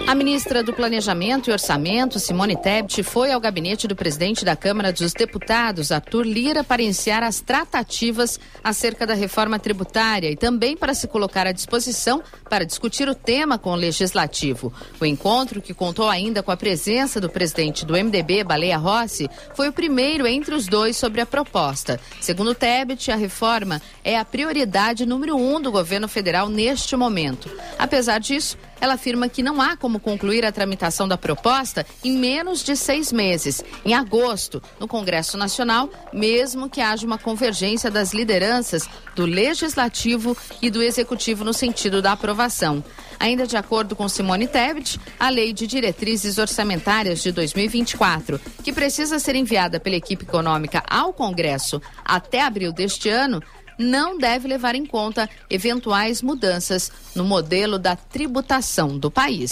A 0.05 0.15
ministra 0.15 0.63
do 0.63 0.75
Planejamento 0.75 1.49
e 1.49 1.53
Orçamento, 1.53 2.19
Simone 2.19 2.57
Tebet, 2.57 3.03
foi 3.03 3.33
ao 3.33 3.41
gabinete 3.41 3.89
do 3.89 3.97
presidente 3.97 4.45
da 4.45 4.55
Câmara 4.55 4.93
dos 4.93 5.13
Deputados, 5.13 5.91
Arthur 5.91 6.27
Lira, 6.27 6.63
para 6.63 6.83
iniciar 6.83 7.23
as 7.23 7.41
tratativas 7.41 8.39
acerca 8.63 9.07
da 9.07 9.15
reforma 9.15 9.59
tributária 9.59 10.31
e 10.31 10.37
também 10.37 10.77
para 10.77 10.93
se 10.93 11.09
colocar 11.09 11.47
à 11.47 11.53
disposição 11.53 12.23
para 12.51 12.65
discutir 12.65 13.09
o 13.09 13.15
tema 13.15 13.57
com 13.59 13.71
o 13.71 13.77
legislativo. 13.77 14.73
O 15.01 15.07
encontro, 15.07 15.63
que 15.63 15.73
contou 15.73 16.09
ainda 16.09 16.43
com 16.43 16.51
a 16.51 16.57
presença 16.57 17.21
do 17.21 17.31
presidente 17.31 17.87
do 17.87 17.95
MDB, 17.95 18.45
Baleia 18.45 18.77
Rossi, 18.77 19.31
foi 19.55 19.69
o 19.69 19.73
primeiro 19.73 20.27
entre 20.27 20.55
os 20.55 20.67
dois 20.67 20.97
sobre 20.97 21.23
a 21.23 21.27
proposta. 21.27 21.99
Segundo 22.21 22.55
Tebet, 22.55 23.11
a 23.11 23.17
reforma 23.17 23.81
é 24.05 24.19
a 24.19 24.25
prioridade 24.25 25.07
número 25.07 25.37
um 25.37 25.61
do 25.61 25.73
governo 25.73 26.09
federal 26.09 26.51
neste 26.51 26.97
momento. 26.97 27.49
Apesar 27.79 28.19
disso, 28.19 28.59
ela 28.83 28.95
afirma 28.95 29.29
que 29.29 29.45
não 29.45 29.63
há 29.63 29.77
como 29.77 29.92
concluir 30.01 30.45
a 30.45 30.53
tramitação 30.53 31.07
da 31.09 31.17
proposta 31.17 31.87
em 32.05 32.17
menos 32.17 32.63
de 32.63 32.77
seis 32.77 33.13
meses, 33.13 33.65
em 33.85 33.95
agosto, 33.95 34.63
no 34.79 34.89
Congresso 34.89 35.37
Nacional, 35.37 35.89
mesmo 36.13 36.69
que 36.69 36.81
haja 36.81 37.07
uma 37.07 37.19
convergência 37.19 37.91
das 37.91 38.13
lideranças 38.13 38.89
do 39.15 39.25
Legislativo 39.25 40.37
e 40.61 40.71
do 40.71 40.83
Executivo 40.83 41.45
no 41.45 41.53
sentido 41.53 42.01
da 42.01 42.13
aprovação. 42.13 42.85
Ainda 43.19 43.47
de 43.47 43.57
acordo 43.57 43.95
com 43.95 44.09
Simone 44.09 44.49
Tebet, 44.49 44.99
a 45.19 45.29
Lei 45.29 45.53
de 45.53 45.65
Diretrizes 45.67 46.39
Orçamentárias 46.39 47.23
de 47.23 47.31
2024, 47.31 48.41
que 48.65 48.73
precisa 48.73 49.19
ser 49.21 49.37
enviada 49.37 49.79
pela 49.79 49.95
equipe 49.95 50.25
econômica 50.25 50.83
ao 50.91 51.13
Congresso 51.13 51.81
até 52.05 52.43
abril 52.43 52.73
deste 52.73 53.09
ano, 53.09 53.41
não 53.79 54.19
deve 54.19 54.49
levar 54.49 54.75
em 54.75 54.85
conta 54.87 55.29
eventuais 55.49 56.23
mudanças 56.23 56.91
no 57.15 57.25
modelo 57.25 57.79
da 57.79 57.97
tributação 57.97 58.99
do 58.99 59.11
país. 59.11 59.51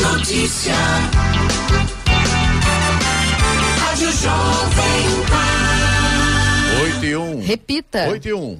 Notícia. 0.00 0.74
Rádio 3.78 4.12
Jovem 4.12 5.24
Pan. 5.28 6.82
8 6.82 7.04
e 7.04 7.16
1. 7.16 7.40
Repita. 7.40 8.08
8 8.08 8.28
e 8.28 8.32
1. 8.32 8.58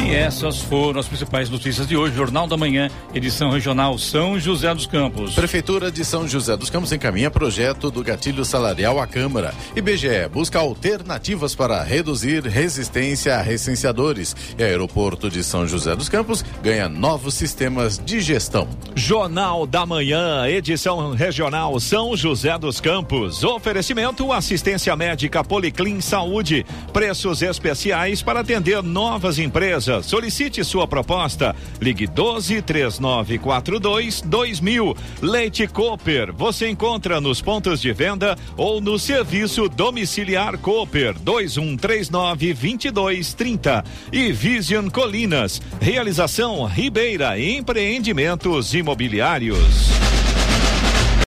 E 0.00 0.14
essas 0.14 0.60
foram 0.60 1.00
as 1.00 1.08
principais 1.08 1.50
notícias 1.50 1.86
de 1.86 1.96
hoje. 1.96 2.14
Jornal 2.14 2.46
da 2.46 2.56
Manhã, 2.56 2.88
edição 3.12 3.50
regional 3.50 3.98
São 3.98 4.38
José 4.38 4.72
dos 4.72 4.86
Campos. 4.86 5.34
Prefeitura 5.34 5.90
de 5.90 6.04
São 6.04 6.26
José 6.26 6.56
dos 6.56 6.70
Campos 6.70 6.92
encaminha 6.92 7.30
projeto 7.30 7.90
do 7.90 8.02
gatilho 8.02 8.44
salarial 8.44 9.00
à 9.00 9.06
Câmara. 9.08 9.52
IBGE 9.74 10.28
busca 10.32 10.60
alternativas 10.60 11.54
para 11.54 11.82
reduzir 11.82 12.46
resistência 12.46 13.34
a 13.34 13.42
recenseadores. 13.42 14.36
E 14.56 14.62
Aeroporto 14.62 15.28
de 15.28 15.42
São 15.42 15.66
José 15.66 15.96
dos 15.96 16.08
Campos 16.08 16.44
ganha 16.62 16.88
novos 16.88 17.34
sistemas 17.34 17.98
de 17.98 18.20
gestão. 18.20 18.68
Jornal 18.94 19.66
da 19.66 19.84
Manhã, 19.84 20.46
edição 20.46 21.12
regional 21.12 21.78
São 21.80 22.16
José 22.16 22.56
dos 22.56 22.80
Campos. 22.80 23.42
Oferecimento 23.42 24.32
assistência 24.32 24.94
médica 24.94 25.42
Policlin 25.42 26.00
Saúde. 26.00 26.64
Preços 26.92 27.42
especiais 27.42 28.22
para 28.22 28.40
atender 28.40 28.80
novas 28.80 29.38
empresas. 29.40 29.87
Solicite 30.02 30.62
sua 30.64 30.86
proposta. 30.86 31.54
Ligue 31.80 32.06
12 32.06 32.62
3942 32.62 34.20
2000. 34.22 34.96
Leite 35.22 35.66
Cooper. 35.66 36.32
Você 36.32 36.68
encontra 36.68 37.20
nos 37.20 37.40
pontos 37.40 37.80
de 37.80 37.92
venda 37.92 38.36
ou 38.56 38.80
no 38.80 38.98
serviço 38.98 39.68
domiciliar 39.68 40.58
Cooper 40.58 41.14
2139 41.18 42.54
2230. 42.54 43.84
E 44.12 44.32
Vision 44.32 44.88
Colinas. 44.88 45.60
Realização 45.80 46.64
Ribeira 46.64 47.40
Empreendimentos 47.40 48.74
Imobiliários. 48.74 50.17